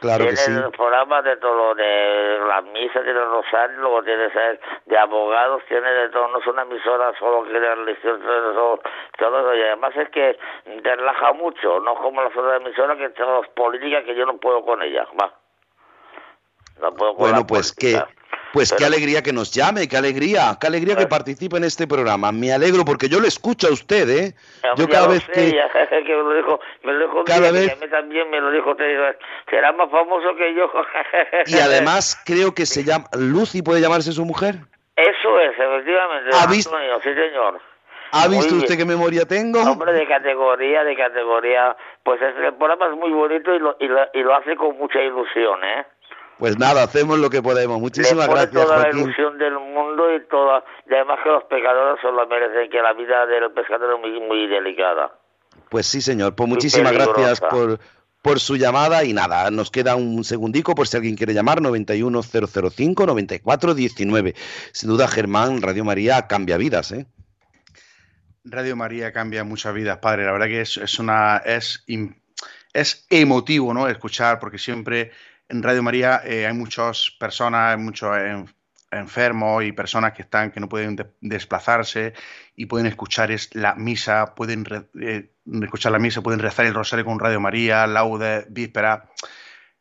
Claro 0.00 0.26
que 0.26 0.34
tienes 0.34 0.64
sí. 0.66 0.76
programas 0.76 1.24
de 1.24 1.34
todo, 1.38 1.74
de 1.74 2.40
las 2.46 2.62
misas, 2.64 3.02
tienes 3.02 3.24
rosario, 3.24 3.78
luego 3.78 4.02
tienes 4.02 4.32
de 4.84 4.98
abogados, 4.98 5.62
tienes 5.66 5.94
de 5.94 6.08
todo. 6.10 6.28
No 6.28 6.38
es 6.40 6.46
una 6.46 6.60
emisora 6.60 7.18
solo 7.18 7.44
que 7.44 7.58
de 7.58 7.74
religión, 7.74 8.20
todo, 8.20 8.80
todo 9.18 9.40
eso. 9.40 9.54
Y 9.54 9.62
además 9.62 9.96
es 9.96 10.10
que 10.10 10.38
te 10.82 10.96
relaja 10.96 11.32
mucho, 11.32 11.80
no 11.80 11.94
como 11.94 12.22
las 12.22 12.36
otras 12.36 12.60
emisoras 12.60 12.98
que 12.98 13.10
son 13.16 13.46
políticas 13.56 14.04
que 14.04 14.14
yo 14.14 14.26
no 14.26 14.36
puedo 14.36 14.62
con 14.62 14.82
ellas. 14.82 15.08
Va. 15.18 15.32
No 16.82 16.92
puedo 16.92 17.14
con 17.14 17.30
Bueno, 17.30 17.46
pues 17.46 17.74
que, 17.74 17.98
pues 18.54 18.72
qué 18.72 18.84
alegría 18.86 19.22
que 19.22 19.32
nos 19.32 19.52
llame, 19.52 19.88
qué 19.88 19.96
alegría, 19.98 20.56
qué 20.60 20.68
alegría 20.68 20.96
que 20.96 21.06
participe 21.06 21.56
en 21.58 21.64
este 21.64 21.86
programa. 21.86 22.32
Me 22.32 22.52
alegro 22.52 22.84
porque 22.84 23.08
yo 23.08 23.20
le 23.20 23.28
escucho 23.28 23.66
a 23.68 23.72
usted, 23.72 24.08
¿eh? 24.08 24.34
Yo 24.76 24.88
cada 24.88 25.08
vez 25.08 25.22
sé, 25.24 25.32
que 25.32 25.52
ya, 25.52 25.68
que 25.88 26.14
me 26.16 26.22
lo 26.22 26.34
dijo, 26.34 26.60
me 26.84 26.92
lo 26.92 27.06
dijo 27.06 27.18
un 27.18 27.24
Cada 27.24 27.50
vez- 27.50 27.74
que 27.78 27.88
también 27.88 28.30
me 28.30 28.40
lo 28.40 28.50
dijo 28.52 28.70
usted, 28.70 29.16
será 29.50 29.72
más 29.72 29.90
famoso 29.90 30.34
que 30.36 30.54
yo. 30.54 30.70
y 31.46 31.58
además 31.58 32.18
creo 32.24 32.54
que 32.54 32.64
se 32.64 32.84
llama 32.84 33.06
Lucy 33.18 33.60
puede 33.60 33.80
llamarse 33.80 34.12
su 34.12 34.24
mujer. 34.24 34.54
Eso 34.96 35.40
es, 35.40 35.50
efectivamente, 35.58 36.30
¿Ha 36.32 36.46
visto- 36.46 36.74
Antonio, 36.74 37.00
sí 37.02 37.12
señor. 37.12 37.60
¿Ha 38.12 38.28
visto 38.28 38.54
usted 38.54 38.76
qué 38.76 38.84
memoria 38.84 39.26
tengo? 39.26 39.60
Hombre, 39.60 39.92
de 39.92 40.06
categoría, 40.06 40.84
de 40.84 40.94
categoría. 40.96 41.76
Pues 42.04 42.22
es, 42.22 42.32
el 42.44 42.54
programa 42.54 42.86
es 42.86 42.96
muy 42.96 43.10
bonito 43.10 43.52
y 43.52 43.58
lo, 43.58 43.76
y, 43.80 43.88
lo, 43.88 44.06
y 44.14 44.22
lo 44.22 44.36
hace 44.36 44.54
con 44.54 44.78
mucha 44.78 45.02
ilusión, 45.02 45.64
¿eh? 45.64 45.84
Pues 46.38 46.58
nada, 46.58 46.82
hacemos 46.82 47.18
lo 47.18 47.30
que 47.30 47.42
podemos. 47.42 47.80
Muchísimas 47.80 48.26
Le 48.26 48.32
pone 48.32 48.42
gracias, 48.42 48.64
toda 48.64 48.78
la 48.78 48.90
ilusión 48.90 49.38
del 49.38 49.54
mundo 49.54 50.14
y 50.14 50.26
toda... 50.28 50.64
Y 50.88 50.94
además 50.94 51.20
que 51.22 51.30
los 51.30 51.44
pecadores 51.44 52.00
solo 52.02 52.26
merecen, 52.26 52.70
que 52.70 52.82
la 52.82 52.92
vida 52.92 53.26
del 53.26 53.52
pescador 53.52 53.94
es 53.94 54.00
muy, 54.00 54.20
muy 54.20 54.46
delicada. 54.48 55.12
Pues 55.70 55.86
sí, 55.86 56.00
señor. 56.00 56.34
Pues 56.34 56.48
muchísimas 56.48 56.92
gracias 56.92 57.40
por 57.40 57.78
por 58.24 58.40
su 58.40 58.56
llamada 58.56 59.04
y 59.04 59.12
nada, 59.12 59.50
nos 59.50 59.70
queda 59.70 59.94
un 59.96 60.24
segundico 60.24 60.74
por 60.74 60.88
si 60.88 60.96
alguien 60.96 61.14
quiere 61.14 61.34
llamar, 61.34 61.60
91005-9419. 61.60 64.34
Sin 64.72 64.88
duda, 64.88 65.06
Germán, 65.08 65.60
Radio 65.60 65.84
María 65.84 66.26
cambia 66.26 66.56
vidas, 66.56 66.90
¿eh? 66.92 67.04
Radio 68.42 68.76
María 68.76 69.12
cambia 69.12 69.44
muchas 69.44 69.74
vidas, 69.74 69.98
padre. 69.98 70.24
La 70.24 70.32
verdad 70.32 70.46
que 70.46 70.62
es, 70.62 70.78
es 70.78 70.98
una 70.98 71.36
es, 71.44 71.84
es 72.72 73.06
emotivo, 73.10 73.74
¿no? 73.74 73.88
Escuchar, 73.88 74.38
porque 74.38 74.56
siempre 74.56 75.12
en 75.48 75.62
Radio 75.62 75.82
María 75.82 76.22
eh, 76.24 76.46
hay 76.46 76.54
muchas 76.54 77.10
personas, 77.18 77.78
muchos 77.78 78.16
enfermos 78.90 79.64
y 79.64 79.72
personas 79.72 80.12
que 80.12 80.22
están 80.22 80.50
que 80.50 80.60
no 80.60 80.68
pueden 80.68 80.96
desplazarse 81.20 82.14
y 82.56 82.66
pueden 82.66 82.86
escuchar 82.86 83.30
la 83.52 83.74
misa, 83.74 84.34
pueden 84.34 84.64
eh, 85.00 85.30
escuchar 85.62 85.92
la 85.92 85.98
misa, 85.98 86.22
pueden 86.22 86.40
rezar 86.40 86.66
el 86.66 86.74
rosario 86.74 87.04
con 87.04 87.18
Radio 87.18 87.40
María, 87.40 87.86
laude, 87.86 88.46
víspera. 88.48 89.10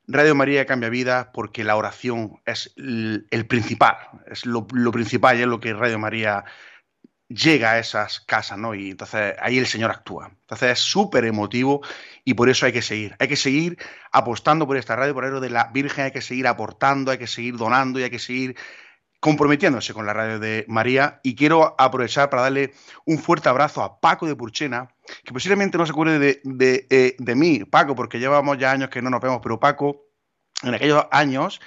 Radio 0.05 0.35
María 0.35 0.65
cambia 0.65 0.89
vida 0.89 1.31
porque 1.31 1.63
la 1.63 1.77
oración 1.77 2.41
es 2.45 2.73
el, 2.75 3.45
principal, 3.47 3.95
es 4.29 4.45
lo, 4.45 4.67
principal 4.67 5.37
y 5.37 5.41
es 5.41 5.47
lo 5.47 5.61
que 5.61 5.73
Radio 5.73 5.97
María 5.97 6.43
llega 7.29 7.71
a 7.71 7.79
esas 7.79 8.19
casas, 8.19 8.57
¿no? 8.57 8.75
Y 8.75 8.91
entonces 8.91 9.35
ahí 9.39 9.57
el 9.57 9.65
Señor 9.65 9.91
actúa. 9.91 10.31
Entonces 10.41 10.71
es 10.71 10.79
súper 10.79 11.23
emotivo 11.23 11.81
y 12.25 12.33
por 12.33 12.49
eso 12.49 12.65
hay 12.65 12.71
que 12.71 12.81
seguir. 12.81 13.15
Hay 13.19 13.27
que 13.27 13.35
seguir 13.35 13.77
apostando 14.11 14.65
por 14.65 14.77
esta 14.77 14.95
radio, 14.95 15.13
por 15.13 15.25
eso 15.25 15.39
de 15.39 15.49
la 15.49 15.69
Virgen, 15.73 16.05
hay 16.05 16.11
que 16.11 16.21
seguir 16.21 16.47
aportando, 16.47 17.11
hay 17.11 17.17
que 17.17 17.27
seguir 17.27 17.57
donando 17.57 17.99
y 17.99 18.03
hay 18.03 18.09
que 18.09 18.19
seguir 18.19 18.55
comprometiéndose 19.19 19.93
con 19.93 20.05
la 20.05 20.13
radio 20.13 20.37
de 20.37 20.65
María 20.67 21.21
y 21.23 21.35
quiero 21.35 21.75
aprovechar 21.77 22.29
para 22.29 22.41
darle 22.41 22.73
un 23.05 23.19
fuerte 23.19 23.47
abrazo 23.47 23.81
a 23.81 24.01
Paco 24.01 24.27
de 24.27 24.35
Purchena, 24.35 24.89
que 25.23 25.31
posiblemente 25.31 25.77
no 25.77 25.85
se 25.85 25.93
acuerde 25.93 26.19
de, 26.19 26.41
de, 26.43 26.87
eh, 26.89 27.15
de 27.17 27.35
mí, 27.35 27.63
Paco, 27.63 27.95
porque 27.95 28.19
llevamos 28.19 28.57
ya 28.57 28.71
años 28.71 28.89
que 28.89 29.01
no 29.01 29.09
nos 29.09 29.21
vemos, 29.21 29.39
pero 29.41 29.59
Paco, 29.61 30.07
en 30.61 30.73
aquellos 30.73 31.05
años, 31.11 31.61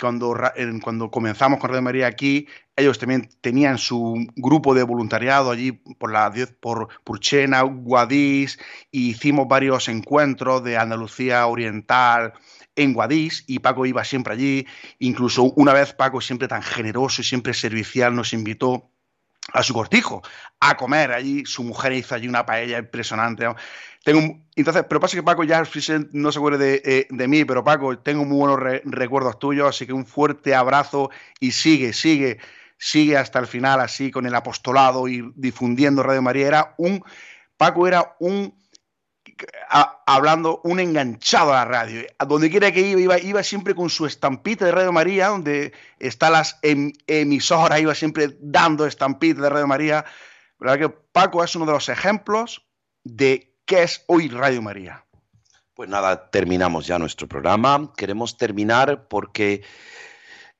cuando, 0.00 0.36
cuando 0.82 1.10
comenzamos 1.10 1.58
con 1.58 1.70
Radio 1.70 1.82
María 1.82 2.06
aquí, 2.06 2.46
ellos 2.76 2.98
también 2.98 3.28
tenían 3.40 3.78
su 3.78 4.26
grupo 4.36 4.74
de 4.74 4.82
voluntariado 4.82 5.50
allí 5.50 5.72
por 5.72 6.12
la 6.12 6.32
por 6.60 6.88
Purchena, 7.04 7.62
Guadix, 7.62 8.58
y 8.90 9.10
hicimos 9.10 9.48
varios 9.48 9.88
encuentros 9.88 10.62
de 10.62 10.76
Andalucía 10.76 11.46
Oriental, 11.46 12.34
en 12.76 12.94
Guadix 12.94 13.42
y 13.46 13.58
Paco 13.58 13.86
iba 13.86 14.04
siempre 14.04 14.34
allí. 14.34 14.66
Incluso 15.00 15.44
una 15.56 15.72
vez 15.72 15.92
Paco, 15.92 16.20
siempre 16.20 16.46
tan 16.46 16.62
generoso 16.62 17.22
y 17.22 17.24
siempre 17.24 17.52
servicial, 17.52 18.14
nos 18.14 18.32
invitó 18.32 18.90
a 19.52 19.62
su 19.62 19.74
cortijo 19.74 20.22
a 20.60 20.76
comer 20.76 21.12
allí. 21.12 21.44
Su 21.46 21.64
mujer 21.64 21.92
hizo 21.92 22.14
allí 22.14 22.28
una 22.28 22.44
paella 22.46 22.78
impresionante. 22.78 23.46
Tengo 24.04 24.38
entonces, 24.56 24.84
pero 24.88 25.00
pasa 25.00 25.16
que 25.16 25.22
Paco 25.22 25.44
ya 25.44 25.62
no 26.12 26.32
se 26.32 26.38
acuerde 26.38 26.58
de, 26.58 26.82
eh, 26.84 27.06
de, 27.10 27.28
mí, 27.28 27.44
pero 27.44 27.62
Paco, 27.62 27.98
tengo 27.98 28.24
muy 28.24 28.38
buenos 28.38 28.80
recuerdos 28.84 29.38
tuyos, 29.38 29.68
así 29.68 29.86
que 29.86 29.92
un 29.92 30.06
fuerte 30.06 30.54
abrazo 30.54 31.10
y 31.38 31.52
sigue, 31.52 31.92
sigue, 31.92 32.38
sigue 32.76 33.16
hasta 33.16 33.38
el 33.38 33.46
final 33.46 33.80
así 33.80 34.10
con 34.10 34.26
el 34.26 34.34
apostolado 34.34 35.06
y 35.06 35.32
difundiendo 35.36 36.02
Radio 36.02 36.22
María. 36.22 36.46
Era 36.48 36.74
un, 36.76 37.04
Paco 37.56 37.86
era 37.86 38.16
un 38.18 38.54
hablando 40.06 40.60
un 40.64 40.80
enganchado 40.80 41.52
a 41.52 41.56
la 41.56 41.64
radio. 41.64 42.02
Donde 42.26 42.50
quiera 42.50 42.72
que 42.72 42.80
iba, 42.80 43.18
iba, 43.18 43.42
siempre 43.42 43.74
con 43.74 43.90
su 43.90 44.06
estampita 44.06 44.64
de 44.64 44.72
Radio 44.72 44.92
María, 44.92 45.28
donde 45.28 45.72
están 45.98 46.32
las 46.32 46.58
em, 46.62 46.92
emisoras, 47.06 47.80
iba 47.80 47.94
siempre 47.94 48.36
dando 48.40 48.86
estampita 48.86 49.42
de 49.42 49.50
Radio 49.50 49.66
María. 49.66 50.04
Verdad 50.58 50.78
que 50.78 50.88
Paco 50.88 51.42
es 51.44 51.54
uno 51.56 51.66
de 51.66 51.72
los 51.72 51.88
ejemplos 51.88 52.66
de 53.04 53.54
qué 53.64 53.82
es 53.84 54.04
hoy 54.06 54.28
Radio 54.28 54.62
María. 54.62 55.04
Pues 55.74 55.88
nada, 55.88 56.30
terminamos 56.30 56.86
ya 56.86 56.98
nuestro 56.98 57.28
programa. 57.28 57.92
Queremos 57.96 58.36
terminar 58.36 59.06
porque 59.06 59.62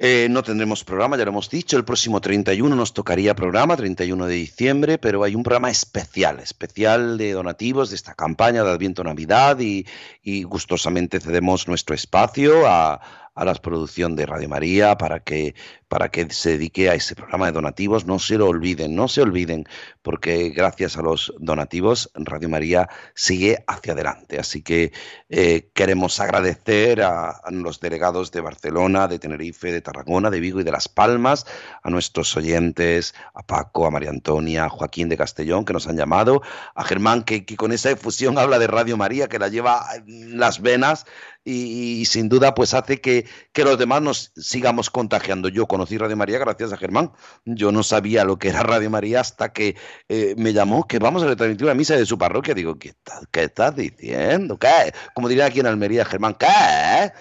eh, 0.01 0.29
no 0.31 0.45
tendremos 0.45 0.85
programa, 0.85 1.17
ya 1.17 1.25
lo 1.25 1.31
hemos 1.31 1.51
dicho. 1.51 1.77
El 1.77 1.85
próximo 1.85 2.21
31 2.21 2.77
nos 2.77 2.95
tocaría 2.95 3.35
programa, 3.35 3.77
31 3.77 4.27
de 4.27 4.35
diciembre, 4.35 4.99
pero 4.99 5.25
hay 5.25 5.35
un 5.35 5.43
programa 5.43 5.71
especial, 5.71 6.39
especial 6.39 7.19
de 7.19 7.33
donativos 7.33 7.91
de 7.91 7.97
esta 7.97 8.15
campaña 8.15 8.63
de 8.63 8.71
Adviento 8.71 9.03
Navidad 9.03 9.59
y, 9.59 9.87
y 10.23 10.45
gustosamente 10.45 11.19
cedemos 11.19 11.67
nuestro 11.67 11.97
espacio 11.97 12.69
a, 12.69 13.01
a 13.39 13.45
la 13.45 13.55
producción 13.55 14.17
de 14.17 14.27
Radio 14.27 14.49
María 14.49 14.99
para 14.99 15.21
que, 15.21 15.55
para 15.87 16.11
que 16.11 16.29
se 16.31 16.51
dedique 16.51 16.91
a 16.91 16.95
ese 16.95 17.15
programa 17.15 17.47
de 17.47 17.53
donativos. 17.53 18.05
No 18.05 18.19
se 18.19 18.37
lo 18.37 18.49
olviden, 18.49 18.97
no 18.97 19.07
se 19.07 19.23
olviden, 19.23 19.65
porque 20.03 20.51
gracias 20.51 20.97
a 20.97 21.03
los 21.03 21.33
donativos 21.39 22.11
Radio 22.15 22.49
María 22.49 22.89
sigue 23.15 23.63
hacia 23.69 23.93
adelante. 23.93 24.41
Así 24.41 24.63
que 24.63 24.93
eh, 25.29 25.71
queremos 25.73 26.19
agradecer 26.19 27.01
a, 27.03 27.41
los 27.51 27.79
delegados 27.79 28.33
de 28.33 28.41
Barcelona, 28.41 29.07
de 29.07 29.21
Tenerife, 29.21 29.71
de 29.71 29.81
Tarragona, 29.81 30.31
de 30.31 30.41
Vigo 30.41 30.61
y 30.61 30.65
de 30.65 30.73
Las 30.73 30.89
Palmas, 30.89 31.47
a 31.83 31.91
nuestros 31.91 32.37
oyentes, 32.37 33.15
a 33.35 33.45
Paco, 33.45 33.87
a 33.87 33.91
María 33.93 34.11
Antonia, 34.11 34.65
a 34.65 34.69
Joaquín 34.69 35.09
de 35.09 35.17
Castellón, 35.17 35.65
que 35.65 35.73
nos 35.73 35.87
han 35.87 35.97
llamado, 35.97 36.43
a 36.75 36.83
Germán, 36.83 37.23
que, 37.23 37.45
que 37.45 37.57
con 37.57 37.71
esa 37.71 37.91
efusión 37.91 38.37
habla 38.37 38.59
de 38.59 38.67
Radio 38.67 38.97
María, 38.97 39.29
que 39.29 39.39
la 39.39 39.49
lleva 39.49 39.87
las 40.07 40.61
venas 40.61 41.07
y, 41.51 42.05
sin 42.05 42.29
duda 42.29 42.55
pues 42.55 42.75
hace 42.75 43.01
que, 43.01 43.27
los 43.55 43.79
demás 43.79 44.03
nos 44.03 44.33
sigamos 44.37 44.91
contagiando. 44.91 45.49
Yo 45.49 45.67
conocí 45.67 45.97
Radio 45.97 46.17
María 46.17 46.39
gracias 46.39 46.73
a 46.73 46.77
Germán. 46.77 47.13
Yo 47.45 47.73
no 47.73 47.83
sabía 47.83 48.25
lo 48.25 48.39
que 48.39 48.49
era 48.49 48.63
Radio 48.63 48.91
María 48.91 49.21
hasta 49.21 49.53
que 49.53 49.77
eh, 50.09 50.35
me 50.37 50.53
llamó 50.53 50.87
que 50.87 50.99
vamos 50.99 51.23
a 51.23 51.27
retransmitir 51.27 51.65
una 51.65 51.75
misa 51.75 51.97
de 51.97 52.07
su 52.07 52.19
parroquia. 52.19 52.55
Digo, 52.55 52.79
¿qué, 52.79 52.95
qué 53.31 53.45
estás 53.45 53.75
diciendo? 53.75 54.59
¿Qué? 54.59 54.93
Como 55.15 55.29
diría 55.29 55.47
aquí 55.47 55.61
en 55.61 55.67
Almería 55.67 56.05
Germán, 56.05 56.35
¿qué? 56.35 57.13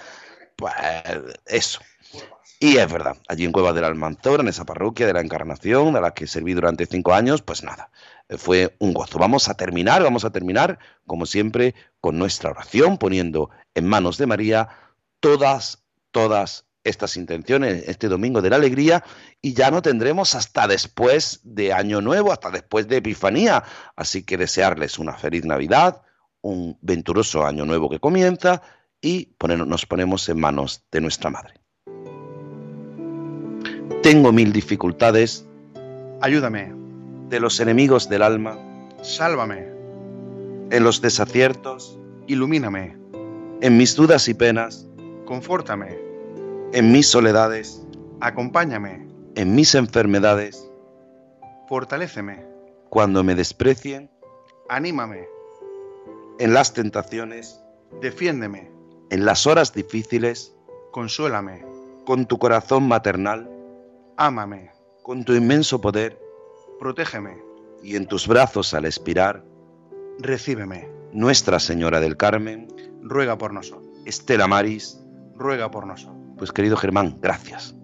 Pues 0.55 0.73
eso. 1.45 1.79
Y 2.59 2.77
es 2.77 2.91
verdad, 2.91 3.17
allí 3.27 3.45
en 3.45 3.51
Cueva 3.51 3.71
del 3.71 3.83
Almanzora, 3.83 4.41
en 4.41 4.49
esa 4.49 4.65
parroquia 4.65 5.05
de 5.05 5.13
la 5.13 5.21
Encarnación, 5.21 5.93
de 5.93 6.01
la 6.01 6.15
que 6.15 6.25
serví 6.25 6.53
durante 6.53 6.87
cinco 6.87 7.13
años, 7.13 7.43
pues 7.43 7.63
nada, 7.63 7.91
fue 8.37 8.75
un 8.79 8.93
gozo. 8.93 9.19
Vamos 9.19 9.47
a 9.47 9.53
terminar, 9.53 10.01
vamos 10.01 10.25
a 10.25 10.31
terminar, 10.31 10.79
como 11.05 11.27
siempre, 11.27 11.75
con 12.01 12.17
nuestra 12.17 12.49
oración, 12.49 12.97
poniendo 12.97 13.51
en 13.75 13.85
manos 13.85 14.17
de 14.17 14.25
María 14.25 14.69
todas, 15.19 15.83
todas 16.09 16.65
estas 16.83 17.17
intenciones 17.17 17.87
este 17.87 18.07
domingo 18.07 18.41
de 18.41 18.49
la 18.49 18.55
alegría 18.55 19.03
y 19.41 19.53
ya 19.53 19.69
no 19.69 19.81
tendremos 19.81 20.35
hasta 20.35 20.67
después 20.67 21.41
de 21.43 21.73
Año 21.73 22.01
Nuevo, 22.01 22.31
hasta 22.31 22.49
después 22.49 22.87
de 22.87 22.97
Epifanía. 22.97 23.63
Así 23.95 24.23
que 24.23 24.37
desearles 24.37 24.97
una 24.97 25.13
feliz 25.13 25.45
Navidad, 25.45 26.01
un 26.41 26.77
venturoso 26.81 27.45
Año 27.45 27.65
Nuevo 27.65 27.89
que 27.89 27.99
comienza 27.99 28.61
y 28.99 29.35
nos 29.47 29.85
ponemos 29.85 30.27
en 30.29 30.39
manos 30.39 30.85
de 30.91 31.01
nuestra 31.01 31.29
Madre. 31.29 31.66
Tengo 34.07 34.31
mil 34.31 34.53
dificultades. 34.53 35.45
Ayúdame 36.21 36.73
de 37.27 37.41
los 37.41 37.59
enemigos 37.59 38.07
del 38.07 38.21
alma. 38.21 38.57
Sálvame. 39.01 39.67
En 40.71 40.85
los 40.85 41.01
desaciertos. 41.01 41.99
Ilumíname. 42.25 42.95
En 43.59 43.75
mis 43.75 43.97
dudas 43.97 44.29
y 44.29 44.33
penas. 44.33 44.87
Confórtame. 45.25 45.97
En 46.71 46.93
mis 46.93 47.09
soledades. 47.09 47.85
Acompáñame. 48.21 49.05
En 49.35 49.53
mis 49.55 49.75
enfermedades. 49.75 50.71
Fortaléceme. 51.67 52.45
Cuando 52.87 53.25
me 53.25 53.35
desprecien. 53.35 54.09
Anímame. 54.69 55.27
En 56.39 56.53
las 56.53 56.71
tentaciones. 56.73 57.59
Defiéndeme. 58.01 58.71
En 59.09 59.25
las 59.25 59.45
horas 59.45 59.73
difíciles. 59.73 60.55
Consuélame. 60.93 61.65
Con 62.05 62.25
tu 62.25 62.39
corazón 62.39 62.87
maternal. 62.87 63.56
Ámame. 64.17 64.71
Con 65.03 65.23
tu 65.23 65.33
inmenso 65.33 65.79
poder 65.79 66.19
protégeme. 66.79 67.37
Y 67.83 67.95
en 67.95 68.07
tus 68.07 68.27
brazos 68.27 68.73
al 68.73 68.85
expirar, 68.85 69.43
recíbeme. 70.19 70.89
Nuestra 71.13 71.59
Señora 71.59 71.99
del 71.99 72.17
Carmen, 72.17 72.67
ruega 73.01 73.37
por 73.37 73.53
nosotros. 73.53 73.87
Estela 74.05 74.47
Maris, 74.47 74.99
ruega 75.35 75.71
por 75.71 75.87
nosotros. 75.87 76.17
Pues 76.37 76.51
querido 76.51 76.77
Germán, 76.77 77.17
gracias. 77.21 77.75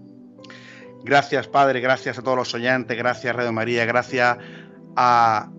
Gracias, 1.03 1.47
Padre, 1.47 1.79
gracias 1.81 2.17
a 2.17 2.21
todos 2.21 2.37
los 2.37 2.53
oyentes, 2.53 2.97
gracias, 2.97 3.35
Radio 3.35 3.51
María, 3.51 3.85
gracias 3.85 4.37
a 4.95 5.49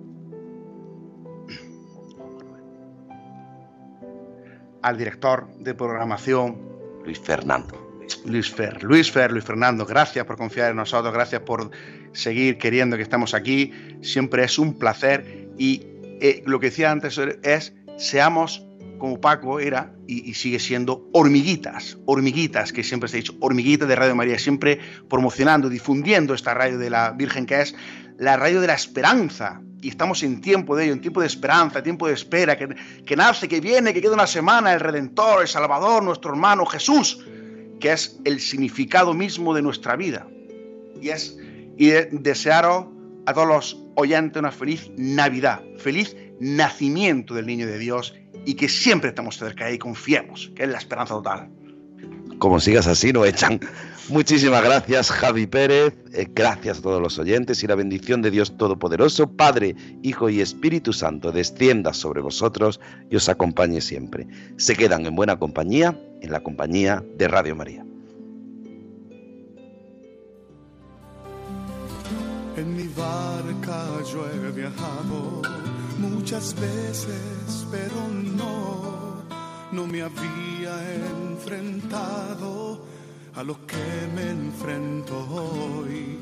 al 4.82 4.98
director 4.98 5.48
de 5.58 5.74
programación, 5.74 6.60
Luis 7.04 7.18
Fernando. 7.18 7.83
Luis 8.24 8.50
Fer, 8.50 8.82
Luis 8.82 9.10
Fer, 9.10 9.32
Luis 9.32 9.44
Fernando, 9.44 9.86
gracias 9.86 10.24
por 10.24 10.36
confiar 10.36 10.70
en 10.70 10.76
nosotros, 10.76 11.12
gracias 11.12 11.42
por 11.42 11.70
seguir 12.12 12.58
queriendo 12.58 12.96
que 12.96 13.02
estemos 13.02 13.34
aquí. 13.34 13.72
Siempre 14.02 14.44
es 14.44 14.58
un 14.58 14.78
placer 14.78 15.48
y 15.58 15.86
eh, 16.20 16.42
lo 16.46 16.60
que 16.60 16.66
decía 16.66 16.90
antes 16.90 17.18
es, 17.42 17.74
seamos 17.96 18.66
como 18.98 19.20
Paco 19.20 19.60
era 19.60 19.92
y, 20.06 20.34
sigue 20.34 20.58
siendo 20.58 21.08
hormiguitas, 21.12 21.98
hormiguitas, 22.06 22.72
que 22.72 22.82
siempre 22.82 23.08
se 23.08 23.16
ha 23.16 23.18
dicho, 23.18 23.34
hormiguitas 23.40 23.88
de 23.88 23.96
Radio 23.96 24.14
María, 24.14 24.38
siempre 24.38 24.78
promocionando, 25.08 25.68
difundiendo 25.68 26.34
esta 26.34 26.54
radio 26.54 26.78
de 26.78 26.90
la 26.90 27.10
Virgen 27.10 27.46
que 27.46 27.60
es 27.60 27.74
la 28.16 28.36
radio 28.36 28.60
de 28.60 28.68
la 28.68 28.74
esperanza, 28.74 29.60
y 29.82 29.88
estamos 29.88 30.22
en 30.22 30.40
tiempo 30.40 30.76
de 30.76 30.84
ello, 30.84 30.92
en 30.94 31.00
tiempo 31.00 31.20
de 31.20 31.26
esperanza, 31.26 31.82
tiempo 31.82 32.06
de 32.06 32.14
espera, 32.14 32.56
que, 32.56 32.68
que 33.04 33.16
nace, 33.16 33.48
que 33.48 33.60
viene, 33.60 33.92
que 33.92 34.00
queda 34.00 34.14
una 34.14 34.26
semana, 34.26 34.72
el 34.72 34.80
Redentor, 34.80 35.42
el 35.42 35.48
Salvador, 35.48 36.02
nuestro 36.02 36.30
hermano 36.30 36.64
Jesús, 36.64 37.22
que 37.84 37.92
es 37.92 38.18
el 38.24 38.40
significado 38.40 39.12
mismo 39.12 39.52
de 39.52 39.60
nuestra 39.60 39.94
vida. 39.94 40.26
Y 41.02 41.10
es 41.10 41.36
y 41.76 41.90
desearos 42.12 42.86
a 43.26 43.34
todos 43.34 43.46
los 43.46 43.84
oyentes 43.94 44.40
una 44.40 44.52
feliz 44.52 44.90
Navidad, 44.96 45.60
feliz 45.76 46.16
nacimiento 46.40 47.34
del 47.34 47.44
niño 47.44 47.66
de 47.66 47.78
Dios 47.78 48.14
y 48.46 48.54
que 48.54 48.70
siempre 48.70 49.10
estamos 49.10 49.36
cerca 49.36 49.70
y 49.70 49.76
confiemos, 49.76 50.50
que 50.56 50.62
es 50.62 50.70
la 50.70 50.78
esperanza 50.78 51.12
total. 51.12 51.50
Como 52.38 52.58
sigas 52.58 52.86
así, 52.86 53.12
no 53.12 53.26
echan. 53.26 53.60
Muchísimas 54.08 54.64
gracias, 54.64 55.10
Javi 55.10 55.46
Pérez. 55.46 55.94
Eh, 56.14 56.26
gracias 56.34 56.78
a 56.78 56.82
todos 56.82 57.02
los 57.02 57.18
oyentes 57.18 57.62
y 57.62 57.66
la 57.66 57.74
bendición 57.74 58.22
de 58.22 58.30
Dios 58.30 58.56
Todopoderoso, 58.56 59.26
Padre, 59.26 59.76
Hijo 60.02 60.30
y 60.30 60.40
Espíritu 60.40 60.94
Santo, 60.94 61.32
descienda 61.32 61.92
sobre 61.92 62.22
vosotros 62.22 62.80
y 63.10 63.16
os 63.16 63.28
acompañe 63.28 63.82
siempre. 63.82 64.26
Se 64.56 64.74
quedan 64.74 65.04
en 65.04 65.16
buena 65.16 65.38
compañía, 65.38 65.98
en 66.24 66.32
la 66.32 66.42
compañía 66.42 67.04
de 67.16 67.28
Radio 67.28 67.54
María. 67.54 67.84
En 72.56 72.76
mi 72.76 72.88
barca 72.88 73.84
yo 74.10 74.26
he 74.30 74.50
viajado 74.52 75.42
muchas 75.98 76.54
veces, 76.58 77.66
pero 77.70 78.08
no, 78.38 79.22
no 79.72 79.86
me 79.86 80.00
había 80.00 80.74
enfrentado 81.30 82.86
a 83.34 83.42
lo 83.42 83.66
que 83.66 83.86
me 84.14 84.30
enfrento 84.30 85.14
hoy. 85.30 86.20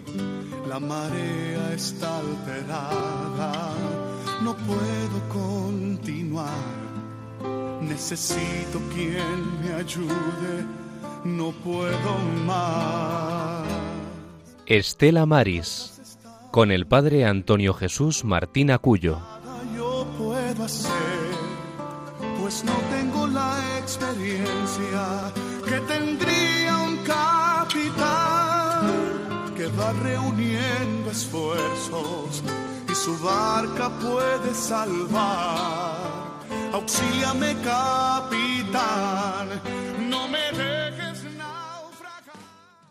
La 0.69 0.81
marea 0.81 1.75
está 1.75 2.19
alterada, 2.19 3.73
no 4.43 4.57
puedo 4.57 5.29
continuar. 5.29 6.92
Necesito 7.89 8.81
quien 8.95 9.61
me 9.61 9.75
ayude, 9.75 10.65
no 11.25 11.53
puedo 11.53 12.19
más. 12.47 13.67
Estela 14.67 15.27
Maris, 15.27 16.01
con 16.51 16.71
el 16.71 16.87
padre 16.87 17.25
Antonio 17.27 17.75
Jesús 17.75 18.25
Martín 18.25 18.71
Acuyo. 18.71 19.19
Yo 19.77 20.07
puedo 20.17 20.65
hacer, 20.65 20.91
pues 22.41 22.65
no 22.65 22.73
tengo 22.91 23.27
la 23.27 23.59
experiencia 23.79 25.33
que 25.65 25.81
tendría 25.81 26.79
un 26.79 26.97
capitán 26.99 28.87
que 29.57 29.67
va 29.67 29.93
reuniendo 29.93 31.11
esfuerzos 31.11 32.43
y 32.91 32.95
su 32.95 33.19
barca 33.19 33.91
puede 33.99 34.55
salvar 34.55 36.22
auxíame 36.73 37.55
capitán, 37.63 39.47
no 40.11 40.29
me 40.29 40.51
dejes. 40.53 40.82